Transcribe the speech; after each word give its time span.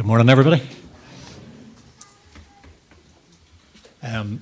Good 0.00 0.06
morning, 0.06 0.30
everybody. 0.30 0.62
Um, 4.02 4.40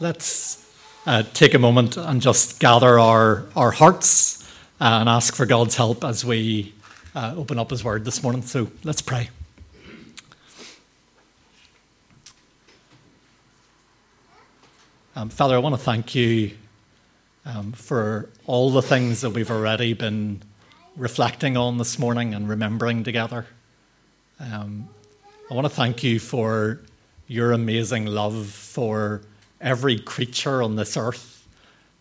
let's 0.00 0.68
uh, 1.06 1.22
take 1.32 1.54
a 1.54 1.60
moment 1.60 1.96
and 1.96 2.20
just 2.20 2.58
gather 2.58 2.98
our, 2.98 3.46
our 3.54 3.70
hearts 3.70 4.42
uh, 4.80 4.98
and 4.98 5.08
ask 5.08 5.36
for 5.36 5.46
God's 5.46 5.76
help 5.76 6.02
as 6.02 6.24
we 6.24 6.74
uh, 7.14 7.34
open 7.36 7.56
up 7.56 7.70
His 7.70 7.84
Word 7.84 8.04
this 8.04 8.20
morning. 8.20 8.42
So 8.42 8.68
let's 8.82 9.00
pray. 9.00 9.30
Um, 15.14 15.28
Father, 15.28 15.54
I 15.54 15.58
want 15.58 15.76
to 15.76 15.80
thank 15.80 16.16
you 16.16 16.50
um, 17.44 17.70
for 17.70 18.28
all 18.44 18.72
the 18.72 18.82
things 18.82 19.20
that 19.20 19.30
we've 19.30 19.52
already 19.52 19.92
been 19.92 20.42
reflecting 20.96 21.56
on 21.56 21.78
this 21.78 21.96
morning 21.96 22.34
and 22.34 22.48
remembering 22.48 23.04
together. 23.04 23.46
Um, 24.40 24.88
I 25.48 25.54
want 25.54 25.64
to 25.64 25.72
thank 25.72 26.02
you 26.02 26.18
for 26.18 26.80
your 27.28 27.52
amazing 27.52 28.06
love 28.06 28.48
for 28.48 29.22
every 29.60 29.96
creature 29.96 30.60
on 30.60 30.74
this 30.74 30.96
earth. 30.96 31.46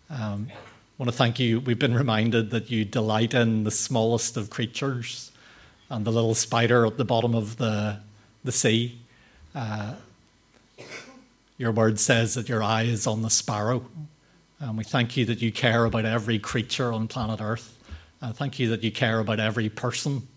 Um, 0.10 0.48
I 0.52 0.56
want 0.98 1.12
to 1.12 1.16
thank 1.16 1.40
you. 1.40 1.60
We've 1.60 1.78
been 1.78 1.94
reminded 1.94 2.50
that 2.50 2.72
you 2.72 2.86
delight 2.86 3.36
in 3.36 3.64
the 3.64 3.70
smallest 3.70 4.36
of 4.36 4.50
creatures 4.50 5.32
and 5.92 6.04
the 6.04 6.12
little 6.12 6.34
spider 6.34 6.88
at 6.88 6.98
the 6.98 7.06
bottom 7.06 7.36
of 7.36 7.58
the, 7.58 8.00
the 8.44 8.52
sea. 8.52 8.98
Uh, 9.54 9.94
your 11.60 11.72
word 11.72 12.00
says 12.00 12.34
that 12.34 12.50
your 12.50 12.64
eye 12.64 12.84
is 12.84 13.06
on 13.06 13.22
the 13.22 13.30
sparrow. 13.30 13.86
And 14.60 14.76
we 14.76 14.84
thank 14.84 15.16
you 15.18 15.26
that 15.26 15.44
you 15.44 15.52
care 15.52 15.86
about 15.86 16.06
every 16.06 16.40
creature 16.40 16.92
on 16.92 17.08
planet 17.08 17.42
Earth. 17.42 17.78
Uh, 18.24 18.34
thank 18.34 18.58
you 18.58 18.70
that 18.70 18.84
you 18.84 18.92
care 18.92 19.20
about 19.20 19.40
every 19.40 19.70
person 19.70 20.28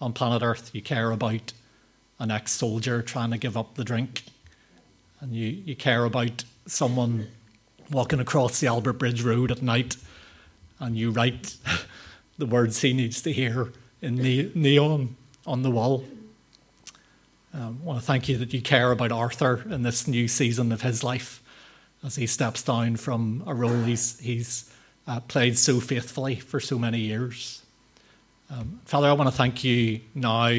on 0.00 0.12
planet 0.12 0.44
Earth. 0.44 0.70
You 0.72 0.82
care 0.82 1.10
about 1.10 1.52
an 2.18 2.30
ex 2.30 2.52
soldier 2.52 3.02
trying 3.02 3.30
to 3.30 3.38
give 3.38 3.56
up 3.56 3.74
the 3.74 3.84
drink. 3.84 4.24
And 5.20 5.34
you, 5.34 5.48
you 5.48 5.76
care 5.76 6.04
about 6.04 6.44
someone 6.66 7.28
walking 7.90 8.20
across 8.20 8.60
the 8.60 8.66
Albert 8.66 8.94
Bridge 8.94 9.22
Road 9.22 9.50
at 9.50 9.62
night 9.62 9.96
and 10.78 10.96
you 10.96 11.10
write 11.10 11.56
the 12.38 12.46
words 12.46 12.80
he 12.80 12.92
needs 12.92 13.22
to 13.22 13.32
hear 13.32 13.72
in 14.02 14.16
neon 14.54 15.16
on 15.46 15.62
the 15.62 15.70
wall. 15.70 16.04
Um, 17.52 17.78
I 17.82 17.86
want 17.86 18.00
to 18.00 18.04
thank 18.04 18.28
you 18.28 18.36
that 18.38 18.52
you 18.52 18.60
care 18.60 18.90
about 18.90 19.12
Arthur 19.12 19.64
in 19.70 19.82
this 19.82 20.08
new 20.08 20.26
season 20.26 20.72
of 20.72 20.82
his 20.82 21.04
life 21.04 21.40
as 22.04 22.16
he 22.16 22.26
steps 22.26 22.62
down 22.62 22.96
from 22.96 23.42
a 23.46 23.54
role 23.54 23.82
he's, 23.82 24.18
he's 24.18 24.70
uh, 25.06 25.20
played 25.20 25.56
so 25.56 25.80
faithfully 25.80 26.36
for 26.36 26.60
so 26.60 26.78
many 26.78 26.98
years. 26.98 27.62
Um, 28.50 28.80
Father, 28.84 29.08
I 29.08 29.12
want 29.12 29.30
to 29.30 29.36
thank 29.36 29.64
you 29.64 30.00
now 30.14 30.52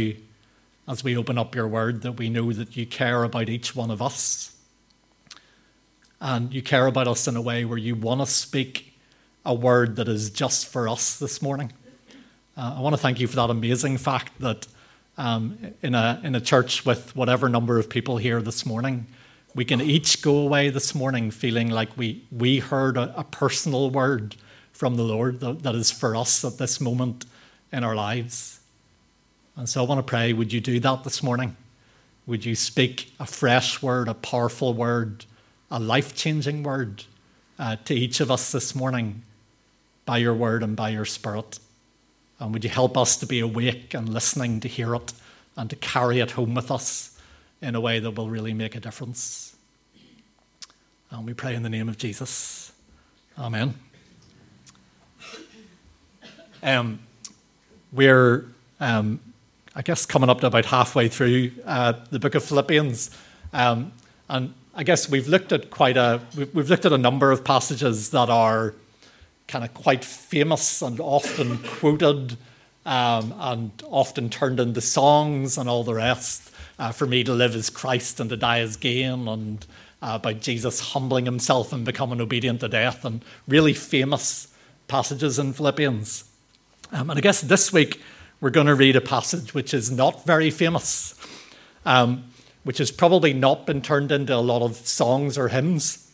as 0.88 1.04
we 1.04 1.18
open 1.18 1.38
up 1.38 1.56
your 1.56 1.68
word 1.68 2.02
that 2.04 2.14
we 2.14 2.30
know 2.30 2.52
that 2.54 2.78
you 2.78 2.86
care 2.86 3.24
about 3.24 3.50
each 3.50 3.76
one 3.76 3.90
of 3.90 4.02
us. 4.02 4.56
And 6.22 6.54
you 6.54 6.62
care 6.62 6.88
about 6.88 7.08
us 7.08 7.28
in 7.28 7.36
a 7.36 7.42
way 7.42 7.66
where 7.66 7.78
you 7.78 7.96
want 7.96 8.22
to 8.22 8.28
speak 8.28 8.94
a 9.46 9.54
word 9.54 9.96
that 9.98 10.08
is 10.08 10.30
just 10.30 10.68
for 10.68 10.88
us 10.88 11.20
this 11.20 11.42
morning. 11.42 11.72
Uh, 12.58 12.76
I 12.78 12.82
want 12.82 12.94
to 12.94 13.02
thank 13.02 13.20
you 13.20 13.28
for 13.28 13.36
that 13.36 13.50
amazing 13.50 13.98
fact 13.98 14.32
that 14.40 14.68
um, 15.18 15.58
in, 15.82 15.96
a, 15.96 16.20
in 16.24 16.36
a 16.36 16.42
church 16.42 16.86
with 16.86 17.16
whatever 17.16 17.50
number 17.50 17.78
of 17.80 17.90
people 17.90 18.18
here 18.18 18.42
this 18.42 18.66
morning, 18.66 19.08
we 19.54 19.66
can 19.66 19.82
each 19.82 20.22
go 20.22 20.38
away 20.38 20.70
this 20.70 20.94
morning 20.94 21.32
feeling 21.32 21.70
like 21.70 21.96
we, 21.98 22.26
we 22.32 22.60
heard 22.60 22.98
a, 22.98 23.14
a 23.18 23.24
personal 23.24 23.90
word 23.90 24.36
from 24.72 24.96
the 24.96 25.04
Lord 25.04 25.40
that, 25.40 25.64
that 25.64 25.76
is 25.76 25.92
for 25.92 26.16
us 26.16 26.44
at 26.44 26.58
this 26.58 26.82
moment 26.82 27.26
in 27.72 27.84
our 27.84 27.96
lives. 27.96 28.55
And 29.58 29.70
so 29.70 29.84
I 29.84 29.88
want 29.88 30.00
to 30.00 30.04
pray, 30.04 30.34
would 30.34 30.52
you 30.52 30.60
do 30.60 30.80
that 30.82 31.04
this 31.04 31.24
morning? 31.24 31.56
Would 32.28 32.44
you 32.44 32.56
speak 32.56 33.14
a 33.20 33.26
fresh 33.26 33.82
word, 33.82 34.08
a 34.08 34.14
powerful 34.14 34.74
word, 34.74 35.26
a 35.72 35.80
life 35.80 36.14
changing 36.16 36.64
word 36.64 37.04
uh, 37.58 37.78
to 37.86 37.94
each 37.94 38.20
of 38.20 38.30
us 38.30 38.52
this 38.52 38.76
morning 38.76 39.22
by 40.06 40.18
your 40.18 40.34
word 40.34 40.62
and 40.62 40.76
by 40.76 40.90
your 40.90 41.06
spirit? 41.06 41.60
And 42.40 42.52
would 42.52 42.64
you 42.66 42.70
help 42.70 42.98
us 42.98 43.16
to 43.18 43.26
be 43.26 43.40
awake 43.40 43.94
and 43.94 44.10
listening 44.10 44.60
to 44.60 44.68
hear 44.68 44.94
it 44.96 45.14
and 45.56 45.70
to 45.70 45.76
carry 45.78 46.20
it 46.20 46.32
home 46.32 46.54
with 46.54 46.70
us 46.70 47.18
in 47.62 47.76
a 47.76 47.80
way 47.80 48.00
that 48.00 48.12
will 48.12 48.30
really 48.30 48.54
make 48.54 48.76
a 48.76 48.82
difference? 48.82 49.56
And 51.12 51.26
we 51.26 51.34
pray 51.34 51.56
in 51.56 51.64
the 51.64 51.70
name 51.70 51.88
of 51.88 51.98
Jesus. 51.98 52.74
Amen. 53.40 53.74
Um, 56.62 57.00
we're 57.94 58.46
um, 58.80 59.20
I 59.76 59.82
guess, 59.82 60.06
coming 60.06 60.30
up 60.30 60.40
to 60.40 60.48
about 60.48 60.66
halfway 60.66 61.10
through 61.10 61.52
uh, 61.66 61.94
the 62.10 62.20
book 62.20 62.34
of 62.34 62.46
Philippians. 62.46 63.12
Um, 63.52 63.92
and 64.30 64.54
I 64.74 64.84
guess 64.84 65.10
we've 65.10 65.28
looked 65.28 65.52
at 65.52 65.70
quite 65.70 65.98
a, 65.98 66.22
we've 66.54 66.70
looked 66.70 66.86
at 66.86 66.94
a 66.94 66.98
number 66.98 67.32
of 67.32 67.44
passages 67.44 68.12
that 68.12 68.30
are 68.30 68.74
kind 69.50 69.66
of 69.66 69.74
quite 69.74 70.06
famous 70.06 70.82
and 70.82 71.00
often 71.02 71.58
quoted 71.80 72.38
um, 72.86 73.34
and 73.38 73.72
often 73.90 74.30
turned 74.30 74.62
into 74.62 74.80
songs 74.80 75.58
and 75.58 75.68
all 75.68 75.84
the 75.84 75.94
rest. 75.94 76.52
Uh, 76.78 76.92
for 76.92 77.08
me 77.08 77.24
to 77.24 77.32
live 77.32 77.56
as 77.56 77.70
Christ 77.70 78.20
and 78.20 78.30
to 78.30 78.36
die 78.36 78.60
as 78.60 78.76
gain, 78.76 79.30
and 79.30 79.66
uh, 80.02 80.20
about 80.22 80.42
Jesus 80.42 80.92
humbling 80.92 81.24
himself 81.24 81.72
and 81.72 81.86
becoming 81.86 82.20
obedient 82.20 82.60
to 82.60 82.68
death, 82.68 83.06
and 83.06 83.24
really 83.48 83.74
famous 83.74 84.54
passages 84.90 85.40
in 85.40 85.54
Philippians. 85.54 86.26
Um, 86.92 87.10
and 87.10 87.18
I 87.18 87.22
guess 87.22 87.40
this 87.40 87.72
week 87.72 88.02
we're 88.46 88.52
going 88.52 88.68
to 88.68 88.76
read 88.76 88.96
a 88.96 89.02
passage 89.02 89.56
which 89.56 89.74
is 89.74 89.90
not 89.90 90.24
very 90.24 90.52
famous, 90.52 91.16
um, 91.84 92.26
which 92.64 92.78
has 92.78 92.92
probably 92.92 93.34
not 93.34 93.66
been 93.66 93.82
turned 93.82 94.12
into 94.12 94.36
a 94.36 94.38
lot 94.38 94.62
of 94.62 94.76
songs 94.76 95.36
or 95.36 95.48
hymns, 95.48 96.12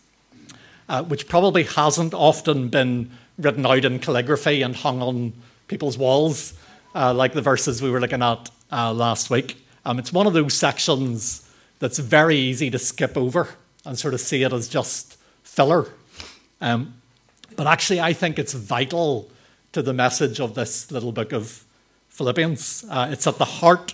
uh, 0.87 1.03
which 1.03 1.27
probably 1.27 1.63
hasn't 1.63 2.13
often 2.13 2.69
been 2.69 3.11
written 3.37 3.65
out 3.65 3.83
in 3.83 3.99
calligraphy 3.99 4.61
and 4.61 4.77
hung 4.77 5.01
on 5.01 5.33
people's 5.67 5.97
walls, 5.97 6.53
uh, 6.95 7.13
like 7.13 7.33
the 7.33 7.41
verses 7.41 7.81
we 7.81 7.91
were 7.91 7.99
looking 7.99 8.23
at 8.23 8.49
uh, 8.71 8.93
last 8.93 9.29
week. 9.29 9.61
Um, 9.83 9.99
it's 9.99 10.13
one 10.13 10.25
of 10.25 10.31
those 10.31 10.53
sections 10.53 11.51
that's 11.79 11.99
very 11.99 12.37
easy 12.37 12.69
to 12.69 12.79
skip 12.79 13.17
over 13.17 13.49
and 13.83 13.99
sort 13.99 14.13
of 14.13 14.21
see 14.21 14.41
it 14.43 14.53
as 14.53 14.69
just 14.69 15.17
filler. 15.43 15.85
Um, 16.61 16.93
but 17.57 17.67
actually, 17.67 17.99
I 17.99 18.13
think 18.13 18.39
it's 18.39 18.53
vital 18.53 19.29
to 19.73 19.81
the 19.81 19.91
message 19.91 20.39
of 20.39 20.55
this 20.55 20.89
little 20.91 21.11
book 21.11 21.33
of 21.33 21.65
Philippians. 22.11 22.85
Uh, 22.89 23.07
it's 23.09 23.25
at 23.25 23.37
the 23.37 23.45
heart 23.45 23.93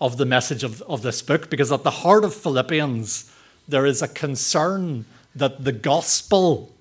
of 0.00 0.16
the 0.16 0.24
message 0.24 0.64
of, 0.64 0.80
of 0.82 1.02
this 1.02 1.20
book 1.20 1.50
because 1.50 1.70
at 1.70 1.84
the 1.84 1.90
heart 1.90 2.24
of 2.24 2.34
Philippians, 2.34 3.30
there 3.68 3.84
is 3.84 4.00
a 4.00 4.08
concern 4.08 5.04
that 5.34 5.62
the 5.62 5.72
gospel 5.72 6.74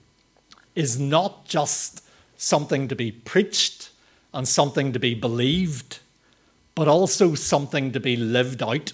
is 0.76 0.98
not 0.98 1.46
just 1.46 2.04
something 2.38 2.88
to 2.88 2.96
be 2.96 3.12
preached 3.12 3.90
and 4.34 4.48
something 4.48 4.94
to 4.94 5.00
be 5.00 5.14
believed, 5.14 6.00
but 6.76 6.88
also 6.88 7.36
something 7.36 7.92
to 7.92 8.00
be 8.00 8.16
lived 8.16 8.64
out. 8.64 8.94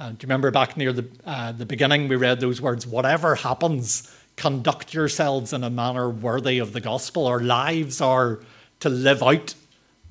Uh, 0.00 0.08
do 0.10 0.14
you 0.14 0.18
remember 0.22 0.50
back 0.50 0.76
near 0.76 0.92
the, 0.92 1.08
uh, 1.24 1.52
the 1.52 1.64
beginning, 1.64 2.08
we 2.08 2.16
read 2.16 2.40
those 2.40 2.60
words 2.60 2.88
whatever 2.88 3.36
happens, 3.36 4.12
conduct 4.34 4.92
yourselves 4.92 5.52
in 5.52 5.62
a 5.62 5.70
manner 5.70 6.10
worthy 6.10 6.58
of 6.58 6.72
the 6.72 6.80
gospel. 6.80 7.26
Our 7.28 7.40
lives 7.40 8.00
are 8.00 8.40
to 8.80 8.88
live 8.88 9.22
out 9.22 9.54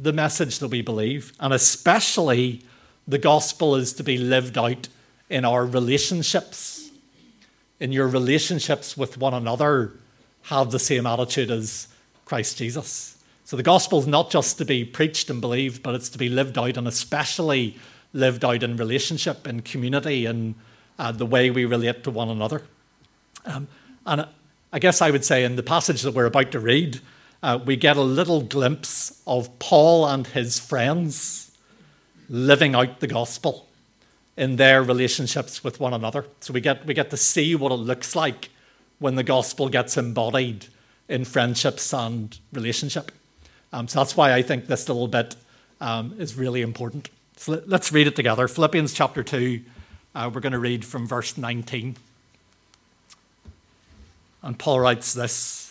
the 0.01 0.13
message 0.13 0.59
that 0.59 0.69
we 0.69 0.81
believe, 0.81 1.33
and 1.39 1.53
especially 1.53 2.63
the 3.07 3.19
gospel 3.19 3.75
is 3.75 3.93
to 3.93 4.03
be 4.03 4.17
lived 4.17 4.57
out 4.57 4.87
in 5.29 5.45
our 5.45 5.65
relationships. 5.65 6.89
In 7.79 7.91
your 7.91 8.07
relationships 8.07 8.97
with 8.97 9.17
one 9.17 9.33
another, 9.33 9.93
have 10.43 10.71
the 10.71 10.79
same 10.79 11.05
attitude 11.05 11.51
as 11.51 11.87
Christ 12.25 12.57
Jesus. 12.57 13.17
So 13.45 13.57
the 13.57 13.63
gospel 13.63 13.99
is 13.99 14.07
not 14.07 14.31
just 14.31 14.57
to 14.57 14.65
be 14.65 14.85
preached 14.85 15.29
and 15.29 15.41
believed, 15.41 15.83
but 15.83 15.93
it's 15.93 16.09
to 16.09 16.17
be 16.17 16.29
lived 16.29 16.57
out, 16.57 16.77
and 16.77 16.87
especially 16.87 17.77
lived 18.13 18.43
out 18.43 18.63
in 18.63 18.77
relationship, 18.77 19.47
in 19.47 19.61
community, 19.61 20.25
and 20.25 20.55
uh, 20.97 21.11
the 21.11 21.25
way 21.25 21.51
we 21.51 21.65
relate 21.65 22.03
to 22.05 22.11
one 22.11 22.29
another. 22.29 22.63
Um, 23.45 23.67
and 24.05 24.25
I 24.73 24.79
guess 24.79 25.01
I 25.01 25.11
would 25.11 25.25
say 25.25 25.43
in 25.43 25.57
the 25.57 25.63
passage 25.63 26.01
that 26.03 26.13
we're 26.13 26.25
about 26.25 26.51
to 26.51 26.59
read, 26.59 27.01
uh, 27.43 27.59
we 27.63 27.75
get 27.75 27.97
a 27.97 28.01
little 28.01 28.41
glimpse 28.41 29.21
of 29.25 29.57
Paul 29.59 30.05
and 30.05 30.27
his 30.27 30.59
friends 30.59 31.51
living 32.29 32.75
out 32.75 32.99
the 32.99 33.07
gospel 33.07 33.67
in 34.37 34.55
their 34.55 34.83
relationships 34.83 35.63
with 35.63 35.79
one 35.79 35.93
another. 35.93 36.25
So 36.39 36.53
we 36.53 36.61
get, 36.61 36.85
we 36.85 36.93
get 36.93 37.09
to 37.09 37.17
see 37.17 37.55
what 37.55 37.71
it 37.71 37.75
looks 37.75 38.15
like 38.15 38.49
when 38.99 39.15
the 39.15 39.23
gospel 39.23 39.69
gets 39.69 39.97
embodied 39.97 40.67
in 41.09 41.25
friendships 41.25 41.93
and 41.93 42.37
relationship. 42.53 43.11
Um, 43.73 43.87
so 43.87 43.99
that's 43.99 44.15
why 44.15 44.33
I 44.33 44.41
think 44.41 44.67
this 44.67 44.87
little 44.87 45.07
bit 45.07 45.35
um, 45.79 46.15
is 46.19 46.35
really 46.35 46.61
important. 46.61 47.09
So 47.37 47.61
let's 47.65 47.91
read 47.91 48.07
it 48.07 48.15
together. 48.15 48.47
Philippians 48.47 48.93
chapter 48.93 49.23
2, 49.23 49.61
uh, 50.13 50.29
we're 50.33 50.41
going 50.41 50.53
to 50.53 50.59
read 50.59 50.85
from 50.85 51.07
verse 51.07 51.37
19. 51.37 51.97
And 54.43 54.59
Paul 54.59 54.79
writes 54.79 55.13
this. 55.13 55.70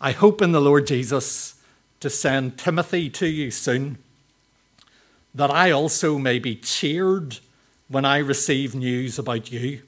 I 0.00 0.12
hope 0.12 0.40
in 0.40 0.52
the 0.52 0.62
Lord 0.62 0.86
Jesus 0.86 1.56
to 2.00 2.08
send 2.08 2.56
Timothy 2.56 3.10
to 3.10 3.26
you 3.26 3.50
soon, 3.50 3.98
that 5.34 5.50
I 5.50 5.70
also 5.70 6.16
may 6.16 6.38
be 6.38 6.56
cheered 6.56 7.38
when 7.88 8.06
I 8.06 8.16
receive 8.18 8.74
news 8.74 9.18
about 9.18 9.52
you. 9.52 9.82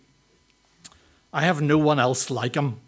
I 1.33 1.43
have 1.43 1.63
no 1.63 1.79
one 1.79 1.99
else 1.99 2.31
like 2.31 2.57
him 2.57 2.81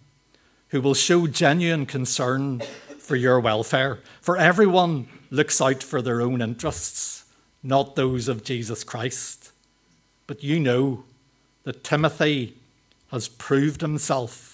who 0.68 0.82
will 0.82 0.92
show 0.92 1.26
genuine 1.26 1.86
concern 1.86 2.60
for 2.98 3.16
your 3.16 3.40
welfare, 3.40 4.00
for 4.20 4.36
everyone 4.36 5.08
looks 5.30 5.62
out 5.62 5.82
for 5.82 6.02
their 6.02 6.20
own 6.20 6.42
interests, 6.42 7.24
not 7.62 7.96
those 7.96 8.28
of 8.28 8.44
Jesus 8.44 8.84
Christ. 8.84 9.50
But 10.26 10.44
you 10.44 10.60
know 10.60 11.04
that 11.62 11.84
Timothy 11.84 12.56
has 13.10 13.28
proved 13.28 13.80
himself, 13.80 14.53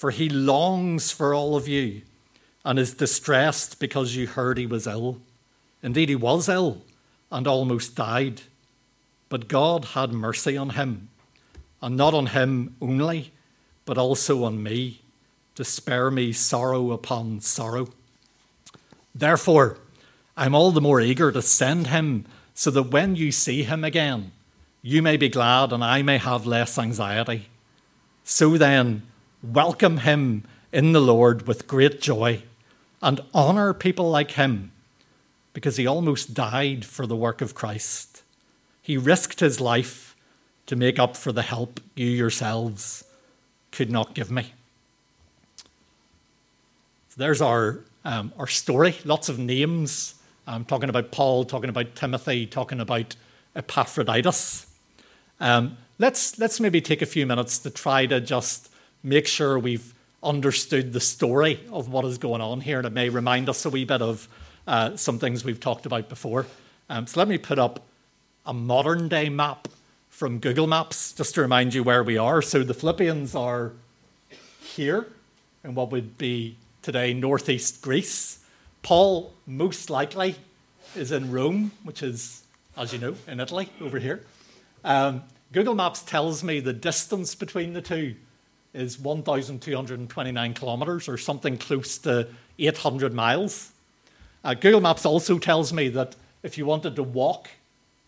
For 0.00 0.10
he 0.10 0.30
longs 0.30 1.10
for 1.10 1.34
all 1.34 1.56
of 1.56 1.68
you 1.68 2.00
and 2.64 2.78
is 2.78 2.94
distressed 2.94 3.78
because 3.78 4.16
you 4.16 4.26
heard 4.26 4.56
he 4.56 4.64
was 4.64 4.86
ill. 4.86 5.20
Indeed, 5.82 6.08
he 6.08 6.16
was 6.16 6.48
ill 6.48 6.80
and 7.30 7.46
almost 7.46 7.96
died. 7.96 8.40
But 9.28 9.46
God 9.46 9.84
had 9.84 10.10
mercy 10.14 10.56
on 10.56 10.70
him, 10.70 11.10
and 11.82 11.98
not 11.98 12.14
on 12.14 12.28
him 12.28 12.76
only, 12.80 13.32
but 13.84 13.98
also 13.98 14.42
on 14.44 14.62
me, 14.62 15.02
to 15.54 15.64
spare 15.64 16.10
me 16.10 16.32
sorrow 16.32 16.92
upon 16.92 17.42
sorrow. 17.42 17.88
Therefore, 19.14 19.76
I'm 20.34 20.54
all 20.54 20.70
the 20.70 20.80
more 20.80 21.02
eager 21.02 21.30
to 21.30 21.42
send 21.42 21.88
him 21.88 22.24
so 22.54 22.70
that 22.70 22.84
when 22.84 23.16
you 23.16 23.30
see 23.30 23.64
him 23.64 23.84
again, 23.84 24.32
you 24.80 25.02
may 25.02 25.18
be 25.18 25.28
glad 25.28 25.74
and 25.74 25.84
I 25.84 26.00
may 26.00 26.16
have 26.16 26.46
less 26.46 26.78
anxiety. 26.78 27.50
So 28.24 28.56
then, 28.56 29.02
welcome 29.42 29.98
him 29.98 30.44
in 30.72 30.92
the 30.92 31.00
Lord 31.00 31.46
with 31.46 31.66
great 31.66 32.00
joy 32.00 32.42
and 33.02 33.20
honor 33.32 33.72
people 33.72 34.10
like 34.10 34.32
him 34.32 34.72
because 35.52 35.76
he 35.76 35.86
almost 35.86 36.34
died 36.34 36.84
for 36.84 37.06
the 37.06 37.16
work 37.16 37.40
of 37.40 37.54
Christ. 37.54 38.22
He 38.82 38.96
risked 38.96 39.40
his 39.40 39.60
life 39.60 40.14
to 40.66 40.76
make 40.76 40.98
up 40.98 41.16
for 41.16 41.32
the 41.32 41.42
help 41.42 41.80
you 41.94 42.06
yourselves 42.06 43.04
could 43.72 43.90
not 43.90 44.14
give 44.14 44.30
me. 44.30 44.52
So 47.08 47.16
there's 47.16 47.40
our, 47.40 47.80
um, 48.04 48.32
our 48.38 48.46
story. 48.46 48.96
Lots 49.04 49.28
of 49.28 49.38
names. 49.38 50.14
I'm 50.46 50.64
talking 50.64 50.88
about 50.88 51.12
Paul, 51.12 51.44
talking 51.44 51.70
about 51.70 51.96
Timothy, 51.96 52.46
talking 52.46 52.80
about 52.80 53.16
Epaphroditus. 53.56 54.66
Um, 55.40 55.78
let's, 55.98 56.38
let's 56.38 56.60
maybe 56.60 56.80
take 56.80 57.02
a 57.02 57.06
few 57.06 57.26
minutes 57.26 57.58
to 57.60 57.70
try 57.70 58.06
to 58.06 58.20
just 58.20 58.69
make 59.02 59.26
sure 59.26 59.58
we've 59.58 59.94
understood 60.22 60.92
the 60.92 61.00
story 61.00 61.60
of 61.72 61.88
what 61.88 62.04
is 62.04 62.18
going 62.18 62.40
on 62.40 62.60
here, 62.60 62.78
and 62.78 62.86
it 62.86 62.92
may 62.92 63.08
remind 63.08 63.48
us 63.48 63.64
a 63.64 63.70
wee 63.70 63.84
bit 63.84 64.02
of 64.02 64.28
uh, 64.66 64.96
some 64.96 65.18
things 65.18 65.44
we've 65.44 65.60
talked 65.60 65.86
about 65.86 66.08
before. 66.08 66.46
Um, 66.88 67.06
so 67.06 67.20
let 67.20 67.28
me 67.28 67.38
put 67.38 67.58
up 67.58 67.82
a 68.44 68.52
modern 68.52 69.08
day 69.08 69.28
map 69.28 69.68
from 70.08 70.38
Google 70.38 70.66
Maps 70.66 71.12
just 71.12 71.34
to 71.36 71.40
remind 71.40 71.72
you 71.72 71.82
where 71.82 72.02
we 72.02 72.18
are. 72.18 72.42
So 72.42 72.62
the 72.62 72.74
Philippians 72.74 73.34
are 73.34 73.72
here 74.62 75.06
in 75.64 75.74
what 75.74 75.90
would 75.90 76.18
be 76.18 76.56
today 76.82 77.14
northeast 77.14 77.80
Greece. 77.80 78.38
Paul, 78.82 79.32
most 79.46 79.88
likely, 79.90 80.36
is 80.96 81.12
in 81.12 81.30
Rome, 81.30 81.70
which 81.84 82.02
is, 82.02 82.42
as 82.76 82.92
you 82.92 82.98
know, 82.98 83.14
in 83.26 83.40
Italy 83.40 83.70
over 83.80 83.98
here. 83.98 84.24
Um, 84.84 85.22
Google 85.52 85.74
Maps 85.74 86.02
tells 86.02 86.42
me 86.42 86.60
the 86.60 86.72
distance 86.72 87.34
between 87.34 87.72
the 87.72 87.82
two 87.82 88.14
is 88.72 88.98
1,229 88.98 90.54
kilometers 90.54 91.08
or 91.08 91.18
something 91.18 91.58
close 91.58 91.98
to 91.98 92.28
800 92.58 93.12
miles. 93.12 93.72
Uh, 94.44 94.54
Google 94.54 94.80
Maps 94.80 95.04
also 95.04 95.38
tells 95.38 95.72
me 95.72 95.88
that 95.88 96.16
if 96.42 96.56
you 96.56 96.64
wanted 96.64 96.96
to 96.96 97.02
walk 97.02 97.50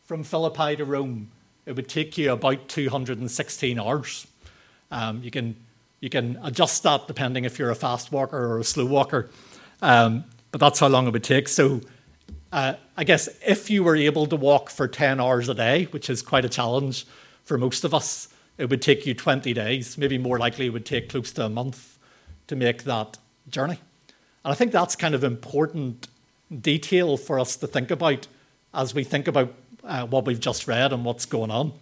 from 0.05 0.25
Philippi 0.25 0.77
to 0.77 0.85
Rome, 0.85 1.31
it 1.67 1.77
would 1.77 1.89
take 1.89 2.17
you 2.17 2.33
about 2.33 2.69
216 2.69 3.79
hours. 3.79 4.27
Um, 4.91 5.23
you, 5.23 5.31
can, 5.31 5.57
you 6.01 6.11
can 6.11 6.39
adjust 6.43 6.83
that 6.85 7.07
depending 7.07 7.45
if 7.45 7.59
you're 7.59 7.71
a 7.71 7.75
fast 7.75 8.13
walker 8.13 8.39
or 8.39 8.59
a 8.59 8.65
slow 8.65 8.87
walker, 8.87 9.31
um, 9.81 10.25
but 10.51 10.61
that's 10.61 10.81
how 10.81 10.89
long 10.89 11.07
it 11.07 11.13
would 11.13 11.25
take. 11.25 11.49
So 11.49 11.81
uh, 12.53 12.75
I 12.97 13.05
guess 13.05 13.29
if 13.47 13.71
you 13.71 13.83
were 13.83 13.97
able 13.97 14.27
to 14.27 14.37
walk 14.37 14.71
for 14.71 14.87
10 14.87 15.21
hours 15.21 15.49
a 15.49 15.55
day, 15.55 15.85
which 15.91 16.11
is 16.11 16.23
quite 16.23 16.45
a 16.45 16.49
challenge 16.49 17.07
for 17.45 17.59
most 17.59 17.85
of 17.85 17.95
us, 17.95 18.29
it 18.63 18.71
would 18.71 18.81
take 18.81 19.05
you 19.07 19.13
20 19.13 19.53
days, 19.55 19.99
maybe 19.99 20.19
more 20.19 20.39
likely, 20.39 20.67
it 20.67 20.69
would 20.69 20.87
take 20.87 21.09
close 21.09 21.33
to 21.33 21.45
a 21.45 21.49
month 21.49 21.99
to 22.47 22.55
make 22.55 22.85
that 22.85 23.19
journey. 23.49 23.81
And 24.45 24.53
I 24.53 24.55
think 24.55 24.71
that's 24.71 24.95
kind 24.95 25.17
of 25.17 25.25
important 25.25 26.07
detail 26.61 27.17
for 27.17 27.41
us 27.41 27.57
to 27.57 27.67
think 27.67 27.91
about 27.91 28.29
as 28.73 28.95
we 28.95 29.03
think 29.03 29.27
about 29.27 29.53
uh, 29.83 30.07
what 30.07 30.27
we've 30.27 30.39
just 30.39 30.69
read 30.69 30.93
and 30.93 31.05
what's 31.05 31.27
going 31.27 31.51
on. 31.51 31.73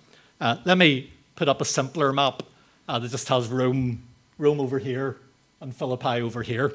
Uh, 0.40 0.56
let 0.64 0.78
me 0.78 1.12
put 1.36 1.50
up 1.50 1.60
a 1.60 1.66
simpler 1.66 2.14
map 2.14 2.44
uh, 2.88 2.98
that 2.98 3.10
just 3.10 3.28
has 3.28 3.48
Rome, 3.48 4.02
Rome 4.38 4.58
over 4.58 4.78
here 4.78 5.18
and 5.60 5.76
Philippi 5.76 6.22
over 6.22 6.42
here. 6.42 6.72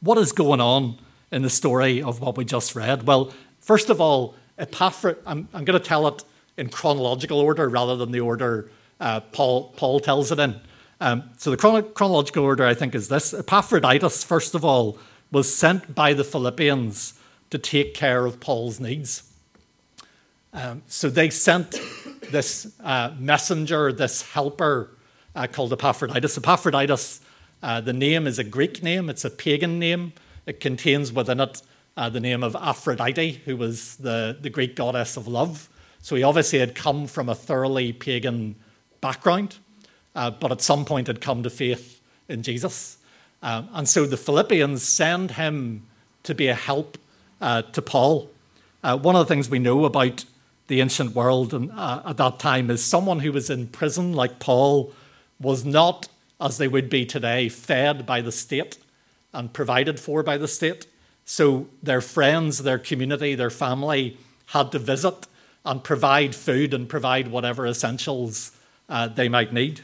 What 0.00 0.18
is 0.18 0.32
going 0.32 0.60
on 0.60 0.98
in 1.30 1.42
the 1.42 1.50
story 1.50 2.02
of 2.02 2.20
what 2.20 2.36
we 2.36 2.44
just 2.44 2.74
read? 2.74 3.06
Well, 3.06 3.32
first 3.60 3.88
of 3.88 4.00
all, 4.00 4.34
Epaphras, 4.58 5.18
I'm, 5.24 5.46
I'm 5.54 5.64
going 5.64 5.80
to 5.80 5.88
tell 5.88 6.08
it 6.08 6.24
in 6.56 6.70
chronological 6.70 7.38
order 7.38 7.68
rather 7.68 7.94
than 7.94 8.10
the 8.10 8.18
order 8.18 8.68
uh, 9.00 9.20
Paul, 9.20 9.72
Paul 9.76 10.00
tells 10.00 10.32
it 10.32 10.38
in. 10.38 10.60
Um, 11.00 11.30
so 11.36 11.50
the 11.50 11.56
chrono- 11.56 11.82
chronological 11.82 12.44
order, 12.44 12.66
I 12.66 12.74
think, 12.74 12.94
is 12.94 13.08
this 13.08 13.32
Epaphroditus, 13.32 14.24
first 14.24 14.54
of 14.54 14.64
all, 14.64 14.98
was 15.30 15.54
sent 15.54 15.94
by 15.94 16.12
the 16.12 16.24
Philippians 16.24 17.14
to 17.50 17.58
take 17.58 17.94
care 17.94 18.26
of 18.26 18.40
Paul's 18.40 18.80
needs. 18.80 19.22
Um, 20.52 20.82
so 20.86 21.08
they 21.08 21.30
sent 21.30 21.80
this 22.30 22.72
uh, 22.82 23.12
messenger, 23.18 23.92
this 23.92 24.22
helper 24.22 24.96
uh, 25.34 25.46
called 25.46 25.72
Epaphroditus. 25.72 26.36
Epaphroditus, 26.36 27.20
uh, 27.62 27.80
the 27.80 27.92
name 27.92 28.26
is 28.26 28.38
a 28.38 28.44
Greek 28.44 28.82
name, 28.82 29.08
it's 29.08 29.24
a 29.24 29.30
pagan 29.30 29.78
name. 29.78 30.12
It 30.46 30.60
contains 30.60 31.12
within 31.12 31.40
it 31.40 31.62
uh, 31.96 32.08
the 32.08 32.20
name 32.20 32.42
of 32.42 32.56
Aphrodite, 32.56 33.42
who 33.44 33.56
was 33.56 33.96
the, 33.96 34.36
the 34.40 34.48
Greek 34.48 34.74
goddess 34.74 35.16
of 35.16 35.28
love. 35.28 35.68
So 36.00 36.16
he 36.16 36.22
obviously 36.22 36.58
had 36.58 36.74
come 36.74 37.06
from 37.06 37.28
a 37.28 37.34
thoroughly 37.34 37.92
pagan 37.92 38.56
background, 39.00 39.56
uh, 40.14 40.30
but 40.30 40.52
at 40.52 40.60
some 40.60 40.84
point 40.84 41.06
had 41.06 41.20
come 41.20 41.42
to 41.42 41.50
faith 41.50 42.00
in 42.28 42.42
Jesus. 42.42 42.98
Um, 43.42 43.68
and 43.72 43.88
so 43.88 44.06
the 44.06 44.16
Philippians 44.16 44.82
send 44.82 45.32
him 45.32 45.86
to 46.24 46.34
be 46.34 46.48
a 46.48 46.54
help 46.54 46.98
uh, 47.40 47.62
to 47.62 47.82
Paul. 47.82 48.30
Uh, 48.82 48.98
one 48.98 49.16
of 49.16 49.26
the 49.26 49.32
things 49.32 49.48
we 49.48 49.58
know 49.58 49.84
about 49.84 50.24
the 50.66 50.80
ancient 50.80 51.14
world 51.14 51.54
and, 51.54 51.70
uh, 51.72 52.02
at 52.04 52.16
that 52.18 52.38
time 52.38 52.70
is 52.70 52.84
someone 52.84 53.20
who 53.20 53.32
was 53.32 53.48
in 53.48 53.66
prison, 53.68 54.12
like 54.12 54.38
Paul, 54.38 54.92
was 55.40 55.64
not, 55.64 56.08
as 56.40 56.58
they 56.58 56.68
would 56.68 56.90
be 56.90 57.06
today, 57.06 57.48
fed 57.48 58.04
by 58.04 58.20
the 58.20 58.32
state 58.32 58.78
and 59.32 59.52
provided 59.52 59.98
for 59.98 60.22
by 60.22 60.36
the 60.36 60.48
state. 60.48 60.86
So 61.24 61.68
their 61.82 62.00
friends, 62.00 62.58
their 62.58 62.78
community, 62.78 63.34
their 63.34 63.50
family 63.50 64.18
had 64.46 64.72
to 64.72 64.78
visit 64.78 65.26
and 65.64 65.84
provide 65.84 66.34
food 66.34 66.72
and 66.72 66.88
provide 66.88 67.28
whatever 67.28 67.66
essentials 67.66 68.52
uh, 68.88 69.08
they 69.08 69.28
might 69.28 69.52
need. 69.52 69.82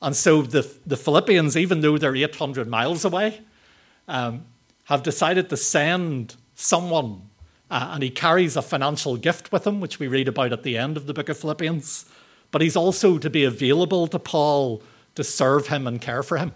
And 0.00 0.16
so 0.16 0.42
the, 0.42 0.68
the 0.84 0.96
Philippians, 0.96 1.56
even 1.56 1.80
though 1.80 1.96
they're 1.96 2.16
800 2.16 2.66
miles 2.68 3.04
away, 3.04 3.40
um, 4.08 4.44
have 4.84 5.02
decided 5.02 5.48
to 5.50 5.56
send 5.56 6.34
someone, 6.56 7.22
uh, 7.70 7.90
and 7.92 8.02
he 8.02 8.10
carries 8.10 8.56
a 8.56 8.62
financial 8.62 9.16
gift 9.16 9.52
with 9.52 9.66
him, 9.66 9.80
which 9.80 9.98
we 9.98 10.08
read 10.08 10.28
about 10.28 10.52
at 10.52 10.64
the 10.64 10.76
end 10.76 10.96
of 10.96 11.06
the 11.06 11.14
book 11.14 11.28
of 11.28 11.38
Philippians. 11.38 12.04
But 12.50 12.62
he's 12.62 12.76
also 12.76 13.18
to 13.18 13.30
be 13.30 13.44
available 13.44 14.08
to 14.08 14.18
Paul 14.18 14.82
to 15.14 15.22
serve 15.22 15.68
him 15.68 15.86
and 15.86 16.00
care 16.00 16.22
for 16.22 16.38
him. 16.38 16.52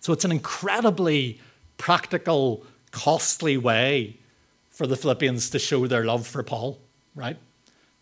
So 0.00 0.12
it's 0.12 0.24
an 0.24 0.32
incredibly 0.32 1.40
practical, 1.76 2.64
costly 2.90 3.56
way 3.56 4.16
for 4.70 4.86
the 4.86 4.96
Philippians 4.96 5.50
to 5.50 5.58
show 5.58 5.86
their 5.86 6.04
love 6.04 6.26
for 6.26 6.42
Paul, 6.42 6.78
right? 7.14 7.36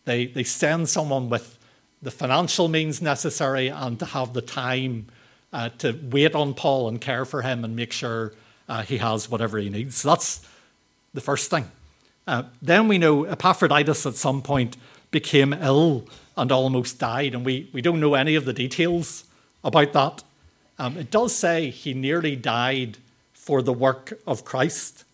They, 0.05 0.27
they 0.27 0.45
send 0.45 0.89
someone 0.89 1.29
with 1.29 1.59
the 2.03 2.11
financial 2.11 2.69
means 2.69 3.03
necessary 3.03 3.69
and 3.69 3.99
to 3.99 4.07
have 4.07 4.33
the 4.33 4.43
time 4.43 5.07
uh, 5.53 5.69
to 5.79 5.99
wait 6.11 6.35
on 6.35 6.55
Paul 6.55 6.89
and 6.89 7.01
care 7.01 7.25
for 7.25 7.43
him 7.43 7.65
and 7.65 7.77
make 7.77 7.93
sure 7.93 8.33
uh, 8.69 8.83
he 8.83 8.99
has 8.99 9.29
whatever 9.29 9.59
he 9.59 9.69
needs. 9.69 9.97
So 9.97 10.09
that's 10.09 10.47
the 11.13 11.21
first 11.21 11.51
thing. 11.51 11.71
Uh, 12.27 12.45
then 12.63 12.89
we 12.89 12.99
know 12.99 13.25
Epaphroditus 13.25 14.07
at 14.07 14.15
some 14.15 14.43
point 14.43 14.77
became 15.11 15.53
ill 15.53 16.07
and 16.37 16.53
almost 16.53 16.99
died, 16.99 17.35
and 17.35 17.45
we, 17.45 17.69
we 17.73 17.83
don't 17.83 18.01
know 18.01 18.15
any 18.15 18.35
of 18.35 18.45
the 18.45 18.53
details 18.53 19.25
about 19.65 19.93
that. 19.93 20.23
Um, 20.79 20.97
it 20.97 21.11
does 21.11 21.35
say 21.35 21.71
he 21.71 21.93
nearly 21.93 22.37
died 22.37 22.97
for 23.35 23.61
the 23.61 23.73
work 23.73 24.19
of 24.27 24.45
Christ. 24.45 25.05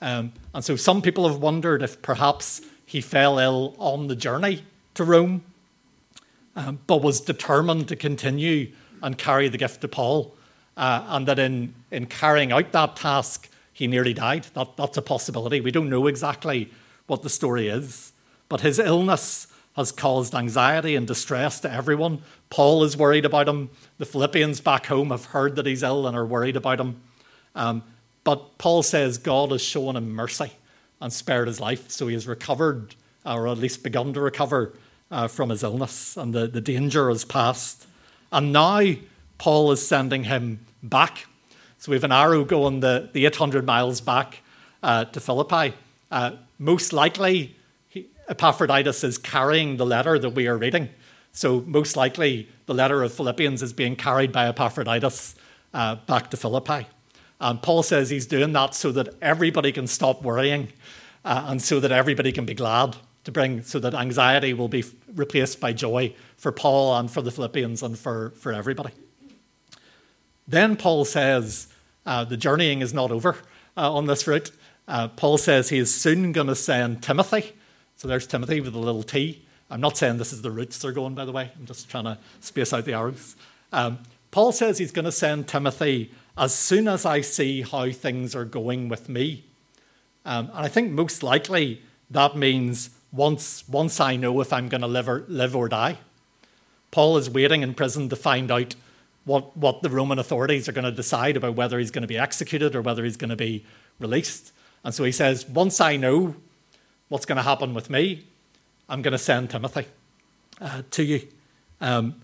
Um, 0.00 0.32
and 0.54 0.64
so 0.64 0.76
some 0.76 1.00
people 1.00 1.28
have 1.28 1.38
wondered 1.38 1.82
if 1.82 2.02
perhaps 2.02 2.60
he 2.84 3.00
fell 3.00 3.38
ill 3.38 3.74
on 3.78 4.08
the 4.08 4.16
journey 4.16 4.64
to 4.94 5.04
Rome, 5.04 5.44
um, 6.58 6.80
but 6.88 7.02
was 7.02 7.20
determined 7.20 7.86
to 7.86 7.94
continue 7.94 8.72
and 9.00 9.16
carry 9.16 9.48
the 9.48 9.58
gift 9.58 9.80
to 9.82 9.88
Paul. 9.88 10.34
Uh, 10.76 11.04
and 11.08 11.26
that 11.28 11.38
in, 11.38 11.74
in 11.90 12.06
carrying 12.06 12.52
out 12.52 12.72
that 12.72 12.96
task, 12.96 13.48
he 13.72 13.86
nearly 13.86 14.12
died. 14.12 14.46
That, 14.54 14.76
that's 14.76 14.96
a 14.96 15.02
possibility. 15.02 15.60
We 15.60 15.70
don't 15.70 15.88
know 15.88 16.08
exactly 16.08 16.70
what 17.06 17.22
the 17.22 17.30
story 17.30 17.68
is. 17.68 18.12
But 18.48 18.60
his 18.62 18.78
illness 18.78 19.46
has 19.76 19.92
caused 19.92 20.34
anxiety 20.34 20.96
and 20.96 21.06
distress 21.06 21.60
to 21.60 21.72
everyone. 21.72 22.22
Paul 22.50 22.82
is 22.82 22.96
worried 22.96 23.24
about 23.24 23.48
him. 23.48 23.70
The 23.98 24.06
Philippians 24.06 24.60
back 24.60 24.86
home 24.86 25.10
have 25.10 25.26
heard 25.26 25.54
that 25.56 25.66
he's 25.66 25.84
ill 25.84 26.08
and 26.08 26.16
are 26.16 26.26
worried 26.26 26.56
about 26.56 26.80
him. 26.80 27.00
Um, 27.54 27.84
but 28.24 28.58
Paul 28.58 28.82
says 28.82 29.18
God 29.18 29.52
has 29.52 29.62
shown 29.62 29.94
him 29.94 30.10
mercy 30.10 30.50
and 31.00 31.12
spared 31.12 31.46
his 31.46 31.60
life, 31.60 31.88
so 31.88 32.08
he 32.08 32.14
has 32.14 32.26
recovered, 32.26 32.96
or 33.24 33.46
at 33.46 33.58
least 33.58 33.84
begun 33.84 34.12
to 34.14 34.20
recover 34.20 34.74
uh, 35.10 35.28
from 35.28 35.50
his 35.50 35.62
illness, 35.62 36.16
and 36.16 36.34
the, 36.34 36.46
the 36.46 36.60
danger 36.60 37.08
has 37.08 37.24
passed. 37.24 37.86
And 38.30 38.52
now 38.52 38.82
Paul 39.38 39.72
is 39.72 39.86
sending 39.86 40.24
him 40.24 40.60
back. 40.82 41.26
So 41.78 41.90
we 41.90 41.96
have 41.96 42.04
an 42.04 42.12
arrow 42.12 42.44
going 42.44 42.80
the, 42.80 43.08
the 43.12 43.26
800 43.26 43.64
miles 43.64 44.00
back 44.00 44.42
uh, 44.82 45.04
to 45.06 45.20
Philippi. 45.20 45.74
Uh, 46.10 46.32
most 46.58 46.92
likely, 46.92 47.56
he, 47.88 48.08
Epaphroditus 48.28 49.04
is 49.04 49.16
carrying 49.18 49.76
the 49.76 49.86
letter 49.86 50.18
that 50.18 50.30
we 50.30 50.46
are 50.46 50.56
reading. 50.56 50.88
So 51.32 51.62
most 51.66 51.96
likely, 51.96 52.48
the 52.66 52.74
letter 52.74 53.02
of 53.02 53.12
Philippians 53.12 53.62
is 53.62 53.72
being 53.72 53.96
carried 53.96 54.32
by 54.32 54.48
Epaphroditus 54.48 55.36
uh, 55.72 55.96
back 56.06 56.30
to 56.30 56.36
Philippi. 56.36 56.86
And 57.40 57.62
Paul 57.62 57.84
says 57.84 58.10
he's 58.10 58.26
doing 58.26 58.52
that 58.52 58.74
so 58.74 58.90
that 58.92 59.14
everybody 59.22 59.70
can 59.70 59.86
stop 59.86 60.22
worrying 60.22 60.72
uh, 61.24 61.44
and 61.46 61.62
so 61.62 61.78
that 61.78 61.92
everybody 61.92 62.32
can 62.32 62.44
be 62.44 62.54
glad 62.54 62.96
to 63.28 63.32
bring, 63.32 63.62
so 63.62 63.78
that 63.78 63.92
anxiety 63.92 64.54
will 64.54 64.68
be 64.68 64.82
replaced 65.14 65.60
by 65.60 65.70
joy 65.70 66.14
for 66.38 66.50
Paul 66.50 66.96
and 66.96 67.10
for 67.10 67.20
the 67.20 67.30
Philippians 67.30 67.82
and 67.82 67.98
for, 67.98 68.30
for 68.30 68.54
everybody. 68.54 68.94
Then 70.46 70.76
Paul 70.76 71.04
says 71.04 71.68
uh, 72.06 72.24
the 72.24 72.38
journeying 72.38 72.80
is 72.80 72.94
not 72.94 73.10
over 73.10 73.36
uh, 73.76 73.92
on 73.92 74.06
this 74.06 74.26
route. 74.26 74.50
Uh, 74.88 75.08
Paul 75.08 75.36
says 75.36 75.68
he 75.68 75.76
is 75.76 75.94
soon 75.94 76.32
going 76.32 76.46
to 76.46 76.54
send 76.54 77.02
Timothy. 77.02 77.52
So 77.96 78.08
there's 78.08 78.26
Timothy 78.26 78.62
with 78.62 78.74
a 78.74 78.78
little 78.78 79.02
T. 79.02 79.44
I'm 79.70 79.82
not 79.82 79.98
saying 79.98 80.16
this 80.16 80.32
is 80.32 80.40
the 80.40 80.50
routes 80.50 80.78
they're 80.78 80.92
going, 80.92 81.14
by 81.14 81.26
the 81.26 81.32
way. 81.32 81.52
I'm 81.54 81.66
just 81.66 81.90
trying 81.90 82.04
to 82.04 82.16
space 82.40 82.72
out 82.72 82.86
the 82.86 82.94
arrows. 82.94 83.36
Um, 83.74 83.98
Paul 84.30 84.52
says 84.52 84.78
he's 84.78 84.92
going 84.92 85.04
to 85.04 85.12
send 85.12 85.48
Timothy 85.48 86.12
as 86.38 86.54
soon 86.54 86.88
as 86.88 87.04
I 87.04 87.20
see 87.20 87.60
how 87.60 87.90
things 87.90 88.34
are 88.34 88.46
going 88.46 88.88
with 88.88 89.10
me. 89.10 89.44
Um, 90.24 90.46
and 90.46 90.64
I 90.64 90.68
think 90.68 90.92
most 90.92 91.22
likely 91.22 91.82
that 92.10 92.34
means 92.34 92.88
once, 93.12 93.66
once 93.68 94.00
I 94.00 94.16
know 94.16 94.40
if 94.40 94.52
I'm 94.52 94.68
going 94.68 94.80
to 94.80 94.86
live 94.86 95.08
or, 95.08 95.24
live 95.28 95.56
or 95.56 95.68
die. 95.68 95.98
Paul 96.90 97.16
is 97.16 97.28
waiting 97.28 97.62
in 97.62 97.74
prison 97.74 98.08
to 98.08 98.16
find 98.16 98.50
out 98.50 98.74
what, 99.24 99.56
what 99.56 99.82
the 99.82 99.90
Roman 99.90 100.18
authorities 100.18 100.68
are 100.68 100.72
going 100.72 100.84
to 100.84 100.92
decide 100.92 101.36
about 101.36 101.54
whether 101.54 101.78
he's 101.78 101.90
going 101.90 102.02
to 102.02 102.08
be 102.08 102.18
executed 102.18 102.74
or 102.74 102.82
whether 102.82 103.04
he's 103.04 103.16
going 103.16 103.30
to 103.30 103.36
be 103.36 103.64
released. 103.98 104.52
And 104.84 104.94
so 104.94 105.04
he 105.04 105.12
says, 105.12 105.46
Once 105.46 105.80
I 105.80 105.96
know 105.96 106.34
what's 107.08 107.26
going 107.26 107.36
to 107.36 107.42
happen 107.42 107.74
with 107.74 107.90
me, 107.90 108.26
I'm 108.88 109.02
going 109.02 109.12
to 109.12 109.18
send 109.18 109.50
Timothy 109.50 109.86
uh, 110.60 110.82
to 110.92 111.02
you. 111.02 111.28
Um, 111.80 112.14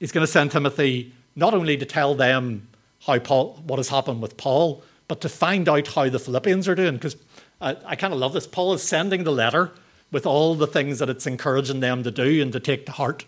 he's 0.00 0.12
going 0.12 0.26
to 0.26 0.32
send 0.32 0.50
Timothy 0.50 1.12
not 1.36 1.54
only 1.54 1.76
to 1.76 1.84
tell 1.84 2.14
them 2.14 2.68
how 3.06 3.18
Paul, 3.18 3.62
what 3.66 3.78
has 3.78 3.88
happened 3.88 4.20
with 4.20 4.36
Paul, 4.36 4.82
but 5.06 5.20
to 5.20 5.28
find 5.28 5.68
out 5.68 5.86
how 5.88 6.08
the 6.08 6.18
Philippians 6.18 6.66
are 6.66 6.74
doing. 6.74 6.94
Because 6.94 7.16
I, 7.64 7.76
I 7.86 7.96
kind 7.96 8.12
of 8.12 8.20
love 8.20 8.34
this. 8.34 8.46
Paul 8.46 8.74
is 8.74 8.82
sending 8.82 9.24
the 9.24 9.32
letter 9.32 9.72
with 10.12 10.26
all 10.26 10.54
the 10.54 10.66
things 10.66 10.98
that 10.98 11.08
it's 11.08 11.26
encouraging 11.26 11.80
them 11.80 12.02
to 12.02 12.10
do 12.10 12.42
and 12.42 12.52
to 12.52 12.60
take 12.60 12.86
to 12.86 12.92
heart. 12.92 13.24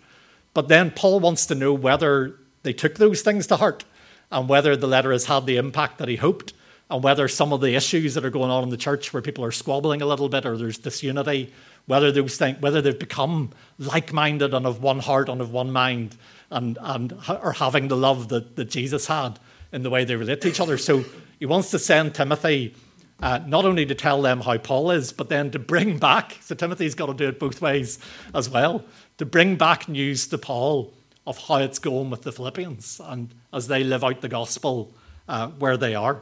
But 0.52 0.68
then 0.68 0.90
Paul 0.90 1.20
wants 1.20 1.46
to 1.46 1.54
know 1.54 1.72
whether 1.72 2.36
they 2.62 2.74
took 2.74 2.96
those 2.96 3.22
things 3.22 3.46
to 3.48 3.56
heart 3.56 3.84
and 4.30 4.48
whether 4.48 4.76
the 4.76 4.86
letter 4.86 5.10
has 5.10 5.24
had 5.24 5.46
the 5.46 5.56
impact 5.56 5.98
that 5.98 6.08
he 6.08 6.16
hoped 6.16 6.52
and 6.90 7.02
whether 7.02 7.26
some 7.28 7.52
of 7.52 7.60
the 7.60 7.74
issues 7.74 8.14
that 8.14 8.24
are 8.24 8.30
going 8.30 8.50
on 8.50 8.62
in 8.62 8.68
the 8.68 8.76
church 8.76 9.12
where 9.12 9.22
people 9.22 9.44
are 9.44 9.50
squabbling 9.50 10.02
a 10.02 10.06
little 10.06 10.28
bit 10.28 10.44
or 10.44 10.56
there's 10.56 10.78
disunity, 10.78 11.52
whether 11.86 12.12
those 12.12 12.36
things, 12.36 12.60
whether 12.60 12.82
they've 12.82 12.98
become 12.98 13.50
like-minded 13.78 14.52
and 14.54 14.66
of 14.66 14.82
one 14.82 15.00
heart 15.00 15.28
and 15.28 15.40
of 15.40 15.50
one 15.50 15.72
mind 15.72 16.16
and, 16.50 16.78
and 16.80 17.14
are 17.28 17.52
having 17.52 17.88
the 17.88 17.96
love 17.96 18.28
that, 18.28 18.54
that 18.56 18.66
Jesus 18.66 19.06
had 19.06 19.38
in 19.72 19.82
the 19.82 19.90
way 19.90 20.04
they 20.04 20.14
relate 20.14 20.42
to 20.42 20.48
each 20.48 20.60
other. 20.60 20.78
So 20.78 21.04
he 21.38 21.46
wants 21.46 21.70
to 21.70 21.78
send 21.78 22.14
Timothy 22.14 22.74
uh, 23.20 23.40
not 23.46 23.64
only 23.64 23.87
to 23.87 23.94
tell 23.94 24.20
them 24.20 24.40
how 24.40 24.58
Paul 24.58 24.90
is, 24.90 25.12
but 25.12 25.28
then 25.28 25.50
to 25.52 25.58
bring 25.58 25.99
back, 25.99 26.37
so 26.42 26.54
Timothy's 26.54 26.94
got 26.94 27.06
to 27.06 27.14
do 27.14 27.28
it 27.28 27.38
both 27.38 27.62
ways 27.62 27.99
as 28.35 28.50
well, 28.50 28.85
to 29.18 29.25
bring 29.25 29.56
back 29.56 29.88
news 29.88 30.26
to 30.28 30.38
Paul 30.38 30.92
of 31.26 31.38
how 31.38 31.56
it's 31.56 31.78
going 31.78 32.11
with 32.11 32.23
the 32.23 32.32
Philippians 32.32 33.00
and 33.04 33.35
as 33.52 33.68
they 33.68 33.82
live 33.82 34.04
out 34.04 34.20
the 34.20 34.28
gospel 34.28 34.92
uh, 35.28 35.49
where 35.49 35.76
they 35.76 35.94
are. 35.94 36.20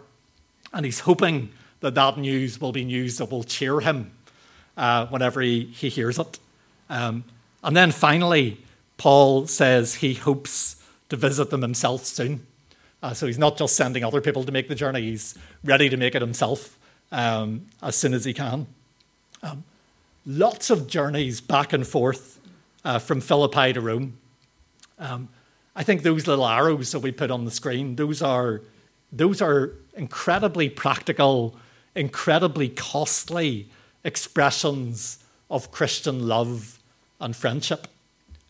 And 0.73 0.85
he's 0.85 1.01
hoping 1.01 1.51
that 1.81 1.95
that 1.97 2.17
news 2.17 2.61
will 2.61 2.73
be 2.73 2.85
news 2.85 3.19
that 3.19 3.31
will 3.31 3.45
cheer 3.45 3.81
him 3.81 4.13
uh, 4.77 5.07
whenever 5.07 5.41
he, 5.41 5.65
he 5.65 5.89
hears 5.89 6.19
it. 6.19 6.39
Um, 6.89 7.25
and 7.63 7.77
then 7.77 7.91
finally, 7.91 8.61
Paul 8.97 9.47
says 9.47 9.97
he 9.97 10.15
hopes 10.15 10.77
to 11.09 11.17
visit 11.17 11.51
them 11.51 11.63
himself 11.63 12.05
soon. 12.05 12.47
Uh, 13.03 13.13
so 13.13 13.27
he's 13.27 13.39
not 13.39 13.59
just 13.59 13.77
sending 13.77 14.05
other 14.05 14.21
people 14.21 14.45
to 14.45 14.53
make 14.53 14.69
the 14.69 14.75
journey, 14.75 15.03
he's 15.03 15.37
ready 15.65 15.91
to 15.91 15.97
make 15.97 16.15
it 16.15 16.23
himself 16.23 16.79
um, 17.14 17.66
as 17.80 17.97
soon 17.97 18.12
as 18.12 18.25
he 18.25 18.35
can. 18.35 18.66
Um, 19.42 19.64
lots 20.26 20.68
of 20.68 20.88
journeys 20.88 21.40
back 21.40 21.73
and 21.73 21.87
forth 21.87 22.40
uh, 22.85 22.99
from 22.99 23.21
Philippi 23.21 23.73
to 23.73 23.80
Rome. 23.80 24.18
Um, 24.99 25.28
I 25.76 25.85
think 25.85 26.02
those 26.02 26.26
little 26.26 26.47
arrows 26.47 26.90
that 26.92 27.00
we 27.00 27.12
put 27.12 27.30
on 27.30 27.44
the 27.44 27.50
screen, 27.50 27.97
those 27.97 28.21
are, 28.21 28.62
those 29.12 29.40
are 29.40 29.73
incredibly 29.97 30.68
practical, 30.68 31.56
incredibly 31.94 32.68
costly 32.68 33.68
expressions 34.02 35.25
of 35.50 35.71
Christian 35.71 36.26
love 36.26 36.80
and 37.21 37.35
friendship. 37.35 37.87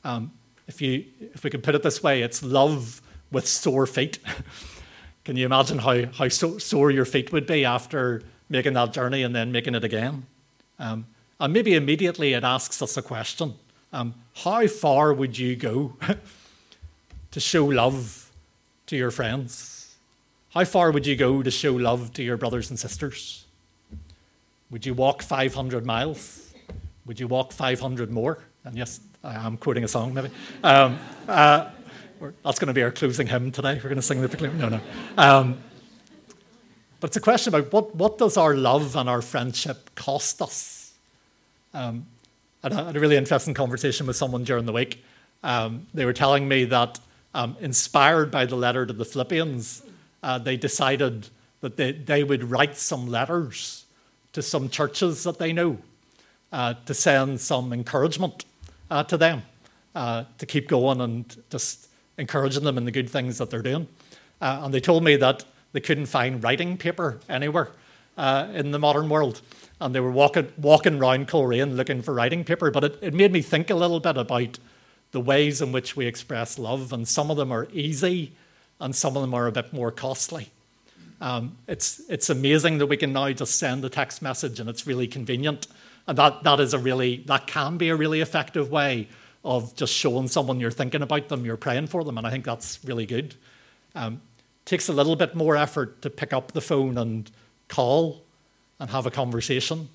Um, 0.05 0.33
if, 0.67 0.81
you, 0.81 1.05
if 1.21 1.45
we 1.45 1.51
could 1.51 1.63
put 1.63 1.75
it 1.75 1.83
this 1.83 2.03
way, 2.03 2.23
it's 2.23 2.43
love 2.43 3.03
with 3.31 3.47
sore 3.47 3.87
feet. 3.87 4.19
Can 5.25 5.37
you 5.37 5.45
imagine 5.47 5.79
how, 5.79 6.07
how 6.07 6.29
so, 6.29 6.59
sore 6.59 6.91
your 6.91 7.05
feet 7.05 7.33
would 7.33 7.47
be 7.47 7.65
after 7.65 8.23
making 8.55 8.73
that 8.75 8.93
journey 8.93 9.25
and 9.25 9.35
then 9.35 9.51
making 9.51 9.75
it 9.75 9.85
again? 9.85 10.27
Um, 10.79 11.07
and 11.41 11.53
maybe 11.53 11.75
immediately 11.75 12.33
it 12.35 12.45
asks 12.45 12.81
us 12.81 12.97
a 12.97 13.03
question 13.03 13.55
um, 13.93 14.15
How 14.37 14.67
far 14.69 15.13
would 15.13 15.37
you 15.37 15.57
go 15.57 15.97
to 17.33 17.41
show 17.41 17.67
love 17.67 18.31
to 18.87 18.97
your 18.97 19.11
friends? 19.11 19.97
How 20.51 20.65
far 20.65 20.93
would 20.93 21.05
you 21.05 21.17
go 21.17 21.43
to 21.43 21.51
show 21.51 21.75
love 21.75 22.13
to 22.13 22.23
your 22.23 22.37
brothers 22.37 22.71
and 22.71 22.79
sisters? 22.79 23.45
Would 24.71 24.87
you 24.87 24.95
walk 24.95 25.23
500 25.23 25.85
miles? 25.85 26.55
Would 27.07 27.19
you 27.19 27.27
walk 27.27 27.53
500 27.53 28.11
more? 28.11 28.39
And 28.65 28.77
yes, 28.77 29.01
I 29.25 29.35
am 29.47 29.57
quoting 29.57 29.83
a 29.83 29.89
song 29.89 30.15
maybe. 30.15 30.31
Um, 30.63 30.99
uh, 31.29 31.71
that's 32.45 32.59
going 32.59 32.69
to 32.69 32.73
be 32.73 32.83
our 32.85 32.93
closing 32.93 33.27
hymn 33.27 33.51
today. 33.51 33.75
We're 33.75 33.91
going 33.91 33.97
to 33.97 34.03
sing 34.03 34.23
the. 34.23 34.49
No, 34.49 34.69
no. 34.69 35.57
But 37.05 37.11
it's 37.11 37.17
a 37.19 37.21
question 37.21 37.55
about 37.55 37.71
what, 37.71 37.95
what 37.95 38.17
does 38.17 38.39
our 38.39 38.55
love 38.57 38.97
and 38.97 39.11
our 39.11 39.21
friendship 39.21 39.95
cost 39.95 40.41
us? 40.41 40.95
Um, 41.75 42.07
I 42.63 42.73
had 42.73 42.97
a 42.97 42.99
really 42.99 43.19
interesting 43.19 43.53
conversation 43.53 44.07
with 44.07 44.17
someone 44.17 44.43
during 44.43 44.65
the 44.65 44.73
week. 44.73 45.05
Um, 45.43 45.87
they 45.93 46.07
were 46.07 46.15
telling 46.15 46.49
me 46.49 46.65
that, 46.65 46.99
um, 47.35 47.59
inspired 47.61 48.31
by 48.31 48.47
the 48.47 48.57
letter 48.57 48.87
to 48.87 48.93
the 48.95 49.05
Philippians, 49.05 49.83
uh, 50.23 50.39
they 50.39 50.57
decided 50.57 51.29
that 51.61 51.77
they, 51.77 51.93
they 51.93 52.25
would 52.25 52.45
write 52.45 52.79
some 52.79 53.07
letters 53.07 53.85
to 54.33 54.41
some 54.41 54.71
churches 54.71 55.25
that 55.25 55.39
they 55.39 55.53
know 55.53 55.77
uh, 56.53 56.73
to 56.87 56.95
send 56.95 57.39
some 57.39 57.75
encouragement 57.75 58.47
uh, 58.91 59.05
to 59.05 59.19
them 59.19 59.43
uh, 59.95 60.25
to 60.39 60.47
keep 60.47 60.69
going 60.69 61.03
and 61.03 61.37
just 61.51 61.87
encouraging 62.17 62.65
them 62.65 62.79
in 62.79 62.87
the 62.87 62.91
good 62.91 63.11
things 63.11 63.37
that 63.37 63.51
they're 63.51 63.61
doing. 63.61 63.87
Uh, 64.41 64.63
and 64.63 64.73
they 64.73 64.81
told 64.81 65.05
me 65.05 65.17
that 65.17 65.45
they 65.75 65.81
couldn't 65.81 66.07
find 66.07 66.43
writing 66.43 66.79
paper 66.79 67.19
anywhere 67.29 67.69
uh, 68.17 68.47
in 68.55 68.71
the 68.71 68.79
modern 68.79 69.09
world. 69.09 69.43
And 69.81 69.93
they 69.95 70.01
were 70.01 70.11
walking, 70.11 70.51
walking 70.57 70.99
around 70.99 71.27
Coleraine 71.27 71.77
looking 71.77 72.01
for 72.01 72.15
writing 72.15 72.45
paper. 72.45 72.71
But 72.71 72.85
it, 72.85 72.99
it 73.03 73.13
made 73.13 73.33
me 73.33 73.43
think 73.43 73.71
a 73.71 73.75
little 73.75 73.99
bit 73.99 74.17
about 74.17 74.59
the 75.11 75.21
ways 75.21 75.61
in 75.61 75.73
which 75.73 75.97
we 75.97 76.07
express 76.07 76.59
love. 76.59 76.93
And 76.93 77.07
some 77.07 77.29
of 77.29 77.37
them 77.37 77.51
are 77.51 77.67
easy, 77.73 78.33
and 78.81 78.95
some 78.95 79.17
of 79.17 79.23
them 79.23 79.35
are 79.35 79.49
a 79.49 79.53
bit 79.53 79.73
more 79.73 79.91
costly. 79.91 80.51
Um, 81.21 81.57
it's, 81.67 82.03
it's 82.09 82.31
amazing 82.31 82.79
that 82.79 82.87
we 82.87 82.97
can 82.97 83.13
now 83.13 83.31
just 83.33 83.59
send 83.59 83.85
a 83.85 83.89
text 83.89 84.23
message 84.23 84.61
and 84.61 84.69
it's 84.69 84.87
really 84.87 85.07
convenient. 85.07 85.67
And 86.07 86.19
that, 86.19 86.43
that 86.43 86.61
is 86.61 86.75
a 86.75 86.79
really, 86.79 87.19
that 87.27 87.47
can 87.47 87.79
be 87.79 87.89
a 87.89 87.97
really 87.97 88.21
effective 88.21 88.71
way 88.71 89.09
of 89.45 89.75
just 89.75 89.93
showing 89.93 90.29
someone 90.29 90.61
you're 90.61 90.71
thinking 90.71 91.03
about 91.03 91.29
them, 91.29 91.45
you're 91.45 91.57
praying 91.57 91.87
for 91.87 92.05
them. 92.05 92.19
And 92.19 92.27
I 92.27 92.31
think 92.31 92.45
that's 92.45 92.79
really 92.85 93.07
good. 93.07 93.35
Um, 93.95 94.21
takes 94.65 94.89
a 94.89 94.93
little 94.93 95.17
bit 95.17 95.35
more 95.35 95.57
effort 95.57 96.01
to 96.03 96.11
pick 96.11 96.33
up 96.33 96.53
the 96.53 96.61
phone 96.61 96.97
and 96.99 97.31
call 97.69 98.23
and 98.79 98.91
have 98.91 99.07
a 99.07 99.11
conversation. 99.11 99.89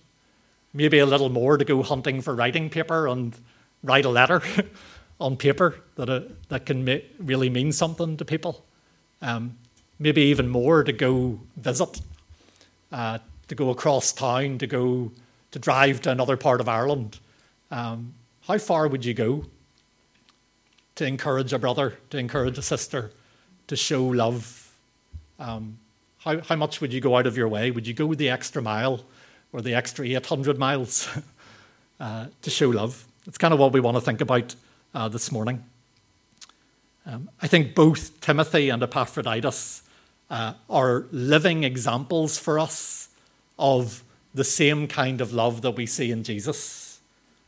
Maybe 0.73 0.99
a 0.99 1.05
little 1.05 1.29
more 1.29 1.57
to 1.57 1.65
go 1.65 1.81
hunting 1.81 2.21
for 2.21 2.35
writing 2.35 2.69
paper 2.69 3.07
and 3.07 3.35
write 3.83 4.05
a 4.05 4.09
letter 4.09 4.41
on 5.19 5.38
paper 5.38 5.75
that, 5.95 6.09
uh, 6.09 6.21
that 6.49 6.65
can 6.65 6.85
ma- 6.85 6.97
really 7.17 7.49
mean 7.49 7.71
something 7.71 8.17
to 8.17 8.25
people. 8.25 8.63
Um, 9.21 9.57
maybe 9.97 10.21
even 10.23 10.47
more 10.47 10.83
to 10.83 10.93
go 10.93 11.39
visit, 11.57 12.01
uh, 12.91 13.19
to 13.47 13.55
go 13.55 13.69
across 13.69 14.13
town, 14.13 14.57
to 14.59 14.67
go 14.67 15.11
to 15.51 15.59
drive 15.59 16.01
to 16.01 16.11
another 16.11 16.38
part 16.38 16.61
of 16.61 16.69
Ireland. 16.69 17.19
Um, 17.71 18.13
how 18.41 18.57
far 18.57 18.88
would 18.88 19.03
you 19.03 19.13
go 19.13 19.45
to 20.95 21.05
encourage 21.05 21.53
a 21.53 21.59
brother, 21.59 21.97
to 22.11 22.17
encourage 22.17 22.57
a 22.57 22.61
sister, 22.61 23.11
to 23.67 23.75
show 23.75 24.05
love? 24.05 24.59
Um, 25.39 25.79
how, 26.19 26.41
how 26.41 26.55
much 26.55 26.81
would 26.81 26.91
you 26.91 27.00
go 27.00 27.15
out 27.17 27.25
of 27.25 27.38
your 27.38 27.48
way? 27.48 27.72
Would 27.72 27.88
you 27.88 27.93
go 27.93 28.13
the 28.13 28.29
extra 28.29 28.62
mile 28.62 29.01
or 29.53 29.62
the 29.62 29.74
extra 29.74 30.05
800 30.05 30.60
miles 30.60 31.10
uh, 32.00 32.27
to 32.41 32.50
show 32.50 32.69
love? 32.69 33.05
It's 33.25 33.38
kind 33.38 33.53
of 33.53 33.60
what 33.60 33.72
we 33.72 33.79
want 33.79 33.96
to 33.96 34.01
think 34.01 34.22
about 34.22 34.55
uh, 34.93 35.08
this 35.08 35.31
morning. 35.31 35.63
Um, 37.05 37.29
I 37.41 37.48
think 37.48 37.74
both 37.74 38.19
Timothy 38.22 38.69
and 38.69 38.84
Epaphroditus 38.84 39.84
uh, 40.29 40.53
are 40.69 41.05
living 41.12 41.63
examples 41.63 42.38
for 42.38 42.60
us 42.60 43.10
of 43.58 44.03
the 44.34 44.43
same 44.43 44.88
kind 44.88 45.22
of 45.22 45.34
love 45.34 45.62
that 45.62 45.72
we 45.72 45.86
see 45.86 46.12
in 46.12 46.24
Jesus. 46.24 47.00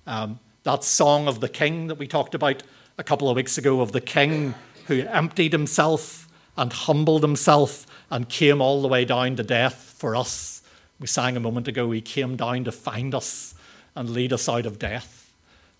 Um, 0.08 0.40
that 0.64 0.84
song 0.84 1.28
of 1.28 1.42
the 1.42 1.50
king 1.50 1.88
that 1.88 1.96
we 1.96 2.08
talked 2.08 2.34
about 2.34 2.64
a 2.98 3.04
couple 3.04 3.30
of 3.30 3.36
weeks 3.36 3.58
ago, 3.58 3.82
of 3.82 3.92
the 3.92 4.02
king 4.02 4.54
who 4.88 5.02
emptied 5.02 5.52
himself 5.52 6.28
and 6.62 6.72
humbled 6.72 7.24
himself 7.24 7.88
and 8.12 8.30
came 8.30 8.62
all 8.62 8.84
the 8.84 8.88
way 8.88 9.04
down 9.04 9.36
to 9.36 9.42
death 9.42 9.96
for 9.98 10.16
us. 10.16 10.62
We 11.00 11.08
sang 11.08 11.36
a 11.36 11.40
moment 11.40 11.68
ago, 11.68 11.90
he 11.90 12.02
came 12.02 12.36
down 12.36 12.66
to 12.66 12.72
find 12.72 13.16
us 13.16 13.56
and 13.96 14.12
lead 14.12 14.32
us 14.32 14.48
out 14.48 14.68
of 14.68 14.78
death. 14.78 15.34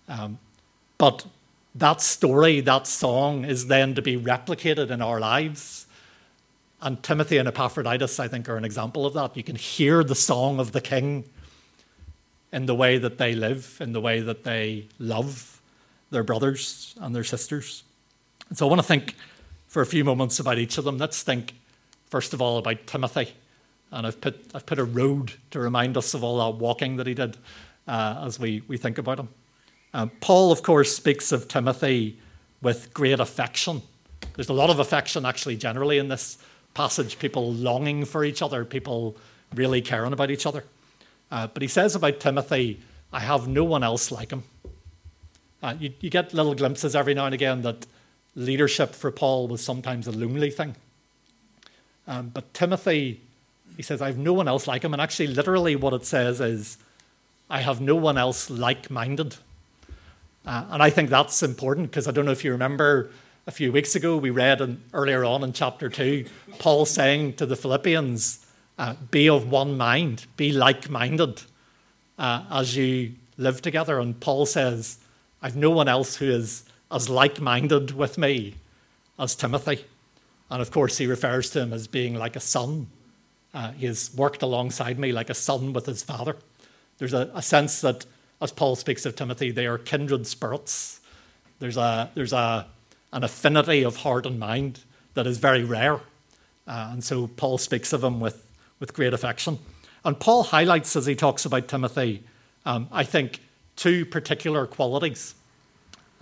Um, 0.08 0.40
but 0.98 1.24
that 1.76 2.00
story, 2.00 2.60
that 2.62 2.88
song, 2.88 3.44
is 3.44 3.68
then 3.68 3.94
to 3.94 4.02
be 4.02 4.18
replicated 4.18 4.90
in 4.90 5.00
our 5.00 5.20
lives. 5.20 5.86
And 6.80 7.00
Timothy 7.00 7.36
and 7.36 7.46
Epaphroditus, 7.46 8.18
I 8.18 8.26
think, 8.26 8.48
are 8.48 8.56
an 8.56 8.64
example 8.64 9.06
of 9.06 9.14
that. 9.14 9.36
You 9.36 9.44
can 9.44 9.54
hear 9.54 10.02
the 10.02 10.16
song 10.16 10.58
of 10.58 10.72
the 10.72 10.80
king 10.80 11.22
in 12.52 12.66
the 12.66 12.74
way 12.74 12.98
that 12.98 13.18
they 13.18 13.36
live, 13.36 13.78
in 13.80 13.92
the 13.92 14.00
way 14.00 14.20
that 14.20 14.42
they 14.42 14.88
love 14.98 15.62
their 16.10 16.24
brothers 16.24 16.96
and 17.00 17.14
their 17.14 17.22
sisters. 17.22 17.84
And 18.48 18.58
so 18.58 18.66
I 18.66 18.68
want 18.68 18.80
to 18.80 18.86
think 18.86 19.14
for 19.72 19.80
a 19.80 19.86
few 19.86 20.04
moments 20.04 20.38
about 20.38 20.58
each 20.58 20.76
of 20.76 20.84
them. 20.84 20.98
Let's 20.98 21.22
think, 21.22 21.54
first 22.04 22.34
of 22.34 22.42
all, 22.42 22.58
about 22.58 22.86
Timothy. 22.86 23.32
And 23.90 24.06
I've 24.06 24.20
put, 24.20 24.38
I've 24.54 24.66
put 24.66 24.78
a 24.78 24.84
road 24.84 25.32
to 25.50 25.60
remind 25.60 25.96
us 25.96 26.12
of 26.12 26.22
all 26.22 26.36
that 26.44 26.58
walking 26.58 26.96
that 26.96 27.06
he 27.06 27.14
did 27.14 27.38
uh, 27.88 28.22
as 28.22 28.38
we, 28.38 28.62
we 28.68 28.76
think 28.76 28.98
about 28.98 29.18
him. 29.18 29.30
Um, 29.94 30.10
Paul, 30.20 30.52
of 30.52 30.62
course, 30.62 30.94
speaks 30.94 31.32
of 31.32 31.48
Timothy 31.48 32.18
with 32.60 32.92
great 32.92 33.18
affection. 33.18 33.80
There's 34.36 34.50
a 34.50 34.52
lot 34.52 34.68
of 34.68 34.78
affection, 34.78 35.24
actually, 35.24 35.56
generally 35.56 35.96
in 35.96 36.08
this 36.08 36.36
passage, 36.74 37.18
people 37.18 37.50
longing 37.54 38.04
for 38.04 38.26
each 38.26 38.42
other, 38.42 38.66
people 38.66 39.16
really 39.54 39.80
caring 39.80 40.12
about 40.12 40.30
each 40.30 40.44
other. 40.44 40.64
Uh, 41.30 41.46
but 41.46 41.62
he 41.62 41.68
says 41.68 41.94
about 41.94 42.20
Timothy, 42.20 42.78
I 43.10 43.20
have 43.20 43.48
no 43.48 43.64
one 43.64 43.82
else 43.82 44.12
like 44.12 44.32
him. 44.32 44.42
Uh, 45.62 45.76
you, 45.80 45.94
you, 46.00 46.10
get 46.10 46.34
little 46.34 46.54
glimpses 46.54 46.94
every 46.94 47.14
now 47.14 47.24
and 47.24 47.34
again 47.34 47.62
that 47.62 47.86
leadership 48.34 48.94
for 48.94 49.10
Paul 49.10 49.48
was 49.48 49.64
sometimes 49.64 50.06
a 50.06 50.12
lonely 50.12 50.50
thing. 50.50 50.76
Um, 52.06 52.30
but 52.30 52.52
Timothy, 52.54 53.20
he 53.76 53.82
says, 53.82 54.02
I 54.02 54.06
have 54.06 54.18
no 54.18 54.32
one 54.32 54.48
else 54.48 54.66
like 54.66 54.82
him. 54.82 54.92
And 54.92 55.02
actually, 55.02 55.28
literally, 55.28 55.76
what 55.76 55.92
it 55.92 56.04
says 56.04 56.40
is, 56.40 56.78
I 57.48 57.60
have 57.60 57.80
no 57.80 57.96
one 57.96 58.16
else 58.16 58.48
like 58.50 58.90
minded. 58.90 59.36
Uh, 60.46 60.64
and 60.70 60.82
I 60.82 60.90
think 60.90 61.10
that's 61.10 61.42
important 61.42 61.90
because 61.90 62.08
I 62.08 62.10
don't 62.10 62.24
know 62.24 62.32
if 62.32 62.44
you 62.44 62.52
remember 62.52 63.10
a 63.46 63.50
few 63.50 63.72
weeks 63.72 63.94
ago, 63.94 64.16
we 64.16 64.30
read 64.30 64.60
in, 64.60 64.80
earlier 64.92 65.24
on 65.24 65.42
in 65.42 65.52
chapter 65.52 65.88
2, 65.88 66.24
Paul 66.58 66.86
saying 66.86 67.34
to 67.34 67.46
the 67.46 67.56
Philippians, 67.56 68.44
uh, 68.78 68.94
Be 69.10 69.28
of 69.28 69.50
one 69.50 69.76
mind, 69.76 70.26
be 70.36 70.52
like 70.52 70.88
minded 70.88 71.42
uh, 72.18 72.44
as 72.50 72.76
you 72.76 73.14
live 73.36 73.60
together. 73.60 73.98
And 73.98 74.18
Paul 74.18 74.46
says, 74.46 74.98
I've 75.42 75.56
no 75.56 75.70
one 75.70 75.88
else 75.88 76.16
who 76.16 76.30
is 76.30 76.64
as 76.92 77.08
like 77.08 77.40
minded 77.40 77.92
with 77.92 78.18
me 78.18 78.54
as 79.18 79.34
Timothy. 79.34 79.84
And 80.50 80.60
of 80.60 80.70
course, 80.70 80.98
he 80.98 81.06
refers 81.06 81.50
to 81.50 81.62
him 81.62 81.72
as 81.72 81.86
being 81.86 82.14
like 82.14 82.36
a 82.36 82.40
son. 82.40 82.88
Uh, 83.54 83.72
he 83.72 83.86
has 83.86 84.10
worked 84.14 84.42
alongside 84.42 84.98
me 84.98 85.12
like 85.12 85.30
a 85.30 85.34
son 85.34 85.72
with 85.72 85.86
his 85.86 86.02
father. 86.02 86.36
There's 86.98 87.14
a, 87.14 87.30
a 87.34 87.42
sense 87.42 87.80
that 87.80 88.04
as 88.40 88.52
Paul 88.52 88.76
speaks 88.76 89.06
of 89.06 89.16
Timothy, 89.16 89.50
they 89.50 89.66
are 89.66 89.78
kindred 89.78 90.26
spirits. 90.26 91.00
There's, 91.58 91.76
a, 91.76 92.10
there's 92.14 92.32
a, 92.32 92.66
an 93.12 93.24
affinity 93.24 93.84
of 93.84 93.96
heart 93.96 94.26
and 94.26 94.38
mind 94.38 94.80
that 95.14 95.26
is 95.26 95.38
very 95.38 95.64
rare. 95.64 96.00
Uh, 96.66 96.90
and 96.92 97.04
so 97.04 97.28
Paul 97.28 97.58
speaks 97.58 97.92
of 97.92 98.04
him 98.04 98.20
with, 98.20 98.46
with 98.80 98.94
great 98.94 99.14
affection. 99.14 99.58
And 100.04 100.18
Paul 100.18 100.42
highlights, 100.42 100.96
as 100.96 101.06
he 101.06 101.14
talks 101.14 101.44
about 101.44 101.68
Timothy, 101.68 102.24
um, 102.66 102.88
I 102.90 103.04
think, 103.04 103.40
two 103.76 104.04
particular 104.04 104.66
qualities. 104.66 105.34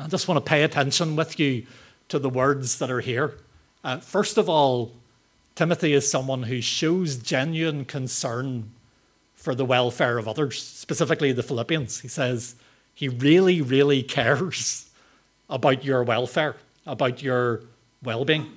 I 0.00 0.06
just 0.06 0.28
want 0.28 0.42
to 0.42 0.48
pay 0.48 0.62
attention 0.62 1.14
with 1.14 1.38
you 1.38 1.66
to 2.08 2.18
the 2.18 2.30
words 2.30 2.78
that 2.78 2.90
are 2.90 3.00
here. 3.00 3.36
Uh, 3.84 3.98
first 3.98 4.38
of 4.38 4.48
all, 4.48 4.92
Timothy 5.54 5.92
is 5.92 6.10
someone 6.10 6.44
who 6.44 6.62
shows 6.62 7.16
genuine 7.16 7.84
concern 7.84 8.70
for 9.34 9.54
the 9.54 9.66
welfare 9.66 10.16
of 10.16 10.26
others, 10.26 10.62
specifically 10.62 11.32
the 11.32 11.42
Philippians. 11.42 12.00
He 12.00 12.08
says 12.08 12.54
he 12.94 13.08
really, 13.08 13.60
really 13.60 14.02
cares 14.02 14.88
about 15.50 15.84
your 15.84 16.02
welfare, 16.02 16.56
about 16.86 17.22
your 17.22 17.60
well 18.02 18.24
being. 18.24 18.50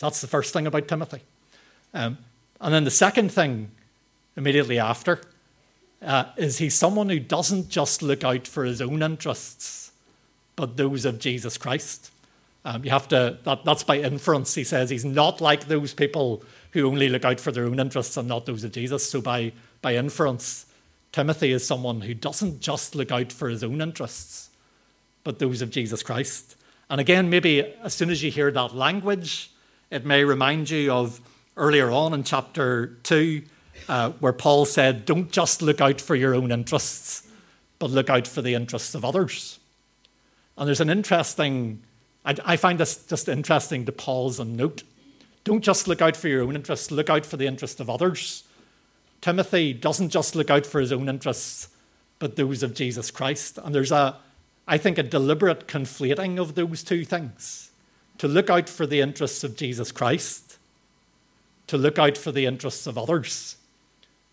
That's 0.00 0.20
the 0.20 0.26
first 0.26 0.52
thing 0.52 0.66
about 0.66 0.88
Timothy. 0.88 1.20
Um, 1.94 2.18
and 2.60 2.74
then 2.74 2.82
the 2.82 2.90
second 2.90 3.30
thing, 3.30 3.70
immediately 4.36 4.80
after, 4.80 5.20
uh, 6.04 6.24
is 6.36 6.58
he's 6.58 6.74
someone 6.74 7.08
who 7.08 7.20
doesn't 7.20 7.68
just 7.68 8.02
look 8.02 8.24
out 8.24 8.48
for 8.48 8.64
his 8.64 8.80
own 8.80 9.04
interests, 9.04 9.81
but 10.56 10.76
those 10.76 11.04
of 11.04 11.18
Jesus 11.18 11.58
Christ. 11.58 12.10
Um, 12.64 12.84
you 12.84 12.90
have 12.90 13.08
to, 13.08 13.38
that, 13.44 13.64
that's 13.64 13.82
by 13.82 13.98
inference. 13.98 14.54
He 14.54 14.64
says 14.64 14.88
he's 14.88 15.04
not 15.04 15.40
like 15.40 15.66
those 15.66 15.92
people 15.94 16.44
who 16.72 16.86
only 16.86 17.08
look 17.08 17.24
out 17.24 17.40
for 17.40 17.50
their 17.50 17.64
own 17.64 17.80
interests 17.80 18.16
and 18.16 18.28
not 18.28 18.46
those 18.46 18.62
of 18.62 18.72
Jesus. 18.72 19.08
So 19.08 19.20
by 19.20 19.52
by 19.82 19.96
inference, 19.96 20.66
Timothy 21.10 21.52
is 21.52 21.66
someone 21.66 22.00
who 22.00 22.14
doesn't 22.14 22.60
just 22.60 22.94
look 22.94 23.10
out 23.10 23.32
for 23.32 23.48
his 23.48 23.62
own 23.62 23.82
interests, 23.82 24.48
but 25.24 25.40
those 25.40 25.60
of 25.60 25.70
Jesus 25.70 26.02
Christ. 26.02 26.56
And 26.88 27.00
again, 27.00 27.28
maybe 27.28 27.60
as 27.82 27.92
soon 27.92 28.08
as 28.08 28.22
you 28.22 28.30
hear 28.30 28.50
that 28.52 28.74
language, 28.74 29.50
it 29.90 30.06
may 30.06 30.24
remind 30.24 30.70
you 30.70 30.92
of 30.92 31.20
earlier 31.56 31.90
on 31.90 32.14
in 32.14 32.22
chapter 32.22 32.98
2, 33.02 33.42
uh, 33.88 34.10
where 34.20 34.32
Paul 34.32 34.64
said, 34.64 35.04
Don't 35.04 35.30
just 35.30 35.60
look 35.60 35.80
out 35.80 36.00
for 36.00 36.14
your 36.14 36.34
own 36.34 36.52
interests, 36.52 37.28
but 37.78 37.90
look 37.90 38.08
out 38.08 38.26
for 38.26 38.40
the 38.40 38.54
interests 38.54 38.94
of 38.94 39.04
others. 39.04 39.58
And 40.56 40.66
there's 40.66 40.80
an 40.80 40.90
interesting, 40.90 41.82
I, 42.24 42.34
I 42.44 42.56
find 42.56 42.78
this 42.78 43.04
just 43.06 43.28
interesting 43.28 43.84
to 43.86 43.92
pause 43.92 44.38
and 44.38 44.56
note. 44.56 44.82
Don't 45.44 45.62
just 45.62 45.88
look 45.88 46.00
out 46.02 46.16
for 46.16 46.28
your 46.28 46.42
own 46.42 46.54
interests, 46.54 46.90
look 46.90 47.10
out 47.10 47.26
for 47.26 47.36
the 47.36 47.46
interests 47.46 47.80
of 47.80 47.90
others. 47.90 48.44
Timothy 49.20 49.72
doesn't 49.72 50.10
just 50.10 50.34
look 50.34 50.50
out 50.50 50.66
for 50.66 50.80
his 50.80 50.92
own 50.92 51.08
interests, 51.08 51.68
but 52.18 52.36
those 52.36 52.62
of 52.62 52.74
Jesus 52.74 53.10
Christ. 53.10 53.58
And 53.62 53.74
there's 53.74 53.92
a, 53.92 54.16
I 54.66 54.78
think, 54.78 54.98
a 54.98 55.02
deliberate 55.02 55.66
conflating 55.66 56.38
of 56.38 56.54
those 56.54 56.82
two 56.82 57.04
things. 57.04 57.70
To 58.18 58.28
look 58.28 58.50
out 58.50 58.68
for 58.68 58.86
the 58.86 59.00
interests 59.00 59.42
of 59.42 59.56
Jesus 59.56 59.90
Christ, 59.90 60.58
to 61.66 61.76
look 61.76 61.98
out 61.98 62.18
for 62.18 62.30
the 62.30 62.46
interests 62.46 62.86
of 62.86 62.98
others. 62.98 63.56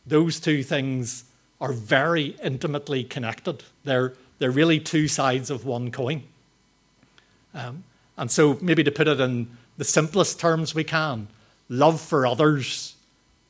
Those 0.05 0.39
two 0.39 0.63
things 0.63 1.23
are 1.61 1.73
very 1.73 2.35
intimately 2.43 3.03
connected. 3.03 3.63
They're, 3.83 4.13
they're 4.39 4.51
really 4.51 4.79
two 4.79 5.07
sides 5.07 5.49
of 5.49 5.65
one 5.65 5.91
coin. 5.91 6.23
Um, 7.53 7.83
and 8.17 8.31
so, 8.31 8.57
maybe 8.61 8.83
to 8.83 8.91
put 8.91 9.07
it 9.07 9.19
in 9.19 9.49
the 9.77 9.83
simplest 9.83 10.39
terms 10.39 10.75
we 10.75 10.83
can, 10.83 11.27
love 11.69 12.01
for 12.01 12.25
others 12.25 12.95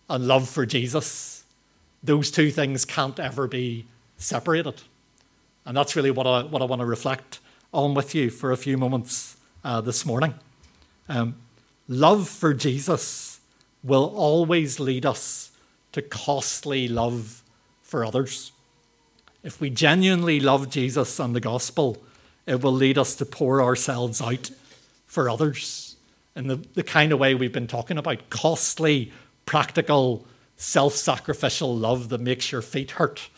and 0.09 0.27
love 0.27 0.47
for 0.47 0.65
Jesus, 0.65 1.43
those 2.03 2.31
two 2.31 2.51
things 2.51 2.85
can't 2.85 3.19
ever 3.19 3.47
be 3.47 3.85
separated. 4.17 4.81
And 5.65 5.75
that's 5.75 5.95
really 5.95 6.11
what 6.11 6.27
I, 6.27 6.43
what 6.43 6.61
I 6.61 6.65
want 6.65 6.81
to 6.81 6.85
reflect 6.85 7.39
on 7.73 7.93
with 7.93 8.15
you 8.15 8.29
for 8.29 8.51
a 8.51 8.57
few 8.57 8.77
moments 8.77 9.37
uh, 9.63 9.81
this 9.81 10.05
morning. 10.05 10.33
Um, 11.07 11.35
love 11.87 12.27
for 12.27 12.53
Jesus 12.53 13.39
will 13.83 14.13
always 14.15 14.79
lead 14.79 15.05
us 15.05 15.51
to 15.91 16.01
costly 16.01 16.87
love 16.87 17.43
for 17.81 18.05
others. 18.05 18.51
If 19.43 19.61
we 19.61 19.69
genuinely 19.69 20.39
love 20.39 20.69
Jesus 20.69 21.19
and 21.19 21.35
the 21.35 21.39
gospel, 21.39 21.97
it 22.45 22.61
will 22.61 22.73
lead 22.73 22.97
us 22.97 23.15
to 23.15 23.25
pour 23.25 23.61
ourselves 23.61 24.21
out 24.21 24.51
for 25.07 25.29
others 25.29 25.95
in 26.35 26.47
the, 26.47 26.55
the 26.73 26.83
kind 26.83 27.11
of 27.11 27.19
way 27.19 27.35
we've 27.35 27.53
been 27.53 27.67
talking 27.67 27.97
about 27.97 28.29
costly, 28.29 29.11
practical, 29.45 30.25
self 30.57 30.93
sacrificial 30.93 31.75
love 31.75 32.09
that 32.09 32.21
makes 32.21 32.51
your 32.51 32.61
feet 32.61 32.91
hurt 32.91 33.29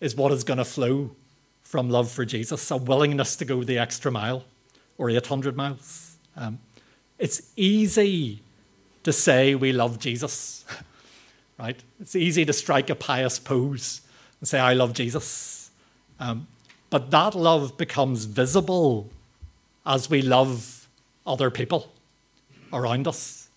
is 0.00 0.14
what 0.14 0.32
is 0.32 0.44
going 0.44 0.58
to 0.58 0.64
flow 0.64 1.10
from 1.62 1.90
love 1.90 2.10
for 2.10 2.24
Jesus, 2.24 2.70
a 2.70 2.76
willingness 2.76 3.36
to 3.36 3.44
go 3.44 3.62
the 3.62 3.78
extra 3.78 4.10
mile 4.10 4.44
or 4.96 5.10
800 5.10 5.56
miles. 5.56 6.16
Um, 6.36 6.60
it's 7.18 7.42
easy 7.56 8.40
to 9.02 9.12
say 9.12 9.54
we 9.54 9.72
love 9.72 9.98
Jesus, 9.98 10.64
right? 11.58 11.78
It's 12.00 12.16
easy 12.16 12.44
to 12.44 12.52
strike 12.52 12.88
a 12.88 12.94
pious 12.94 13.38
pose 13.38 14.00
and 14.40 14.48
say, 14.48 14.58
I 14.58 14.74
love 14.74 14.92
Jesus. 14.92 15.70
Um, 16.20 16.46
but 16.90 17.10
that 17.10 17.34
love 17.34 17.76
becomes 17.76 18.24
visible 18.24 19.10
as 19.84 20.08
we 20.08 20.22
love 20.22 20.88
other 21.26 21.50
people 21.50 21.90
around 22.72 23.06
us. 23.06 23.48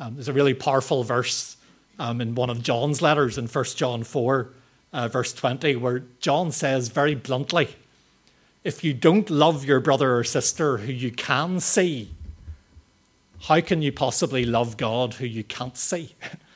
Um, 0.00 0.14
there's 0.14 0.28
a 0.28 0.32
really 0.32 0.54
powerful 0.54 1.02
verse 1.02 1.56
um, 1.98 2.20
in 2.20 2.34
one 2.34 2.50
of 2.50 2.62
John's 2.62 3.02
letters 3.02 3.36
in 3.38 3.46
1 3.46 3.64
John 3.76 4.04
4, 4.04 4.50
uh, 4.92 5.08
verse 5.08 5.32
20, 5.32 5.76
where 5.76 6.04
John 6.20 6.52
says 6.52 6.88
very 6.88 7.14
bluntly, 7.14 7.68
if 8.64 8.84
you 8.84 8.94
don't 8.94 9.28
love 9.30 9.64
your 9.64 9.80
brother 9.80 10.16
or 10.16 10.24
sister 10.24 10.78
who 10.78 10.92
you 10.92 11.10
can 11.10 11.60
see, 11.60 12.10
how 13.42 13.60
can 13.60 13.82
you 13.82 13.92
possibly 13.92 14.44
love 14.44 14.76
God 14.76 15.14
who 15.14 15.26
you 15.26 15.44
can't 15.44 15.76
see? 15.76 16.14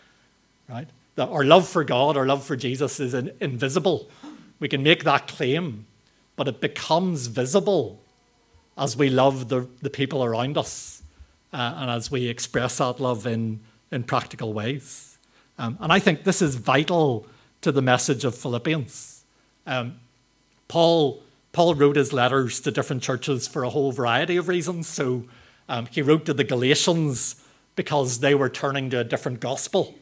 right? 0.68 0.88
That 1.16 1.28
our 1.28 1.44
love 1.44 1.68
for 1.68 1.84
God, 1.84 2.16
our 2.16 2.26
love 2.26 2.44
for 2.44 2.56
Jesus 2.56 2.98
is 3.00 3.14
in, 3.14 3.32
invisible. 3.40 4.10
We 4.60 4.68
can 4.68 4.82
make 4.82 5.04
that 5.04 5.28
claim, 5.28 5.86
but 6.36 6.48
it 6.48 6.60
becomes 6.60 7.26
visible 7.26 8.02
as 8.78 8.96
we 8.96 9.10
love 9.10 9.48
the, 9.48 9.68
the 9.82 9.90
people 9.90 10.24
around 10.24 10.56
us 10.56 11.02
uh, 11.52 11.74
and 11.76 11.90
as 11.90 12.10
we 12.10 12.28
express 12.28 12.78
that 12.78 13.00
love 13.00 13.26
in, 13.26 13.60
in 13.90 14.02
practical 14.04 14.52
ways. 14.52 15.18
Um, 15.58 15.76
and 15.80 15.92
I 15.92 15.98
think 15.98 16.24
this 16.24 16.40
is 16.40 16.56
vital 16.56 17.26
to 17.60 17.72
the 17.72 17.82
message 17.82 18.24
of 18.24 18.34
Philippians. 18.34 19.24
Um, 19.66 20.00
Paul, 20.68 21.22
Paul 21.52 21.74
wrote 21.74 21.96
his 21.96 22.12
letters 22.12 22.60
to 22.60 22.70
different 22.70 23.02
churches 23.02 23.46
for 23.46 23.62
a 23.62 23.70
whole 23.70 23.92
variety 23.92 24.36
of 24.36 24.48
reasons. 24.48 24.88
So 24.88 25.24
um, 25.68 25.86
he 25.86 26.02
wrote 26.02 26.24
to 26.26 26.34
the 26.34 26.44
Galatians 26.44 27.36
because 27.76 28.20
they 28.20 28.34
were 28.34 28.48
turning 28.48 28.90
to 28.90 29.00
a 29.00 29.04
different 29.04 29.40
gospel. 29.40 29.94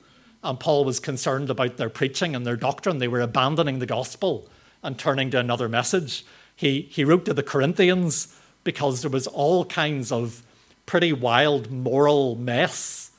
And 0.42 0.58
Paul 0.58 0.84
was 0.84 1.00
concerned 1.00 1.50
about 1.50 1.76
their 1.76 1.90
preaching 1.90 2.34
and 2.34 2.46
their 2.46 2.56
doctrine. 2.56 2.98
They 2.98 3.08
were 3.08 3.20
abandoning 3.20 3.78
the 3.78 3.86
gospel 3.86 4.48
and 4.82 4.98
turning 4.98 5.30
to 5.30 5.38
another 5.38 5.68
message. 5.68 6.24
He, 6.56 6.82
he 6.90 7.04
wrote 7.04 7.24
to 7.26 7.34
the 7.34 7.42
Corinthians 7.42 8.34
because 8.64 9.02
there 9.02 9.10
was 9.10 9.26
all 9.26 9.64
kinds 9.64 10.10
of 10.12 10.42
pretty 10.86 11.12
wild 11.12 11.70
moral 11.70 12.36
mess 12.36 13.10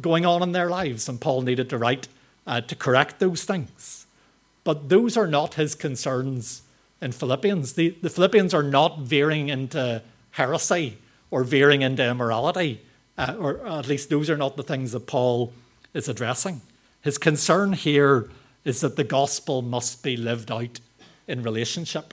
going 0.00 0.26
on 0.26 0.42
in 0.42 0.52
their 0.52 0.68
lives, 0.68 1.08
and 1.08 1.20
Paul 1.20 1.42
needed 1.42 1.70
to 1.70 1.78
write 1.78 2.08
uh, 2.46 2.60
to 2.62 2.74
correct 2.74 3.20
those 3.20 3.44
things. 3.44 4.06
But 4.64 4.88
those 4.88 5.16
are 5.16 5.26
not 5.26 5.54
his 5.54 5.74
concerns 5.74 6.62
in 7.00 7.12
Philippians. 7.12 7.74
The, 7.74 7.90
the 8.02 8.10
Philippians 8.10 8.54
are 8.54 8.62
not 8.62 9.00
veering 9.00 9.48
into 9.48 10.02
heresy 10.32 10.98
or 11.30 11.44
veering 11.44 11.82
into 11.82 12.08
immorality, 12.08 12.82
uh, 13.16 13.36
or 13.38 13.66
at 13.66 13.86
least 13.86 14.10
those 14.10 14.30
are 14.30 14.36
not 14.36 14.56
the 14.56 14.62
things 14.62 14.92
that 14.92 15.06
Paul 15.06 15.52
is 15.94 16.08
addressing. 16.08 16.60
His 17.00 17.16
concern 17.16 17.72
here 17.72 18.28
is 18.64 18.80
that 18.80 18.96
the 18.96 19.04
gospel 19.04 19.62
must 19.62 20.02
be 20.02 20.16
lived 20.16 20.50
out 20.50 20.80
in 21.26 21.42
relationship, 21.42 22.12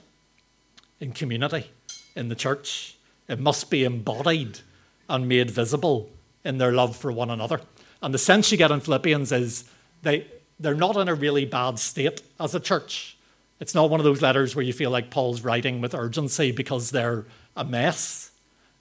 in 1.00 1.12
community, 1.12 1.70
in 2.14 2.28
the 2.28 2.34
church. 2.34 2.96
It 3.28 3.40
must 3.40 3.70
be 3.70 3.84
embodied 3.84 4.60
and 5.08 5.28
made 5.28 5.50
visible 5.50 6.10
in 6.44 6.58
their 6.58 6.72
love 6.72 6.96
for 6.96 7.10
one 7.10 7.30
another. 7.30 7.60
And 8.00 8.12
the 8.12 8.18
sense 8.18 8.50
you 8.50 8.58
get 8.58 8.70
in 8.70 8.80
Philippians 8.80 9.32
is 9.32 9.64
they, 10.02 10.26
they're 10.58 10.74
not 10.74 10.96
in 10.96 11.08
a 11.08 11.14
really 11.14 11.44
bad 11.44 11.78
state 11.78 12.22
as 12.38 12.54
a 12.54 12.60
church. 12.60 13.16
It's 13.60 13.74
not 13.74 13.90
one 13.90 14.00
of 14.00 14.04
those 14.04 14.22
letters 14.22 14.56
where 14.56 14.64
you 14.64 14.72
feel 14.72 14.90
like 14.90 15.10
Paul's 15.10 15.42
writing 15.42 15.80
with 15.80 15.94
urgency 15.94 16.50
because 16.50 16.90
they're 16.90 17.24
a 17.56 17.64
mess. 17.64 18.32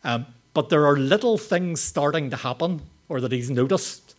Um, 0.03 0.25
but 0.53 0.69
there 0.69 0.87
are 0.87 0.97
little 0.97 1.37
things 1.37 1.81
starting 1.81 2.29
to 2.31 2.35
happen 2.35 2.81
or 3.07 3.21
that 3.21 3.31
he's 3.31 3.51
noticed 3.51 4.10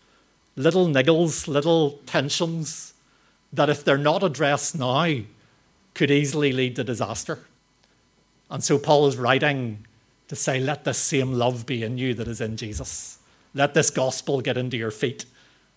little 0.57 0.87
niggles, 0.87 1.49
little 1.49 2.01
tensions 2.07 2.95
that, 3.53 3.69
if 3.69 3.85
they're 3.85 3.99
not 3.99 4.23
addressed 4.23 4.79
now, 4.79 5.19
could 5.95 6.11
easily 6.11 6.53
lead 6.53 6.77
to 6.77 6.85
disaster. 6.85 7.41
And 8.51 8.63
so 8.63 8.79
Paul 8.79 9.07
is 9.07 9.17
writing 9.17 9.87
to 10.29 10.37
say, 10.37 10.61
Let 10.61 10.85
this 10.85 10.99
same 10.99 11.33
love 11.33 11.67
be 11.67 11.83
in 11.83 11.99
you 11.99 12.15
that 12.15 12.29
is 12.29 12.41
in 12.41 12.57
Jesus. 12.57 13.19
Let 13.55 13.75
this 13.75 13.91
gospel 13.91 14.41
get 14.41 14.57
into 14.57 14.77
your 14.77 14.91
feet 14.91 15.27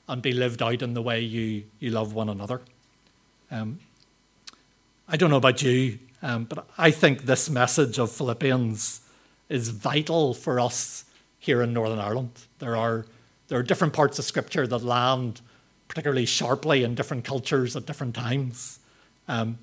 and 0.08 0.22
be 0.22 0.32
lived 0.32 0.62
out 0.62 0.82
in 0.82 0.94
the 0.94 1.02
way 1.02 1.20
you, 1.22 1.64
you 1.80 1.92
love 1.92 2.14
one 2.14 2.30
another. 2.30 2.62
Um, 3.52 3.80
I 5.08 5.18
don't 5.18 5.30
know 5.30 5.38
about 5.38 5.62
you, 5.62 6.00
um, 6.22 6.46
but 6.46 6.68
I 6.78 6.92
think 6.92 7.24
this 7.24 7.50
message 7.50 8.00
of 8.00 8.12
Philippians 8.12 9.02
is 9.50 9.70
vital 9.70 10.34
for 10.34 10.60
us 10.60 11.06
here 11.40 11.62
in 11.62 11.74
Northern 11.74 12.00
Ireland. 12.00 12.32
There 12.60 12.76
are 12.76 13.06
there 13.48 13.60
are 13.60 13.64
different 13.64 13.94
parts 13.94 14.20
of 14.20 14.26
Scripture 14.26 14.66
that 14.68 14.84
land 14.84 15.42
particularly 15.88 16.26
sharply 16.26 16.84
in 16.84 16.96
different 16.96 17.24
cultures 17.24 17.76
at 17.76 17.86
different 17.86 18.16
times. 18.16 18.80
Um, 19.28 19.58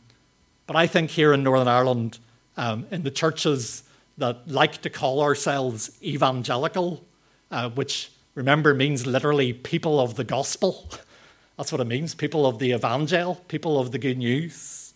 but 0.66 0.76
I 0.76 0.86
think 0.86 1.10
here 1.10 1.32
in 1.32 1.42
Northern 1.42 1.68
Ireland, 1.68 2.18
um, 2.56 2.86
in 2.90 3.02
the 3.02 3.10
churches 3.10 3.82
that 4.18 4.48
like 4.48 4.82
to 4.82 4.90
call 4.90 5.20
ourselves 5.20 5.90
evangelical, 6.02 7.04
uh, 7.50 7.70
which 7.70 8.10
remember 8.34 8.74
means 8.74 9.06
literally 9.06 9.52
people 9.52 10.00
of 10.00 10.14
the 10.14 10.24
gospel. 10.24 10.88
That's 11.56 11.72
what 11.72 11.80
it 11.80 11.86
means 11.86 12.14
people 12.14 12.46
of 12.46 12.58
the 12.58 12.72
evangel, 12.72 13.36
people 13.48 13.78
of 13.78 13.90
the 13.90 13.98
good 13.98 14.18
news. 14.18 14.94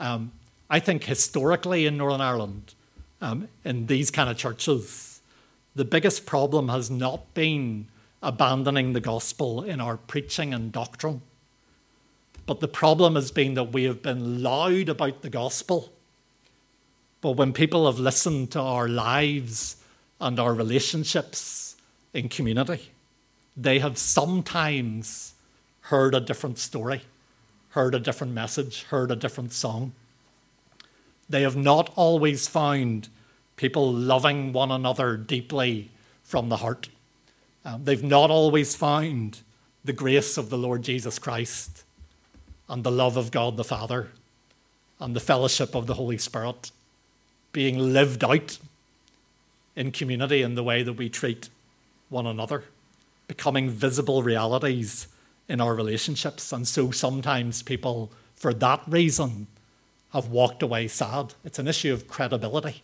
Um, 0.00 0.32
I 0.70 0.80
think 0.80 1.04
historically 1.04 1.86
in 1.86 1.96
Northern 1.96 2.20
Ireland, 2.20 2.74
um, 3.20 3.48
in 3.64 3.86
these 3.86 4.10
kind 4.10 4.28
of 4.28 4.36
churches, 4.36 5.20
the 5.74 5.84
biggest 5.84 6.26
problem 6.26 6.68
has 6.68 6.90
not 6.90 7.32
been 7.34 7.86
abandoning 8.22 8.92
the 8.92 9.00
gospel 9.00 9.62
in 9.62 9.80
our 9.80 9.96
preaching 9.96 10.52
and 10.52 10.72
doctrine. 10.72 11.22
But 12.46 12.60
the 12.60 12.68
problem 12.68 13.14
has 13.14 13.30
been 13.30 13.54
that 13.54 13.72
we 13.72 13.84
have 13.84 14.02
been 14.02 14.42
loud 14.42 14.88
about 14.88 15.22
the 15.22 15.30
gospel. 15.30 15.92
But 17.20 17.32
when 17.32 17.52
people 17.52 17.86
have 17.86 17.98
listened 17.98 18.50
to 18.52 18.60
our 18.60 18.88
lives 18.88 19.76
and 20.20 20.38
our 20.38 20.54
relationships 20.54 21.76
in 22.14 22.28
community, 22.28 22.90
they 23.56 23.80
have 23.80 23.98
sometimes 23.98 25.34
heard 25.82 26.14
a 26.14 26.20
different 26.20 26.58
story, 26.58 27.02
heard 27.70 27.94
a 27.94 28.00
different 28.00 28.32
message, 28.32 28.84
heard 28.84 29.10
a 29.10 29.16
different 29.16 29.52
song. 29.52 29.92
They 31.28 31.42
have 31.42 31.56
not 31.56 31.92
always 31.96 32.48
found 32.48 33.08
people 33.56 33.92
loving 33.92 34.52
one 34.52 34.70
another 34.70 35.16
deeply 35.16 35.90
from 36.22 36.48
the 36.48 36.58
heart. 36.58 36.88
Um, 37.64 37.84
they've 37.84 38.04
not 38.04 38.30
always 38.30 38.74
found 38.74 39.40
the 39.84 39.92
grace 39.92 40.36
of 40.36 40.50
the 40.50 40.58
Lord 40.58 40.82
Jesus 40.82 41.18
Christ 41.18 41.84
and 42.68 42.84
the 42.84 42.90
love 42.90 43.16
of 43.16 43.30
God 43.30 43.56
the 43.56 43.64
Father 43.64 44.08
and 45.00 45.14
the 45.14 45.20
fellowship 45.20 45.74
of 45.74 45.86
the 45.86 45.94
Holy 45.94 46.18
Spirit 46.18 46.70
being 47.52 47.78
lived 47.78 48.24
out 48.24 48.58
in 49.76 49.92
community 49.92 50.42
in 50.42 50.54
the 50.54 50.62
way 50.62 50.82
that 50.82 50.94
we 50.94 51.08
treat 51.08 51.48
one 52.08 52.26
another, 52.26 52.64
becoming 53.26 53.70
visible 53.70 54.22
realities 54.22 55.06
in 55.48 55.60
our 55.60 55.74
relationships. 55.74 56.52
And 56.52 56.66
so 56.66 56.90
sometimes 56.90 57.62
people, 57.62 58.10
for 58.34 58.52
that 58.54 58.82
reason, 58.86 59.46
have 60.12 60.28
walked 60.28 60.62
away 60.62 60.88
sad. 60.88 61.34
It's 61.44 61.58
an 61.58 61.68
issue 61.68 61.92
of 61.92 62.08
credibility. 62.08 62.82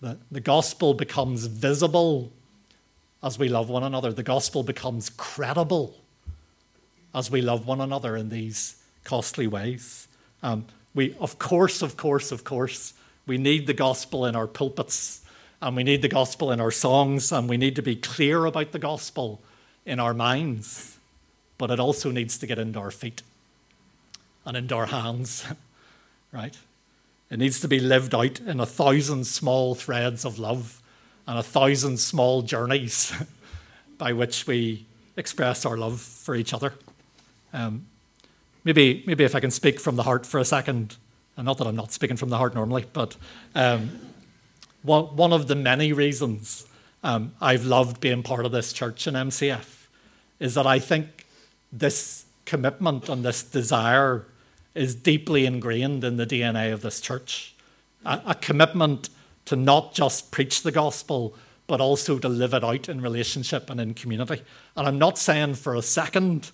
The, 0.00 0.18
the 0.30 0.40
gospel 0.40 0.94
becomes 0.94 1.46
visible 1.46 2.32
as 3.22 3.38
we 3.38 3.48
love 3.48 3.68
one 3.68 3.82
another, 3.82 4.12
the 4.12 4.22
gospel 4.22 4.62
becomes 4.62 5.10
credible 5.10 5.96
as 7.14 7.30
we 7.30 7.40
love 7.40 7.66
one 7.66 7.80
another 7.80 8.16
in 8.16 8.28
these 8.28 8.76
costly 9.04 9.46
ways. 9.46 10.06
Um, 10.42 10.66
we, 10.94 11.16
of 11.20 11.38
course, 11.38 11.82
of 11.82 11.96
course, 11.96 12.30
of 12.30 12.44
course, 12.44 12.94
we 13.26 13.38
need 13.38 13.66
the 13.66 13.74
gospel 13.74 14.24
in 14.24 14.36
our 14.36 14.46
pulpits 14.46 15.22
and 15.60 15.74
we 15.74 15.82
need 15.82 16.02
the 16.02 16.08
gospel 16.08 16.52
in 16.52 16.60
our 16.60 16.70
songs 16.70 17.32
and 17.32 17.48
we 17.48 17.56
need 17.56 17.76
to 17.76 17.82
be 17.82 17.96
clear 17.96 18.44
about 18.44 18.72
the 18.72 18.78
gospel 18.78 19.40
in 19.84 19.98
our 19.98 20.14
minds, 20.14 20.98
but 21.56 21.70
it 21.70 21.80
also 21.80 22.10
needs 22.10 22.38
to 22.38 22.46
get 22.46 22.58
into 22.58 22.78
our 22.78 22.90
feet 22.90 23.22
and 24.44 24.56
into 24.56 24.74
our 24.74 24.86
hands, 24.86 25.44
right? 26.32 26.56
It 27.30 27.38
needs 27.38 27.60
to 27.60 27.68
be 27.68 27.80
lived 27.80 28.14
out 28.14 28.40
in 28.40 28.60
a 28.60 28.66
thousand 28.66 29.26
small 29.26 29.74
threads 29.74 30.24
of 30.24 30.38
love 30.38 30.77
and 31.28 31.38
a 31.38 31.42
thousand 31.42 32.00
small 32.00 32.40
journeys 32.40 33.12
by 33.98 34.14
which 34.14 34.46
we 34.46 34.86
express 35.16 35.66
our 35.66 35.76
love 35.76 36.00
for 36.00 36.34
each 36.34 36.54
other. 36.54 36.72
Um, 37.52 37.86
maybe, 38.64 39.04
maybe 39.06 39.24
if 39.24 39.34
I 39.34 39.40
can 39.40 39.50
speak 39.50 39.78
from 39.78 39.96
the 39.96 40.04
heart 40.04 40.24
for 40.24 40.40
a 40.40 40.44
second, 40.44 40.96
and 41.36 41.44
not 41.44 41.58
that 41.58 41.66
I'm 41.66 41.76
not 41.76 41.92
speaking 41.92 42.16
from 42.16 42.30
the 42.30 42.38
heart 42.38 42.54
normally, 42.54 42.86
but 42.94 43.16
um, 43.54 43.90
one, 44.82 45.34
of 45.34 45.48
the 45.48 45.54
many 45.54 45.92
reasons 45.92 46.66
um, 47.04 47.34
I've 47.42 47.66
loved 47.66 48.00
being 48.00 48.22
part 48.22 48.46
of 48.46 48.52
this 48.52 48.72
church 48.72 49.06
in 49.06 49.12
MCF 49.12 49.86
is 50.40 50.54
that 50.54 50.66
I 50.66 50.78
think 50.78 51.26
this 51.70 52.24
commitment 52.46 53.10
and 53.10 53.22
this 53.22 53.42
desire 53.42 54.24
is 54.74 54.94
deeply 54.94 55.44
ingrained 55.44 56.04
in 56.04 56.16
the 56.16 56.26
DNA 56.26 56.72
of 56.72 56.80
this 56.80 57.02
church. 57.02 57.54
A, 58.06 58.22
a 58.28 58.34
commitment 58.34 59.10
to 59.48 59.56
not 59.56 59.94
just 59.94 60.30
preach 60.30 60.62
the 60.62 60.70
gospel, 60.70 61.34
but 61.66 61.80
also 61.80 62.18
to 62.18 62.28
live 62.28 62.52
it 62.52 62.62
out 62.62 62.86
in 62.86 63.00
relationship 63.00 63.70
and 63.70 63.80
in 63.80 63.94
community. 63.94 64.42
And 64.76 64.86
I'm 64.86 64.98
not 64.98 65.16
saying 65.16 65.54
for 65.54 65.74
a 65.74 65.80
second 65.80 66.50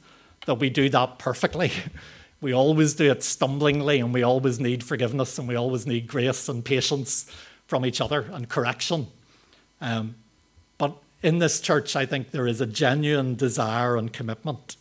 that 0.47 0.55
we 0.55 0.71
do 0.71 0.89
that 0.91 1.19
perfectly. 1.19 1.73
We 2.41 2.53
always 2.53 2.93
do 2.93 3.11
it 3.11 3.21
stumblingly, 3.21 4.01
and 4.01 4.13
we 4.13 4.23
always 4.23 4.61
need 4.61 4.85
forgiveness, 4.85 5.39
and 5.39 5.49
we 5.49 5.55
always 5.55 5.87
need 5.87 6.07
grace 6.07 6.47
and 6.47 6.63
patience 6.63 7.25
from 7.67 7.87
each 7.87 8.03
other 8.03 8.29
and 8.33 8.51
correction. 8.51 9.07
Um, 9.81 10.17
but 10.77 10.95
in 11.23 11.39
this 11.39 11.63
church, 11.63 11.97
I 11.97 12.05
think 12.05 12.33
there 12.33 12.47
is 12.47 12.61
a 12.61 12.67
genuine 12.67 13.35
desire 13.35 13.97
and 13.97 14.13
commitment 14.13 14.77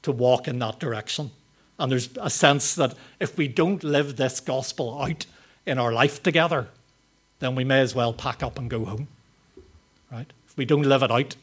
to 0.00 0.12
walk 0.12 0.48
in 0.48 0.58
that 0.60 0.80
direction. 0.80 1.30
And 1.78 1.92
there's 1.92 2.08
a 2.18 2.30
sense 2.30 2.74
that 2.76 2.94
if 3.20 3.36
we 3.36 3.48
don't 3.48 3.84
live 3.84 4.16
this 4.16 4.40
gospel 4.40 5.02
out 5.02 5.26
in 5.66 5.78
our 5.78 5.92
life 5.92 6.22
together, 6.22 6.68
then 7.38 7.54
we 7.54 7.64
may 7.64 7.80
as 7.80 7.94
well 7.94 8.12
pack 8.12 8.42
up 8.42 8.58
and 8.58 8.70
go 8.70 8.84
home. 8.84 9.08
Right? 10.10 10.32
If 10.46 10.56
we 10.56 10.64
don't 10.64 10.82
live 10.82 11.02
it 11.02 11.10
out 11.10 11.36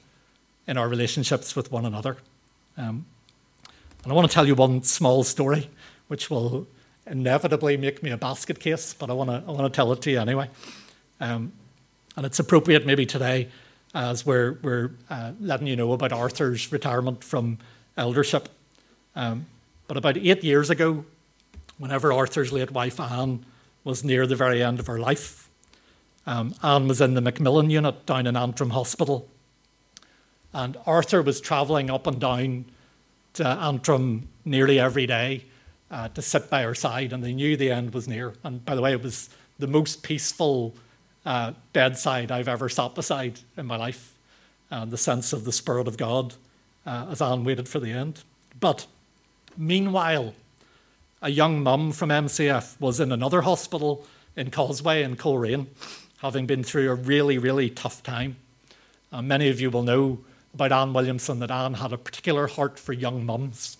in 0.67 0.77
our 0.77 0.87
relationships 0.87 1.55
with 1.55 1.71
one 1.71 1.85
another. 1.85 2.17
Um, 2.77 3.05
and 4.03 4.11
I 4.11 4.15
want 4.15 4.29
to 4.29 4.33
tell 4.33 4.47
you 4.47 4.55
one 4.55 4.83
small 4.83 5.23
story, 5.23 5.69
which 6.07 6.29
will 6.29 6.67
inevitably 7.05 7.77
make 7.77 8.01
me 8.01 8.11
a 8.11 8.17
basket 8.17 8.59
case, 8.59 8.93
but 8.93 9.09
I 9.09 9.13
want 9.13 9.29
to, 9.29 9.43
I 9.47 9.51
want 9.51 9.71
to 9.71 9.75
tell 9.75 9.91
it 9.91 10.01
to 10.03 10.11
you 10.11 10.19
anyway. 10.19 10.49
Um, 11.19 11.51
and 12.15 12.25
it's 12.25 12.39
appropriate 12.39 12.85
maybe 12.85 13.05
today 13.05 13.49
as 13.93 14.25
we're, 14.25 14.57
we're 14.61 14.91
uh, 15.09 15.33
letting 15.39 15.67
you 15.67 15.75
know 15.75 15.91
about 15.93 16.11
Arthur's 16.11 16.71
retirement 16.71 17.23
from 17.23 17.57
eldership. 17.97 18.49
Um, 19.15 19.45
but 19.87 19.97
about 19.97 20.17
eight 20.17 20.43
years 20.43 20.69
ago, 20.69 21.05
whenever 21.77 22.13
Arthur's 22.13 22.51
late 22.51 22.71
wife 22.71 22.99
Anne 22.99 23.45
was 23.83 24.03
near 24.03 24.25
the 24.25 24.35
very 24.35 24.63
end 24.63 24.79
of 24.79 24.87
her 24.87 24.99
life, 24.99 25.49
um, 26.25 26.55
Anne 26.63 26.87
was 26.87 27.01
in 27.01 27.13
the 27.13 27.21
Macmillan 27.21 27.69
unit 27.69 28.05
down 28.05 28.27
in 28.27 28.35
Antrim 28.35 28.71
Hospital. 28.71 29.27
And 30.53 30.77
Arthur 30.85 31.21
was 31.21 31.41
travelling 31.41 31.89
up 31.89 32.07
and 32.07 32.19
down 32.19 32.65
to 33.33 33.47
Antrim 33.47 34.27
nearly 34.43 34.79
every 34.79 35.07
day 35.07 35.45
uh, 35.89 36.09
to 36.09 36.21
sit 36.21 36.49
by 36.49 36.63
her 36.63 36.75
side, 36.75 37.13
and 37.13 37.23
they 37.23 37.33
knew 37.33 37.57
the 37.57 37.71
end 37.71 37.93
was 37.93 38.07
near. 38.07 38.33
And 38.43 38.63
by 38.63 38.75
the 38.75 38.81
way, 38.81 38.91
it 38.91 39.01
was 39.01 39.29
the 39.59 39.67
most 39.67 40.03
peaceful 40.03 40.75
uh, 41.25 41.53
bedside 41.73 42.31
I've 42.31 42.47
ever 42.47 42.69
sat 42.69 42.95
beside 42.95 43.39
in 43.57 43.65
my 43.65 43.77
life, 43.77 44.17
and 44.69 44.91
the 44.91 44.97
sense 44.97 45.33
of 45.33 45.45
the 45.45 45.51
Spirit 45.51 45.87
of 45.87 45.97
God 45.97 46.33
uh, 46.85 47.07
as 47.11 47.21
Anne 47.21 47.43
waited 47.43 47.67
for 47.67 47.79
the 47.79 47.91
end. 47.91 48.23
But 48.59 48.87
meanwhile, 49.57 50.33
a 51.21 51.29
young 51.29 51.61
mum 51.61 51.91
from 51.91 52.09
MCF 52.09 52.79
was 52.79 52.99
in 52.99 53.11
another 53.11 53.41
hospital 53.41 54.05
in 54.35 54.49
Causeway 54.49 55.03
in 55.03 55.15
Coleraine, 55.15 55.67
having 56.21 56.45
been 56.45 56.63
through 56.63 56.89
a 56.91 56.93
really, 56.93 57.39
really 57.39 57.67
tough 57.67 58.03
time. 58.03 58.35
Uh, 59.11 59.23
many 59.23 59.49
of 59.49 59.59
you 59.59 59.71
will 59.71 59.81
know 59.81 60.19
about 60.53 60.71
Anne 60.71 60.93
Williamson 60.93 61.39
that 61.39 61.49
Anne 61.49 61.73
had 61.73 61.91
a 61.91 61.97
particular 61.97 62.45
heart 62.45 62.77
for 62.77 62.93
young 62.93 63.25
mums 63.25 63.77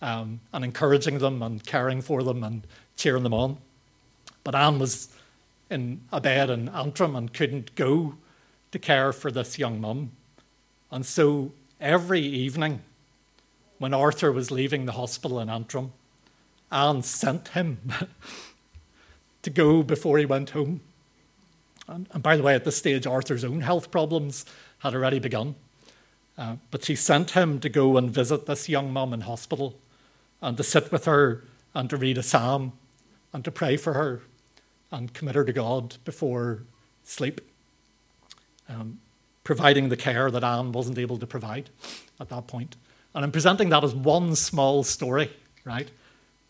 um, 0.00 0.38
and 0.52 0.64
encouraging 0.64 1.18
them 1.18 1.42
and 1.42 1.66
caring 1.66 2.02
for 2.02 2.22
them 2.22 2.44
and 2.44 2.62
cheering 2.96 3.24
them 3.24 3.34
on. 3.34 3.58
But 4.44 4.54
Anne 4.54 4.78
was 4.78 5.08
in 5.68 6.02
a 6.12 6.20
bed 6.20 6.50
in 6.50 6.68
Antrim 6.68 7.16
and 7.16 7.32
couldn't 7.32 7.74
go 7.74 8.14
to 8.70 8.78
care 8.78 9.12
for 9.12 9.32
this 9.32 9.58
young 9.58 9.80
mum. 9.80 10.12
And 10.92 11.04
so 11.04 11.50
every 11.80 12.20
evening, 12.20 12.82
when 13.78 13.92
Arthur 13.92 14.30
was 14.30 14.52
leaving 14.52 14.86
the 14.86 14.92
hospital 14.92 15.40
in 15.40 15.50
Antrim, 15.50 15.92
Anne 16.70 17.02
sent 17.02 17.48
him 17.48 17.80
to 19.42 19.50
go 19.50 19.82
before 19.82 20.18
he 20.18 20.26
went 20.26 20.50
home. 20.50 20.80
And, 21.90 22.08
and, 22.12 22.22
by 22.22 22.36
the 22.36 22.42
way, 22.42 22.54
at 22.54 22.64
this 22.64 22.76
stage, 22.76 23.06
Arthur's 23.06 23.44
own 23.44 23.60
health 23.60 23.90
problems 23.90 24.46
had 24.78 24.94
already 24.94 25.18
begun. 25.18 25.56
Uh, 26.38 26.56
but 26.70 26.84
she 26.84 26.94
sent 26.94 27.32
him 27.32 27.58
to 27.60 27.68
go 27.68 27.96
and 27.96 28.08
visit 28.08 28.46
this 28.46 28.68
young 28.68 28.92
mum 28.92 29.12
in 29.12 29.22
hospital 29.22 29.76
and 30.40 30.56
to 30.56 30.62
sit 30.62 30.90
with 30.92 31.04
her 31.04 31.44
and 31.74 31.90
to 31.90 31.96
read 31.96 32.16
a 32.16 32.22
psalm 32.22 32.72
and 33.32 33.44
to 33.44 33.50
pray 33.50 33.76
for 33.76 33.94
her 33.94 34.22
and 34.92 35.12
commit 35.12 35.34
her 35.34 35.44
to 35.44 35.52
God 35.52 35.96
before 36.04 36.62
sleep, 37.04 37.40
um, 38.68 39.00
providing 39.42 39.88
the 39.88 39.96
care 39.96 40.30
that 40.30 40.44
Anne 40.44 40.72
wasn't 40.72 40.96
able 40.96 41.18
to 41.18 41.26
provide 41.26 41.70
at 42.20 42.28
that 42.28 42.46
point. 42.46 42.76
And 43.14 43.24
I'm 43.24 43.32
presenting 43.32 43.68
that 43.70 43.82
as 43.82 43.94
one 43.94 44.36
small 44.36 44.84
story, 44.84 45.30
right? 45.64 45.90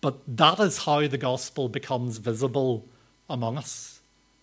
But 0.03 0.19
that 0.37 0.61
is 0.61 0.85
how 0.85 1.07
the 1.07 1.19
gospel 1.19 1.69
becomes 1.69 2.19
visible 2.19 2.87
among 3.29 3.57
us. 3.57 4.00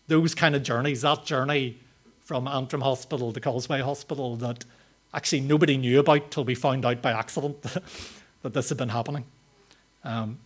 Those 0.07 0.33
kind 0.33 0.55
of 0.55 0.63
journeys, 0.63 1.01
that 1.01 1.25
journey 1.25 1.77
from 2.19 2.47
Antrim 2.47 2.81
Hospital 2.81 3.31
to 3.31 3.39
Causeway 3.39 3.81
Hospital 3.81 4.35
that 4.37 4.65
actually 5.13 5.41
nobody 5.41 5.77
knew 5.77 5.99
about 5.99 6.31
till 6.31 6.43
we 6.43 6.55
found 6.55 6.85
out 6.85 7.01
by 7.01 7.11
accident 7.11 7.61
that 8.41 8.53
this 8.53 8.69
had 8.69 8.77
been 8.77 8.89
happening. 8.89 9.25
Um, 10.03 10.39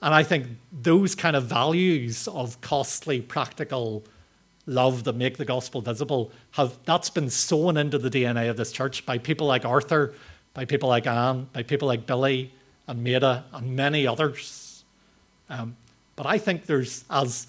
and 0.00 0.14
I 0.14 0.22
think 0.22 0.46
those 0.72 1.14
kind 1.14 1.36
of 1.36 1.44
values 1.44 2.28
of 2.28 2.60
costly, 2.60 3.20
practical 3.20 4.04
love 4.66 5.04
that 5.04 5.16
make 5.16 5.38
the 5.38 5.44
gospel 5.44 5.80
visible 5.80 6.30
have 6.52 6.78
that's 6.84 7.10
been 7.10 7.30
sewn 7.30 7.76
into 7.76 7.98
the 7.98 8.10
DNA 8.10 8.50
of 8.50 8.56
this 8.56 8.70
church 8.70 9.06
by 9.06 9.18
people 9.18 9.46
like 9.46 9.64
Arthur, 9.64 10.14
by 10.54 10.64
people 10.64 10.88
like 10.88 11.06
Anne, 11.06 11.48
by 11.52 11.62
people 11.62 11.88
like 11.88 12.06
Billy 12.06 12.52
and 12.86 13.02
Maida 13.02 13.44
and 13.52 13.74
many 13.74 14.06
others. 14.06 14.84
Um, 15.48 15.76
but 16.16 16.26
I 16.26 16.38
think 16.38 16.66
there's 16.66 17.04
as 17.10 17.46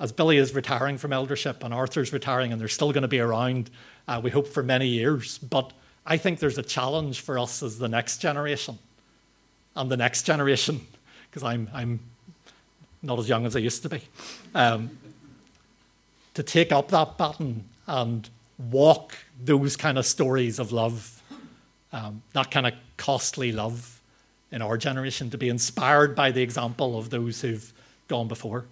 as 0.00 0.10
Billy 0.12 0.38
is 0.38 0.54
retiring 0.54 0.96
from 0.96 1.12
eldership 1.12 1.62
and 1.62 1.74
Arthur's 1.74 2.12
retiring 2.12 2.52
and 2.52 2.60
they're 2.60 2.68
still 2.68 2.90
going 2.90 3.02
to 3.02 3.08
be 3.08 3.20
around, 3.20 3.70
uh, 4.08 4.18
we 4.24 4.30
hope 4.30 4.48
for 4.48 4.62
many 4.62 4.88
years. 4.88 5.36
But 5.38 5.72
I 6.06 6.16
think 6.16 6.38
there's 6.38 6.56
a 6.56 6.62
challenge 6.62 7.20
for 7.20 7.38
us 7.38 7.62
as 7.62 7.78
the 7.78 7.88
next 7.88 8.18
generation 8.18 8.78
and 9.76 9.90
the 9.90 9.98
next 9.98 10.22
generation, 10.22 10.80
because 11.28 11.42
I'm, 11.42 11.68
I'm 11.74 12.00
not 13.02 13.18
as 13.18 13.28
young 13.28 13.44
as 13.44 13.54
I 13.54 13.60
used 13.60 13.82
to 13.82 13.90
be, 13.90 14.00
um, 14.54 14.98
to 16.32 16.42
take 16.42 16.72
up 16.72 16.88
that 16.88 17.18
baton 17.18 17.64
and 17.86 18.28
walk 18.70 19.16
those 19.42 19.76
kind 19.76 19.98
of 19.98 20.06
stories 20.06 20.58
of 20.58 20.72
love, 20.72 21.22
um, 21.92 22.22
that 22.32 22.50
kind 22.50 22.66
of 22.66 22.72
costly 22.96 23.52
love 23.52 24.00
in 24.50 24.62
our 24.62 24.78
generation, 24.78 25.30
to 25.30 25.38
be 25.38 25.48
inspired 25.48 26.16
by 26.16 26.30
the 26.30 26.42
example 26.42 26.98
of 26.98 27.10
those 27.10 27.42
who've 27.42 27.72
gone 28.08 28.26
before. 28.26 28.64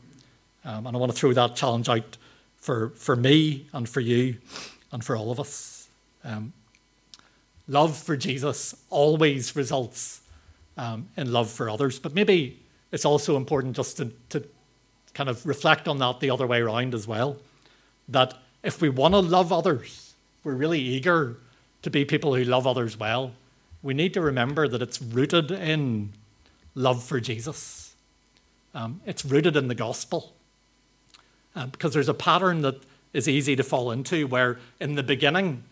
Um, 0.69 0.87
and 0.87 0.95
I 0.95 1.01
want 1.01 1.11
to 1.11 1.17
throw 1.17 1.33
that 1.33 1.57
challenge 1.57 1.89
out 1.89 2.19
for, 2.59 2.91
for 2.91 3.17
me 3.17 3.67
and 3.73 3.89
for 3.89 4.01
you 4.01 4.37
and 4.93 5.03
for 5.03 5.17
all 5.17 5.31
of 5.31 5.41
us. 5.41 5.89
Um, 6.23 6.53
love 7.67 7.97
for 7.97 8.19
Jesus 8.19 8.77
always 8.91 9.57
results 9.57 10.21
um, 10.77 11.09
in 11.17 11.33
love 11.33 11.49
for 11.49 11.71
others. 11.71 11.99
But 11.99 12.15
maybe 12.15 12.59
it's 12.93 13.07
also 13.07 13.39
important 13.39 13.77
just 13.77 13.97
to, 13.97 14.13
to 14.29 14.45
kind 15.15 15.31
of 15.31 15.47
reflect 15.47 15.89
on 15.89 15.97
that 16.01 16.21
the 16.21 16.29
other 16.29 16.47
way 16.47 16.61
around 16.61 16.95
as 16.95 17.09
well. 17.09 17.39
That 18.07 18.35
if 18.63 18.83
we 18.83 18.91
want 18.91 19.15
to 19.15 19.21
love 19.21 19.55
others, 19.55 20.13
we're 20.45 20.53
really 20.53 20.81
eager 20.81 21.39
to 21.81 21.89
be 21.89 22.05
people 22.05 22.35
who 22.35 22.45
love 22.45 22.67
others 22.67 22.95
well. 22.95 23.33
We 23.83 23.95
need 23.95 24.13
to 24.13 24.21
remember 24.21 24.69
that 24.69 24.83
it's 24.83 25.01
rooted 25.01 25.51
in 25.51 26.13
love 26.75 27.03
for 27.03 27.21
Jesus. 27.21 27.95
Um, 28.75 29.01
it's 29.07 29.25
rooted 29.25 29.57
in 29.57 29.69
the 29.69 29.75
gospel. 29.75 30.35
Um, 31.59 31.71
because 31.71 31.93
there's 31.93 32.09
a 32.09 32.15
pattern 32.15 32.63
that 32.63 32.81
is 33.13 33.29
easy 33.29 33.57
to 33.57 33.65
fall 33.65 33.91
into 33.91 34.29
where 34.29 34.61
in 34.79 34.95
the 34.95 35.03
beginning 35.03 35.65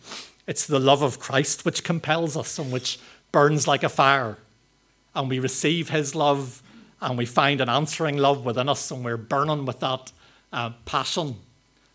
it's 0.45 0.67
the 0.67 0.79
love 0.79 1.01
of 1.01 1.17
Christ 1.17 1.63
which 1.63 1.85
compels 1.85 2.35
us 2.35 2.59
and 2.59 2.73
which 2.73 2.99
burns 3.31 3.69
like 3.69 3.83
a 3.83 3.89
fire. 3.89 4.37
And 5.15 5.29
we 5.29 5.39
receive 5.39 5.89
his 5.89 6.13
love 6.13 6.61
and 6.99 7.17
we 7.17 7.25
find 7.25 7.61
an 7.61 7.69
answering 7.69 8.17
love 8.17 8.43
within 8.43 8.67
us 8.67 8.91
and 8.91 9.05
we're 9.05 9.15
burning 9.15 9.63
with 9.65 9.79
that 9.79 10.11
uh, 10.51 10.71
passion. 10.83 11.37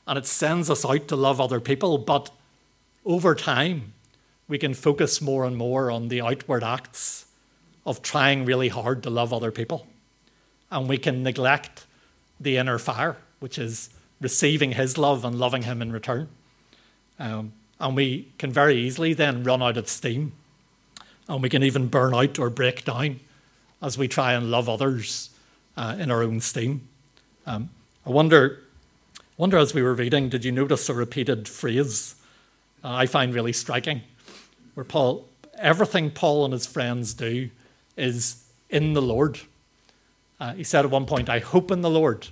And 0.06 0.18
it 0.18 0.24
sends 0.24 0.70
us 0.70 0.86
out 0.86 1.06
to 1.08 1.16
love 1.16 1.38
other 1.38 1.60
people. 1.60 1.98
But 1.98 2.30
over 3.04 3.34
time, 3.34 3.92
we 4.48 4.56
can 4.56 4.72
focus 4.72 5.20
more 5.20 5.44
and 5.44 5.54
more 5.54 5.90
on 5.90 6.08
the 6.08 6.22
outward 6.22 6.64
acts 6.64 7.26
of 7.84 8.00
trying 8.00 8.46
really 8.46 8.68
hard 8.68 9.02
to 9.02 9.10
love 9.10 9.34
other 9.34 9.50
people. 9.50 9.86
And 10.70 10.88
we 10.88 10.96
can 10.96 11.22
neglect 11.22 11.84
the 12.40 12.56
inner 12.56 12.78
fire, 12.78 13.18
which 13.42 13.58
is 13.58 13.90
receiving 14.20 14.72
his 14.72 14.96
love 14.96 15.24
and 15.24 15.38
loving 15.38 15.62
him 15.62 15.82
in 15.82 15.90
return. 15.92 16.28
Um, 17.18 17.52
and 17.80 17.96
we 17.96 18.28
can 18.38 18.52
very 18.52 18.76
easily 18.76 19.12
then 19.14 19.42
run 19.42 19.60
out 19.62 19.76
of 19.76 19.88
steam 19.88 20.32
And 21.28 21.42
we 21.42 21.48
can 21.48 21.62
even 21.62 21.88
burn 21.88 22.14
out 22.14 22.38
or 22.38 22.50
break 22.50 22.84
down 22.84 23.20
as 23.80 23.96
we 23.96 24.08
try 24.08 24.32
and 24.34 24.50
love 24.50 24.68
others 24.68 25.30
uh, 25.76 25.96
in 25.98 26.10
our 26.10 26.22
own 26.22 26.40
steam. 26.40 26.88
Um, 27.46 27.70
I 28.06 28.10
wonder, 28.10 28.62
wonder 29.36 29.58
as 29.58 29.74
we 29.74 29.82
were 29.82 29.94
reading, 29.94 30.28
did 30.28 30.44
you 30.44 30.52
notice 30.52 30.88
a 30.88 30.94
repeated 30.94 31.48
phrase 31.48 32.14
uh, 32.84 32.92
I 32.94 33.06
find 33.06 33.34
really 33.34 33.52
striking? 33.52 34.02
Where 34.74 34.84
Paul, 34.84 35.26
everything 35.58 36.10
Paul 36.10 36.44
and 36.44 36.52
his 36.52 36.66
friends 36.66 37.14
do 37.14 37.50
is 37.96 38.44
in 38.68 38.92
the 38.92 39.02
Lord. 39.02 39.40
Uh, 40.40 40.54
he 40.54 40.64
said 40.64 40.84
at 40.84 40.90
one 40.90 41.06
point, 41.06 41.28
I 41.28 41.38
hope 41.38 41.70
in 41.70 41.82
the 41.82 41.90
Lord. 41.90 42.28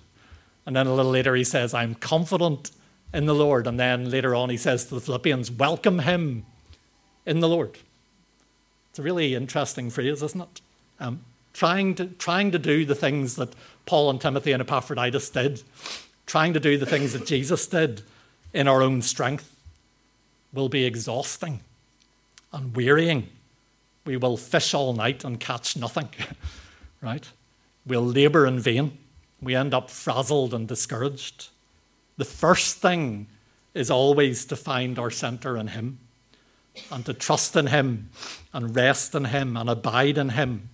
And 0.66 0.76
then 0.76 0.86
a 0.86 0.94
little 0.94 1.10
later, 1.10 1.34
he 1.34 1.44
says, 1.44 1.74
I'm 1.74 1.94
confident 1.94 2.70
in 3.12 3.26
the 3.26 3.34
Lord. 3.34 3.66
And 3.66 3.78
then 3.78 4.10
later 4.10 4.34
on, 4.34 4.50
he 4.50 4.56
says 4.56 4.86
to 4.86 4.94
the 4.94 5.00
Philippians, 5.00 5.50
Welcome 5.50 6.00
him 6.00 6.44
in 7.26 7.40
the 7.40 7.48
Lord. 7.48 7.78
It's 8.90 8.98
a 8.98 9.02
really 9.02 9.34
interesting 9.34 9.90
phrase, 9.90 10.22
isn't 10.22 10.40
it? 10.40 10.60
Um, 10.98 11.24
trying, 11.52 11.94
to, 11.96 12.06
trying 12.06 12.50
to 12.50 12.58
do 12.58 12.84
the 12.84 12.94
things 12.94 13.36
that 13.36 13.54
Paul 13.86 14.10
and 14.10 14.20
Timothy 14.20 14.52
and 14.52 14.60
Epaphroditus 14.60 15.30
did, 15.30 15.62
trying 16.26 16.52
to 16.54 16.60
do 16.60 16.76
the 16.76 16.86
things 16.86 17.12
that 17.12 17.26
Jesus 17.26 17.66
did 17.66 18.02
in 18.52 18.68
our 18.68 18.82
own 18.82 19.02
strength, 19.02 19.56
will 20.52 20.68
be 20.68 20.84
exhausting 20.84 21.60
and 22.52 22.74
wearying. 22.74 23.28
We 24.04 24.16
will 24.16 24.36
fish 24.36 24.74
all 24.74 24.92
night 24.92 25.24
and 25.24 25.38
catch 25.38 25.76
nothing, 25.76 26.08
right? 27.00 27.28
We'll 27.86 28.04
labour 28.04 28.46
in 28.46 28.58
vain. 28.58 28.98
We 29.42 29.54
end 29.54 29.72
up 29.74 29.90
frazzled 29.90 30.52
and 30.52 30.68
discouraged. 30.68 31.48
The 32.16 32.24
first 32.24 32.78
thing 32.78 33.26
is 33.74 33.90
always 33.90 34.44
to 34.46 34.56
find 34.56 34.98
our 34.98 35.10
centre 35.10 35.56
in 35.56 35.68
Him 35.68 35.98
and 36.90 37.04
to 37.06 37.14
trust 37.14 37.56
in 37.56 37.68
Him 37.68 38.10
and 38.52 38.74
rest 38.74 39.14
in 39.14 39.26
Him 39.26 39.56
and 39.56 39.70
abide 39.70 40.18
in 40.18 40.30
Him 40.30 40.68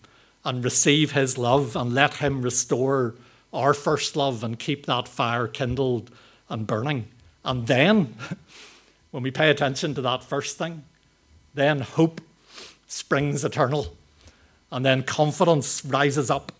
and 0.44 0.64
receive 0.64 1.12
His 1.12 1.38
love 1.38 1.76
and 1.76 1.94
let 1.94 2.14
Him 2.14 2.42
restore 2.42 3.14
our 3.52 3.74
first 3.74 4.16
love 4.16 4.42
and 4.42 4.58
keep 4.58 4.86
that 4.86 5.08
fire 5.08 5.46
kindled 5.46 6.10
and 6.48 6.66
burning. 6.66 7.08
And 7.44 7.66
then, 7.66 8.14
when 9.10 9.22
we 9.22 9.30
pay 9.30 9.50
attention 9.50 9.94
to 9.94 10.02
that 10.02 10.24
first 10.24 10.58
thing, 10.58 10.84
then 11.54 11.80
hope 11.80 12.20
springs 12.86 13.44
eternal. 13.44 13.96
And 14.70 14.84
then 14.84 15.02
confidence 15.02 15.84
rises 15.84 16.30
up. 16.30 16.52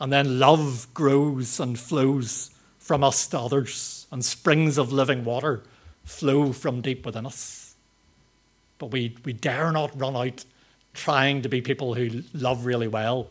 And 0.00 0.12
then 0.12 0.38
love 0.38 0.86
grows 0.94 1.58
and 1.58 1.78
flows 1.78 2.50
from 2.78 3.02
us 3.02 3.26
to 3.28 3.38
others. 3.38 4.06
And 4.10 4.24
springs 4.24 4.78
of 4.78 4.92
living 4.92 5.24
water 5.24 5.62
flow 6.04 6.52
from 6.52 6.80
deep 6.80 7.04
within 7.04 7.26
us. 7.26 7.74
But 8.78 8.86
we, 8.86 9.16
we 9.24 9.32
dare 9.32 9.70
not 9.72 9.98
run 10.00 10.16
out 10.16 10.44
trying 10.94 11.42
to 11.42 11.48
be 11.48 11.60
people 11.60 11.94
who 11.94 12.22
love 12.32 12.64
really 12.64 12.88
well 12.88 13.28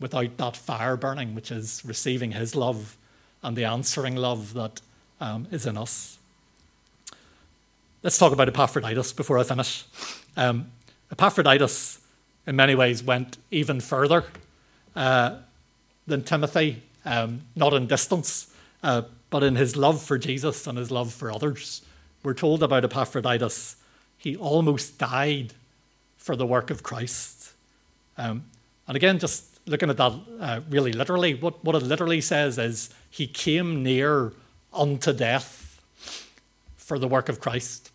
without 0.00 0.36
that 0.38 0.56
fire 0.56 0.96
burning, 0.96 1.34
which 1.34 1.50
is 1.50 1.82
receiving 1.84 2.32
His 2.32 2.56
love 2.56 2.96
and 3.42 3.56
the 3.56 3.64
answering 3.64 4.16
love 4.16 4.54
that 4.54 4.80
um, 5.20 5.46
is 5.50 5.66
in 5.66 5.76
us. 5.76 6.18
Let's 8.02 8.16
talk 8.16 8.32
about 8.32 8.48
Epaphroditus 8.48 9.12
before 9.12 9.38
I 9.38 9.42
finish. 9.42 9.84
Um, 10.36 10.70
Epaphroditus, 11.12 12.00
in 12.46 12.56
many 12.56 12.74
ways, 12.74 13.02
went 13.02 13.36
even 13.50 13.80
further 13.80 14.24
uh, 14.96 15.36
than 16.10 16.22
Timothy, 16.22 16.82
um, 17.04 17.42
not 17.56 17.72
in 17.72 17.86
distance, 17.86 18.52
uh, 18.82 19.02
but 19.30 19.42
in 19.42 19.56
his 19.56 19.76
love 19.76 20.02
for 20.02 20.18
Jesus 20.18 20.66
and 20.66 20.76
his 20.76 20.90
love 20.90 21.12
for 21.12 21.32
others. 21.32 21.82
We're 22.22 22.34
told 22.34 22.62
about 22.62 22.84
Epaphroditus, 22.84 23.76
he 24.18 24.36
almost 24.36 24.98
died 24.98 25.54
for 26.18 26.36
the 26.36 26.46
work 26.46 26.70
of 26.70 26.82
Christ. 26.82 27.52
Um, 28.18 28.44
and 28.86 28.96
again, 28.96 29.18
just 29.18 29.46
looking 29.66 29.88
at 29.88 29.96
that 29.96 30.12
uh, 30.40 30.60
really 30.68 30.92
literally, 30.92 31.34
what, 31.34 31.64
what 31.64 31.76
it 31.76 31.82
literally 31.82 32.20
says 32.20 32.58
is 32.58 32.90
he 33.10 33.26
came 33.26 33.82
near 33.82 34.32
unto 34.72 35.12
death 35.12 35.80
for 36.76 36.98
the 36.98 37.08
work 37.08 37.28
of 37.28 37.40
Christ. 37.40 37.90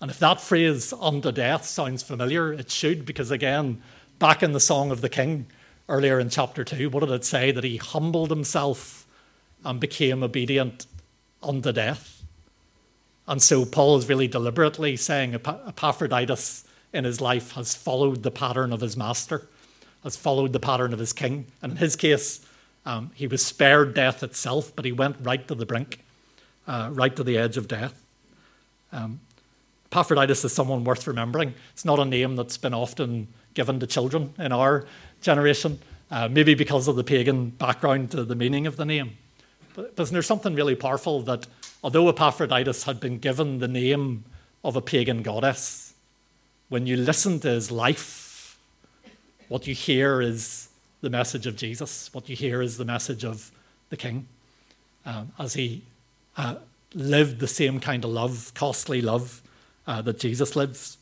And 0.00 0.10
if 0.10 0.18
that 0.20 0.40
phrase 0.40 0.94
unto 0.94 1.30
death 1.32 1.66
sounds 1.66 2.02
familiar, 2.02 2.52
it 2.52 2.70
should, 2.70 3.04
because 3.04 3.30
again, 3.30 3.82
back 4.18 4.42
in 4.42 4.52
the 4.52 4.60
Song 4.60 4.90
of 4.90 5.02
the 5.02 5.08
King 5.08 5.46
earlier 5.90 6.20
in 6.20 6.30
chapter 6.30 6.64
2, 6.64 6.88
what 6.88 7.00
did 7.00 7.10
it 7.10 7.24
say? 7.24 7.50
That 7.50 7.64
he 7.64 7.76
humbled 7.76 8.30
himself 8.30 9.06
and 9.64 9.80
became 9.80 10.22
obedient 10.22 10.86
unto 11.42 11.72
death. 11.72 12.22
And 13.26 13.42
so 13.42 13.64
Paul 13.64 13.96
is 13.96 14.08
really 14.08 14.28
deliberately 14.28 14.96
saying 14.96 15.34
Epaphroditus 15.34 16.64
in 16.92 17.04
his 17.04 17.20
life 17.20 17.52
has 17.52 17.74
followed 17.74 18.22
the 18.22 18.30
pattern 18.30 18.72
of 18.72 18.80
his 18.80 18.96
master, 18.96 19.48
has 20.02 20.16
followed 20.16 20.52
the 20.52 20.60
pattern 20.60 20.92
of 20.92 20.98
his 20.98 21.12
king. 21.12 21.46
And 21.60 21.72
in 21.72 21.78
his 21.78 21.96
case, 21.96 22.44
um, 22.86 23.10
he 23.14 23.26
was 23.26 23.44
spared 23.44 23.94
death 23.94 24.22
itself, 24.22 24.72
but 24.74 24.84
he 24.84 24.92
went 24.92 25.16
right 25.20 25.46
to 25.48 25.54
the 25.54 25.66
brink, 25.66 26.00
uh, 26.66 26.88
right 26.92 27.14
to 27.14 27.22
the 27.22 27.36
edge 27.36 27.56
of 27.56 27.68
death. 27.68 28.04
Um, 28.92 29.20
Epaphroditus 29.86 30.44
is 30.44 30.52
someone 30.52 30.84
worth 30.84 31.06
remembering. 31.06 31.54
It's 31.72 31.84
not 31.84 31.98
a 31.98 32.04
name 32.04 32.36
that's 32.36 32.56
been 32.56 32.74
often 32.74 33.28
given 33.54 33.80
to 33.80 33.86
children 33.86 34.34
in 34.38 34.52
our 34.52 34.86
generation, 35.20 35.78
uh, 36.10 36.28
maybe 36.28 36.54
because 36.54 36.88
of 36.88 36.96
the 36.96 37.04
pagan 37.04 37.50
background 37.50 38.10
to 38.12 38.24
the 38.24 38.34
meaning 38.34 38.66
of 38.66 38.76
the 38.76 38.84
name. 38.84 39.16
But, 39.74 39.96
but 39.96 40.08
there's 40.08 40.26
something 40.26 40.54
really 40.54 40.74
powerful 40.74 41.22
that 41.22 41.46
although 41.82 42.08
Epaphroditus 42.08 42.84
had 42.84 43.00
been 43.00 43.18
given 43.18 43.58
the 43.58 43.68
name 43.68 44.24
of 44.64 44.76
a 44.76 44.80
pagan 44.80 45.22
goddess, 45.22 45.94
when 46.68 46.86
you 46.86 46.96
listen 46.96 47.40
to 47.40 47.48
his 47.48 47.70
life, 47.70 48.58
what 49.48 49.66
you 49.66 49.74
hear 49.74 50.20
is 50.20 50.68
the 51.00 51.10
message 51.10 51.46
of 51.46 51.56
Jesus. 51.56 52.12
What 52.12 52.28
you 52.28 52.36
hear 52.36 52.62
is 52.62 52.76
the 52.76 52.84
message 52.84 53.24
of 53.24 53.50
the 53.88 53.96
King 53.96 54.28
um, 55.04 55.32
as 55.38 55.54
he 55.54 55.82
uh, 56.36 56.56
lived 56.94 57.40
the 57.40 57.48
same 57.48 57.80
kind 57.80 58.04
of 58.04 58.10
love, 58.10 58.52
costly 58.54 59.00
love 59.00 59.42
uh, 59.86 60.02
that 60.02 60.18
Jesus 60.18 60.54
lives. 60.56 60.98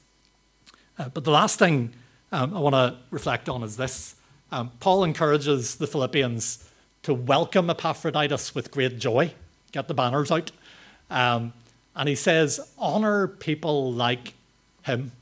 Uh, 0.98 1.09
but 1.09 1.24
the 1.24 1.31
last 1.31 1.59
thing 1.59 1.92
um, 2.33 2.55
I 2.57 2.61
want 2.61 2.75
to 2.75 2.97
reflect 3.11 3.49
on 3.49 3.62
is 3.62 3.77
this 3.77 4.14
um, 4.51 4.71
Paul 4.81 5.05
encourages 5.05 5.77
the 5.77 5.87
Philippians 5.87 6.69
to 7.03 7.14
welcome 7.14 7.71
Epaphroditus 7.71 8.55
with 8.55 8.71
great 8.71 8.99
joy. 8.99 9.33
Get 9.73 9.88
the 9.88 9.95
banners 9.95 10.31
out. 10.31 10.51
Um, 11.11 11.53
and 11.95 12.09
he 12.09 12.14
says, 12.14 12.61
honor 12.79 13.29
people 13.29 13.93
like 13.93 14.35
him 14.85 15.12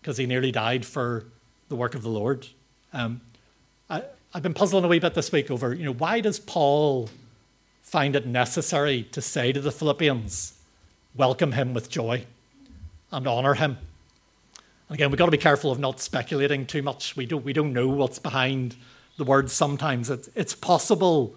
because 0.00 0.16
he 0.16 0.26
nearly 0.26 0.52
died 0.52 0.84
for 0.84 1.24
the 1.68 1.76
work 1.76 1.94
of 1.94 2.02
the 2.02 2.08
Lord. 2.08 2.46
Um, 2.92 3.20
I, 3.88 4.02
have 4.34 4.42
been 4.42 4.54
puzzling 4.54 4.84
a 4.84 4.88
wee 4.88 4.98
bit 4.98 5.14
this 5.14 5.32
week 5.32 5.50
over, 5.50 5.74
you 5.74 5.84
know, 5.84 5.94
why 5.94 6.20
does 6.20 6.38
Paul 6.38 7.08
find 7.82 8.14
it 8.14 8.26
necessary 8.26 9.04
to 9.12 9.22
say 9.22 9.52
to 9.52 9.60
the 9.60 9.72
Philippians, 9.72 10.54
welcome 11.16 11.52
him 11.52 11.72
with 11.72 11.88
joy 11.88 12.24
and 13.10 13.26
honor 13.26 13.54
him? 13.54 13.78
Again, 14.90 15.10
we've 15.10 15.18
got 15.18 15.26
to 15.26 15.30
be 15.30 15.38
careful 15.38 15.70
of 15.70 15.78
not 15.78 16.00
speculating 16.00 16.66
too 16.66 16.82
much. 16.82 17.16
We 17.16 17.26
don't, 17.26 17.44
we 17.44 17.52
don't 17.52 17.72
know 17.72 17.88
what's 17.88 18.18
behind 18.18 18.74
the 19.18 19.24
words 19.24 19.52
sometimes. 19.52 20.08
It's, 20.08 20.30
it's 20.34 20.54
possible 20.54 21.34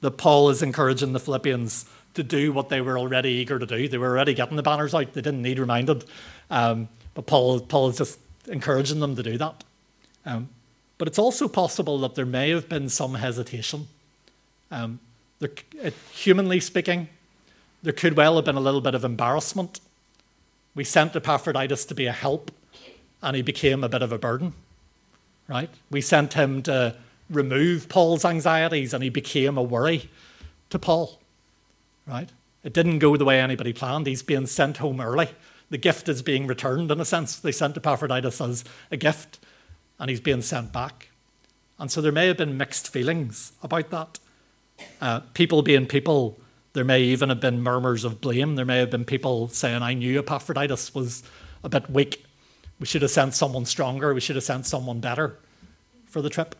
that 0.00 0.12
Paul 0.12 0.50
is 0.50 0.62
encouraging 0.62 1.12
the 1.12 1.20
Philippians 1.20 1.86
to 2.14 2.22
do 2.22 2.52
what 2.52 2.68
they 2.68 2.80
were 2.80 2.98
already 2.98 3.30
eager 3.30 3.58
to 3.58 3.66
do. 3.66 3.86
They 3.86 3.98
were 3.98 4.08
already 4.08 4.34
getting 4.34 4.56
the 4.56 4.62
banners 4.62 4.94
out, 4.94 5.12
they 5.12 5.20
didn't 5.20 5.42
need 5.42 5.58
reminded. 5.58 6.04
Um, 6.50 6.88
but 7.14 7.26
Paul, 7.26 7.60
Paul 7.60 7.90
is 7.90 7.98
just 7.98 8.18
encouraging 8.48 9.00
them 9.00 9.14
to 9.16 9.22
do 9.22 9.38
that. 9.38 9.62
Um, 10.26 10.48
but 10.98 11.08
it's 11.08 11.18
also 11.18 11.48
possible 11.48 11.98
that 12.00 12.14
there 12.14 12.26
may 12.26 12.50
have 12.50 12.68
been 12.68 12.88
some 12.88 13.14
hesitation. 13.14 13.88
Um, 14.70 15.00
there, 15.38 15.50
it, 15.80 15.94
humanly 16.12 16.60
speaking, 16.60 17.08
there 17.82 17.92
could 17.92 18.16
well 18.16 18.36
have 18.36 18.44
been 18.44 18.56
a 18.56 18.60
little 18.60 18.80
bit 18.80 18.94
of 18.94 19.04
embarrassment. 19.04 19.80
We 20.74 20.84
sent 20.84 21.16
Epaphroditus 21.16 21.84
to 21.86 21.94
be 21.94 22.06
a 22.06 22.12
help, 22.12 22.50
and 23.22 23.36
he 23.36 23.42
became 23.42 23.84
a 23.84 23.88
bit 23.88 24.02
of 24.02 24.12
a 24.12 24.18
burden, 24.18 24.52
right? 25.48 25.70
We 25.90 26.00
sent 26.00 26.34
him 26.34 26.62
to 26.62 26.96
remove 27.28 27.88
Paul's 27.88 28.24
anxieties, 28.24 28.94
and 28.94 29.02
he 29.02 29.10
became 29.10 29.56
a 29.56 29.62
worry 29.62 30.08
to 30.70 30.78
Paul, 30.78 31.18
right? 32.06 32.28
It 32.64 32.72
didn't 32.72 32.98
go 32.98 33.16
the 33.16 33.24
way 33.24 33.40
anybody 33.40 33.72
planned. 33.72 34.06
He's 34.06 34.22
being 34.22 34.46
sent 34.46 34.78
home 34.78 35.00
early 35.00 35.28
the 35.70 35.78
gift 35.78 36.08
is 36.08 36.20
being 36.20 36.46
returned 36.46 36.90
in 36.90 37.00
a 37.00 37.04
sense. 37.04 37.36
They 37.36 37.52
sent 37.52 37.76
Epaphroditus 37.76 38.40
as 38.40 38.64
a 38.90 38.96
gift, 38.96 39.38
and 39.98 40.10
he's 40.10 40.20
being 40.20 40.42
sent 40.42 40.72
back. 40.72 41.08
And 41.78 41.90
so 41.90 42.00
there 42.00 42.12
may 42.12 42.26
have 42.26 42.36
been 42.36 42.58
mixed 42.58 42.92
feelings 42.92 43.52
about 43.62 43.90
that. 43.90 44.18
Uh, 45.00 45.20
people 45.32 45.62
being 45.62 45.86
people, 45.86 46.38
there 46.72 46.84
may 46.84 47.00
even 47.02 47.28
have 47.28 47.40
been 47.40 47.62
murmurs 47.62 48.04
of 48.04 48.20
blame. 48.20 48.56
There 48.56 48.64
may 48.64 48.78
have 48.78 48.90
been 48.90 49.04
people 49.04 49.48
saying, 49.48 49.82
I 49.82 49.94
knew 49.94 50.18
Epaphroditus 50.18 50.94
was 50.94 51.22
a 51.62 51.68
bit 51.68 51.88
weak. 51.88 52.24
We 52.80 52.86
should 52.86 53.02
have 53.02 53.10
sent 53.10 53.34
someone 53.34 53.66
stronger. 53.66 54.12
We 54.12 54.20
should 54.20 54.36
have 54.36 54.44
sent 54.44 54.66
someone 54.66 55.00
better 55.00 55.36
for 56.06 56.22
the 56.22 56.30
trip. 56.30 56.56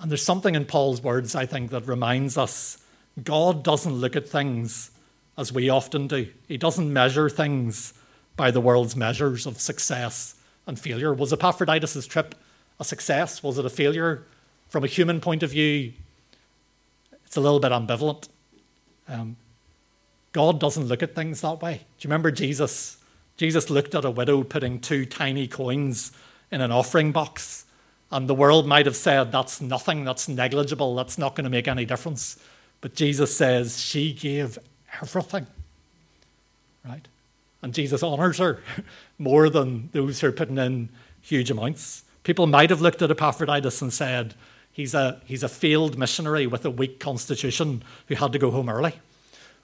And 0.00 0.10
there's 0.10 0.24
something 0.24 0.54
in 0.54 0.64
Paul's 0.64 1.02
words, 1.02 1.34
I 1.34 1.46
think, 1.46 1.70
that 1.70 1.86
reminds 1.86 2.38
us 2.38 2.78
God 3.22 3.62
doesn't 3.62 3.92
look 3.92 4.16
at 4.16 4.28
things 4.28 4.90
as 5.36 5.52
we 5.52 5.68
often 5.68 6.06
do. 6.06 6.28
He 6.48 6.56
doesn't 6.56 6.90
measure 6.90 7.28
things 7.28 7.92
by 8.36 8.50
the 8.50 8.60
world's 8.60 8.96
measures 8.96 9.46
of 9.46 9.60
success 9.60 10.34
and 10.66 10.78
failure. 10.78 11.12
Was 11.12 11.32
Epaphroditus' 11.32 12.06
trip 12.06 12.34
a 12.78 12.84
success? 12.84 13.42
Was 13.42 13.58
it 13.58 13.66
a 13.66 13.70
failure? 13.70 14.24
From 14.68 14.84
a 14.84 14.86
human 14.86 15.20
point 15.20 15.42
of 15.42 15.50
view, 15.50 15.92
it's 17.26 17.36
a 17.36 17.40
little 17.40 17.60
bit 17.60 17.72
ambivalent. 17.72 18.28
Um, 19.08 19.36
God 20.32 20.60
doesn't 20.60 20.86
look 20.86 21.02
at 21.02 21.14
things 21.14 21.40
that 21.42 21.60
way. 21.60 21.74
Do 21.74 21.82
you 22.00 22.08
remember 22.08 22.30
Jesus? 22.30 22.96
Jesus 23.40 23.70
looked 23.70 23.94
at 23.94 24.04
a 24.04 24.10
widow 24.10 24.42
putting 24.42 24.80
two 24.80 25.06
tiny 25.06 25.48
coins 25.48 26.12
in 26.50 26.60
an 26.60 26.70
offering 26.70 27.10
box, 27.10 27.64
and 28.12 28.28
the 28.28 28.34
world 28.34 28.66
might 28.66 28.84
have 28.84 28.96
said, 28.96 29.32
That's 29.32 29.62
nothing, 29.62 30.04
that's 30.04 30.28
negligible, 30.28 30.94
that's 30.94 31.16
not 31.16 31.36
going 31.36 31.44
to 31.44 31.50
make 31.50 31.66
any 31.66 31.86
difference. 31.86 32.38
But 32.82 32.94
Jesus 32.94 33.34
says, 33.34 33.80
She 33.80 34.12
gave 34.12 34.58
everything. 35.00 35.46
Right? 36.84 37.08
And 37.62 37.72
Jesus 37.72 38.02
honors 38.02 38.36
her 38.36 38.60
more 39.18 39.48
than 39.48 39.88
those 39.92 40.20
who 40.20 40.26
are 40.26 40.32
putting 40.32 40.58
in 40.58 40.90
huge 41.22 41.50
amounts. 41.50 42.04
People 42.24 42.46
might 42.46 42.68
have 42.68 42.82
looked 42.82 43.00
at 43.00 43.10
Epaphroditus 43.10 43.80
and 43.80 43.90
said, 43.90 44.34
He's 44.70 44.92
a, 44.92 45.18
he's 45.24 45.42
a 45.42 45.48
failed 45.48 45.96
missionary 45.96 46.46
with 46.46 46.66
a 46.66 46.70
weak 46.70 47.00
constitution 47.00 47.84
who 48.08 48.16
had 48.16 48.34
to 48.34 48.38
go 48.38 48.50
home 48.50 48.68
early. 48.68 49.00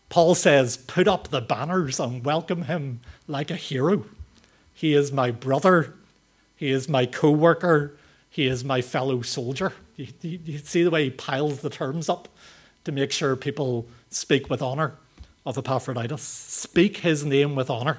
Paul 0.08 0.34
says, 0.34 0.76
Put 0.76 1.08
up 1.08 1.28
the 1.28 1.40
banners 1.40 1.98
and 2.00 2.24
welcome 2.24 2.62
him 2.62 3.00
like 3.26 3.50
a 3.50 3.56
hero. 3.56 4.04
He 4.72 4.94
is 4.94 5.12
my 5.12 5.30
brother. 5.30 5.94
He 6.56 6.70
is 6.70 6.88
my 6.88 7.06
co 7.06 7.30
worker. 7.30 7.96
He 8.30 8.46
is 8.46 8.64
my 8.64 8.82
fellow 8.82 9.22
soldier. 9.22 9.72
You, 9.96 10.08
you, 10.20 10.38
you, 10.44 10.58
see 10.58 10.82
the 10.82 10.90
way 10.90 11.04
he 11.04 11.10
piles 11.10 11.60
the 11.60 11.70
terms 11.70 12.08
up 12.08 12.28
to 12.84 12.92
make 12.92 13.10
sure 13.10 13.34
people 13.34 13.86
speak 14.10 14.50
with 14.50 14.60
honour 14.60 14.94
of 15.46 15.56
Epaphroditus. 15.56 16.22
Speak 16.22 16.98
his 16.98 17.24
name 17.24 17.54
with 17.54 17.70
honour. 17.70 17.98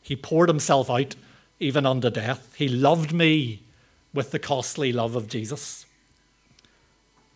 He 0.00 0.16
poured 0.16 0.48
himself 0.48 0.88
out 0.88 1.14
even 1.60 1.84
unto 1.84 2.10
death. 2.10 2.54
He 2.56 2.68
loved 2.68 3.12
me 3.12 3.62
with 4.14 4.30
the 4.30 4.38
costly 4.38 4.92
love 4.92 5.14
of 5.14 5.28
Jesus. 5.28 5.84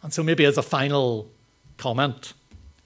And 0.03 0.13
so, 0.13 0.23
maybe 0.23 0.45
as 0.47 0.57
a 0.57 0.63
final 0.63 1.29
comment, 1.77 2.33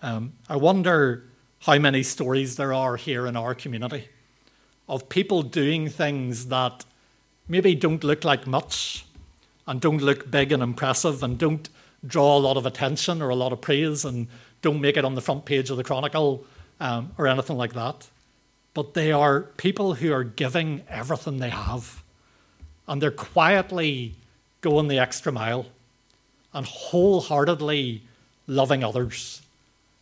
um, 0.05 0.35
I 0.51 0.57
wonder 0.57 1.25
how 1.61 1.79
many 1.79 2.03
stories 2.03 2.57
there 2.57 2.75
are 2.75 2.97
here 2.97 3.27
in 3.27 3.37
our 3.37 3.55
community 3.55 4.09
of 4.87 5.09
people 5.09 5.43
doing 5.43 5.89
things 5.89 6.49
that 6.49 6.85
maybe 7.49 7.75
don't 7.75 8.05
look 8.05 8.23
like 8.23 8.47
much 8.47 9.07
and 9.67 9.81
don't 9.81 10.03
look 10.03 10.31
big 10.31 10.53
and 10.53 10.63
impressive 10.63 11.23
and 11.23 11.39
don't 11.39 11.71
draw 12.07 12.37
a 12.37 12.39
lot 12.39 12.59
of 12.59 12.67
attention 12.67 13.23
or 13.23 13.31
a 13.31 13.35
lot 13.35 13.51
of 13.51 13.63
praise 13.63 14.05
and 14.05 14.29
don't 14.61 14.79
make 14.79 14.99
it 14.99 15.07
on 15.07 15.15
the 15.15 15.23
front 15.23 15.47
page 15.47 15.71
of 15.71 15.79
the 15.79 15.85
Chronicle 15.85 16.45
um, 16.81 17.13
or 17.17 17.27
anything 17.27 17.57
like 17.57 17.73
that. 17.73 18.07
But 18.75 18.93
they 18.93 19.11
are 19.11 19.41
people 19.41 19.95
who 19.95 20.13
are 20.13 20.25
giving 20.25 20.83
everything 20.91 21.39
they 21.39 21.49
have 21.49 22.03
and 22.87 23.01
they're 23.01 23.11
quietly 23.11 24.17
going 24.61 24.89
the 24.89 24.99
extra 24.99 25.33
mile 25.33 25.65
and 26.53 26.67
wholeheartedly 26.67 28.03
loving 28.47 28.85
others 28.85 29.41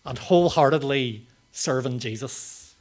and 0.05 0.19
wholeheartedly 0.19 1.27
serving 1.53 1.99
Jesus. 1.99 2.75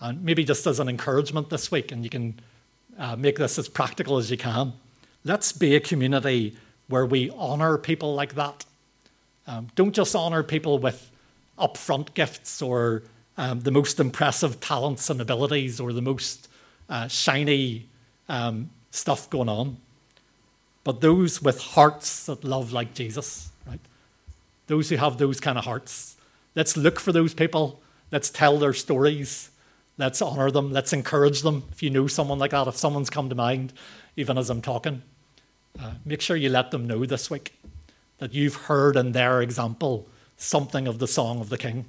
And 0.00 0.22
maybe 0.22 0.44
just 0.44 0.66
as 0.66 0.80
an 0.80 0.88
encouragement 0.88 1.50
this 1.50 1.70
week, 1.70 1.92
and 1.92 2.04
you 2.04 2.10
can 2.10 2.40
uh, 2.98 3.16
make 3.16 3.36
this 3.36 3.58
as 3.58 3.68
practical 3.68 4.18
as 4.18 4.30
you 4.30 4.36
can, 4.36 4.72
let's 5.24 5.52
be 5.52 5.74
a 5.74 5.80
community 5.80 6.56
where 6.88 7.06
we 7.06 7.30
honor 7.30 7.78
people 7.78 8.14
like 8.14 8.34
that. 8.34 8.64
Um, 9.46 9.68
don't 9.74 9.94
just 9.94 10.14
honor 10.14 10.42
people 10.42 10.78
with 10.78 11.10
upfront 11.58 12.14
gifts 12.14 12.60
or 12.60 13.02
um, 13.36 13.60
the 13.60 13.70
most 13.70 13.98
impressive 13.98 14.60
talents 14.60 15.10
and 15.10 15.20
abilities 15.20 15.80
or 15.80 15.92
the 15.92 16.02
most 16.02 16.48
uh, 16.88 17.08
shiny 17.08 17.88
um, 18.28 18.70
stuff 18.90 19.28
going 19.30 19.48
on, 19.48 19.76
but 20.84 21.00
those 21.00 21.42
with 21.42 21.60
hearts 21.60 22.26
that 22.26 22.44
love 22.44 22.72
like 22.72 22.94
Jesus 22.94 23.50
those 24.66 24.88
who 24.88 24.96
have 24.96 25.18
those 25.18 25.40
kind 25.40 25.58
of 25.58 25.64
hearts. 25.64 26.16
Let's 26.54 26.76
look 26.76 27.00
for 27.00 27.12
those 27.12 27.34
people. 27.34 27.82
Let's 28.10 28.30
tell 28.30 28.58
their 28.58 28.72
stories. 28.72 29.50
Let's 29.98 30.22
honor 30.22 30.50
them. 30.50 30.72
Let's 30.72 30.92
encourage 30.92 31.42
them. 31.42 31.64
If 31.72 31.82
you 31.82 31.90
know 31.90 32.06
someone 32.06 32.38
like 32.38 32.52
that, 32.52 32.66
if 32.66 32.76
someone's 32.76 33.10
come 33.10 33.28
to 33.28 33.34
mind, 33.34 33.72
even 34.16 34.38
as 34.38 34.50
I'm 34.50 34.62
talking, 34.62 35.02
uh, 35.80 35.92
make 36.04 36.20
sure 36.20 36.36
you 36.36 36.48
let 36.48 36.70
them 36.70 36.86
know 36.86 37.04
this 37.04 37.30
week 37.30 37.58
that 38.18 38.32
you've 38.32 38.54
heard 38.54 38.96
in 38.96 39.12
their 39.12 39.42
example 39.42 40.06
something 40.36 40.86
of 40.86 40.98
the 40.98 41.06
song 41.06 41.40
of 41.40 41.48
the 41.48 41.58
King, 41.58 41.84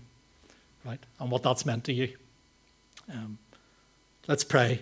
right? 0.83 0.99
And 1.19 1.31
what 1.31 1.43
that's 1.43 1.65
meant 1.65 1.83
to 1.85 1.93
you. 1.93 2.09
Um, 3.11 3.37
let's 4.27 4.43
pray. 4.43 4.81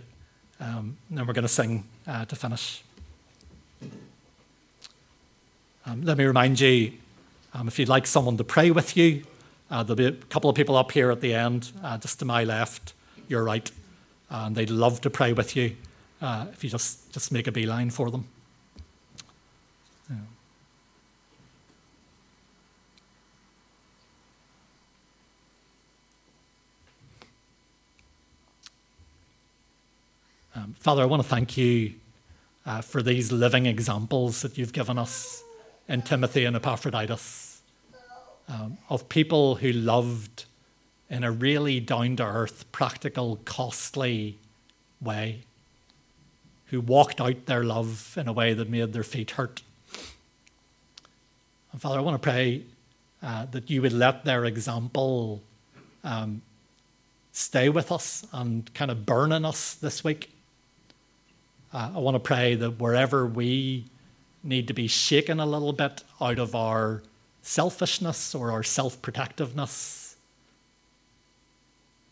Um, 0.60 0.98
and 1.10 1.18
then 1.18 1.28
we're 1.28 1.34
going 1.34 1.44
to 1.44 1.50
sing 1.50 1.86
uh, 2.08 2.26
to 2.26 2.36
finish. 2.36 2.84
Um, 5.86 6.04
let 6.04 6.18
me 6.18 6.24
remind 6.24 6.60
you 6.60 6.94
um, 7.54 7.68
if 7.68 7.80
you'd 7.80 7.89
like 7.89 8.08
someone 8.08 8.38
to 8.38 8.43
pray 8.43 8.72
with 8.72 8.97
you, 8.97 9.24
uh, 9.70 9.84
there'll 9.84 9.95
be 9.95 10.06
a 10.06 10.12
couple 10.12 10.49
of 10.49 10.56
people 10.56 10.76
up 10.76 10.91
here 10.91 11.12
at 11.12 11.22
the 11.22 11.34
end, 11.34 11.72
uh, 11.84 11.97
just 11.97 12.20
to 12.20 12.26
my 12.26 12.43
left, 12.43 12.93
your 13.28 13.43
right, 13.43 13.72
and 14.30 14.56
they'd 14.56 14.70
love 14.70 15.01
to 15.01 15.10
pray 15.10 15.34
with 15.34 15.56
you 15.56 15.76
uh, 16.22 16.47
if 16.51 16.64
you 16.64 16.70
just, 16.70 17.12
just 17.14 17.32
make 17.32 17.47
a 17.47 17.51
beeline 17.51 17.89
for 17.89 18.10
them. 18.10 18.28
Um, 30.56 30.76
Father, 30.78 31.01
I 31.01 31.06
want 31.06 31.24
to 31.24 31.28
thank 31.28 31.58
you 31.58 31.95
uh, 32.66 32.82
for 32.82 33.01
these 33.01 33.32
living 33.32 33.66
examples 33.66 34.43
that 34.43 34.56
you've 34.56 34.72
given 34.72 34.99
us 34.99 35.43
in 35.88 36.01
Timothy 36.01 36.45
and 36.45 36.55
Epaphroditus 36.55 37.61
um, 38.47 38.77
of 38.89 39.09
people 39.09 39.55
who 39.55 39.71
loved 39.71 40.45
in 41.09 41.23
a 41.23 41.31
really 41.31 41.79
down 41.79 42.15
to 42.15 42.23
earth, 42.23 42.71
practical, 42.71 43.39
costly 43.45 44.38
way, 45.01 45.43
who 46.67 46.81
walked 46.81 47.21
out 47.21 47.45
their 47.45 47.63
love 47.63 48.17
in 48.19 48.27
a 48.27 48.34
way 48.34 48.53
that 48.53 48.69
made 48.69 48.93
their 48.93 49.03
feet 49.03 49.31
hurt. 49.31 49.61
And 51.71 51.81
Father, 51.81 51.99
I 51.99 52.01
want 52.01 52.21
to 52.21 52.29
pray 52.29 52.63
uh, 53.21 53.45
that 53.51 53.69
you 53.69 53.81
would 53.81 53.93
let 53.93 54.25
their 54.25 54.45
example 54.45 55.41
um, 56.03 56.41
stay 57.31 57.69
with 57.69 57.91
us 57.91 58.25
and 58.31 58.73
kind 58.73 58.91
of 58.91 59.05
burn 59.05 59.31
in 59.31 59.45
us 59.45 59.73
this 59.75 60.03
week. 60.03 60.31
Uh, 61.73 61.91
I 61.95 61.99
want 61.99 62.15
to 62.15 62.19
pray 62.19 62.55
that 62.55 62.79
wherever 62.79 63.25
we 63.25 63.86
need 64.44 64.68
to 64.68 64.74
be 64.74 64.88
shaken 64.88 65.39
a 65.39 65.46
little 65.46 65.74
bit 65.74 66.04
out 66.20 66.38
of 66.38 66.54
our 66.54 67.02
selfishness 67.41 68.36
or 68.36 68.52
our 68.52 68.64
self 68.64 69.02
protectiveness. 69.02 70.16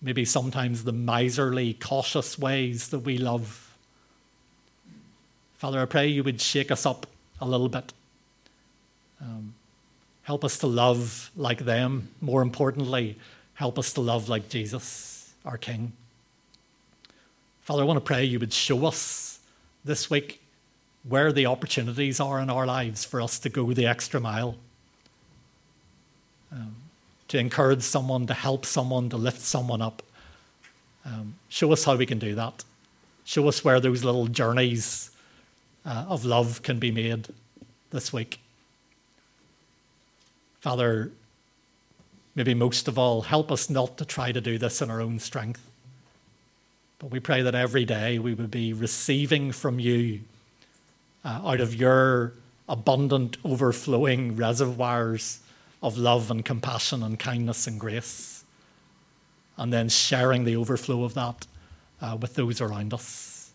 Maybe 0.02 0.26
sometimes 0.26 0.84
the 0.84 0.92
miserly, 0.92 1.74
cautious 1.74 2.40
ways 2.40 2.90
that 2.90 3.00
we 3.00 3.18
love. 3.18 3.76
Father, 5.56 5.80
I 5.80 5.86
pray 5.86 6.08
you 6.08 6.24
would 6.24 6.42
shake 6.42 6.72
us 6.72 6.86
up 6.86 7.06
a 7.40 7.46
little 7.46 7.70
bit. 7.70 7.94
Um, 9.22 9.54
help 10.24 10.44
us 10.44 10.58
to 10.60 10.68
love 10.68 11.30
like 11.36 11.60
them. 11.60 12.10
More 12.20 12.42
importantly, 12.42 13.18
help 13.54 13.78
us 13.78 13.94
to 13.94 14.02
love 14.02 14.28
like 14.28 14.50
Jesus, 14.50 15.32
our 15.46 15.58
King. 15.58 15.94
Father, 17.62 17.84
I 17.84 17.86
want 17.86 17.98
to 17.98 18.06
pray 18.06 18.24
you 18.24 18.40
would 18.40 18.54
show 18.54 18.86
us 18.88 19.40
this 19.86 20.10
week 20.10 20.41
where 21.08 21.32
the 21.32 21.45
opportunities 21.45 22.20
are 22.20 22.39
in 22.39 22.49
our 22.49 22.66
lives 22.66 23.04
for 23.04 23.22
us 23.22 23.39
to 23.39 23.49
go 23.49 23.74
the 23.74 23.86
extra 23.86 24.20
mile. 24.20 24.56
Um, 26.52 26.76
to 27.30 27.38
encourage 27.38 27.82
someone, 27.82 28.28
to 28.28 28.34
help 28.34 28.66
someone, 28.66 29.10
to 29.10 29.18
lift 29.18 29.39
someone 29.39 29.82
up. 29.82 30.04
Um, 31.06 31.36
show 31.49 31.72
us 31.72 31.86
how 31.86 31.95
we 31.95 32.06
can 32.06 32.20
do 32.20 32.36
that. 32.36 32.64
Show 33.24 33.47
us 33.47 33.64
where 33.64 33.80
those 33.80 34.04
little 34.04 34.28
journeys 34.28 35.12
uh, 35.86 36.06
of 36.10 36.26
love 36.26 36.62
can 36.62 36.78
be 36.78 36.91
made 36.91 37.28
this 37.91 38.12
week. 38.12 38.39
Father, 40.60 41.12
maybe 42.36 42.54
most 42.54 42.88
of 42.88 42.99
all, 42.99 43.22
help 43.22 43.52
us 43.52 43.70
not 43.70 43.97
to 43.97 44.06
try 44.06 44.32
to 44.32 44.41
do 44.41 44.58
this 44.58 44.82
in 44.82 44.91
our 44.91 45.02
own 45.02 45.18
strength. 45.18 45.66
But 46.99 47.12
we 47.12 47.20
pray 47.20 47.41
that 47.41 47.56
every 47.56 47.86
day 47.86 48.20
we 48.20 48.34
would 48.34 48.52
be 48.52 48.74
receiving 48.74 49.52
from 49.52 49.80
you 49.80 50.20
uh, 51.24 51.41
out 51.43 51.61
of 51.61 51.76
your 51.76 52.34
abundant, 52.67 53.38
overflowing 53.43 54.36
reservoirs 54.36 55.39
of 55.84 55.97
love 55.97 56.32
and 56.32 56.45
compassion 56.45 57.03
and 57.03 57.19
kindness 57.19 57.67
and 57.67 57.80
grace, 57.80 58.43
and 59.57 59.74
then 59.74 59.89
sharing 59.89 60.43
the 60.43 60.55
overflow 60.55 61.03
of 61.03 61.13
that 61.13 61.47
uh, 62.01 62.17
with 62.19 62.36
those 62.36 62.61
around 62.61 62.93
us. 62.93 63.51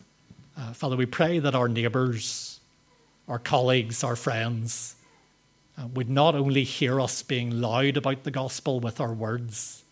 Uh, 0.56 0.72
Father, 0.72 0.96
we 0.96 1.06
pray 1.06 1.38
that 1.38 1.54
our 1.54 1.68
neighbours, 1.68 2.60
our 3.28 3.38
colleagues, 3.38 4.02
our 4.04 4.16
friends 4.16 4.96
uh, 5.78 5.86
would 5.88 6.08
not 6.08 6.34
only 6.34 6.64
hear 6.64 7.00
us 7.00 7.22
being 7.22 7.60
loud 7.60 7.96
about 7.96 8.24
the 8.24 8.30
gospel 8.30 8.80
with 8.80 9.00
our 9.00 9.12
words, 9.12 9.84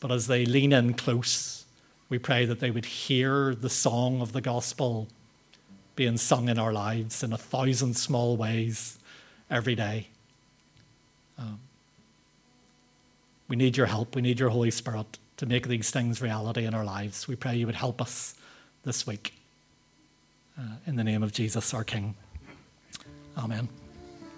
but 0.00 0.12
as 0.12 0.26
they 0.26 0.44
lean 0.44 0.72
in 0.72 0.94
close, 0.94 1.64
We 2.08 2.18
pray 2.18 2.46
that 2.46 2.60
they 2.60 2.70
would 2.70 2.86
hear 2.86 3.54
the 3.54 3.68
song 3.68 4.22
of 4.22 4.32
the 4.32 4.40
gospel 4.40 5.08
being 5.98 6.16
sung 6.16 6.48
in 6.48 6.60
our 6.60 6.72
lives 6.72 7.24
in 7.24 7.32
a 7.32 7.36
thousand 7.36 7.96
small 7.96 8.36
ways 8.36 9.00
every 9.50 9.74
day. 9.74 10.06
Um, 11.36 11.58
we 13.48 13.56
need 13.56 13.76
your 13.76 13.86
help. 13.86 14.14
We 14.14 14.22
need 14.22 14.38
your 14.38 14.50
Holy 14.50 14.70
Spirit 14.70 15.18
to 15.38 15.46
make 15.46 15.66
these 15.66 15.90
things 15.90 16.22
reality 16.22 16.64
in 16.64 16.72
our 16.72 16.84
lives. 16.84 17.26
We 17.26 17.34
pray 17.34 17.56
you 17.56 17.66
would 17.66 17.74
help 17.74 18.00
us 18.00 18.36
this 18.84 19.08
week. 19.08 19.34
Uh, 20.56 20.76
in 20.86 20.94
the 20.94 21.04
name 21.04 21.24
of 21.24 21.32
Jesus, 21.32 21.74
our 21.74 21.82
King. 21.82 22.14
Amen. 23.36 23.68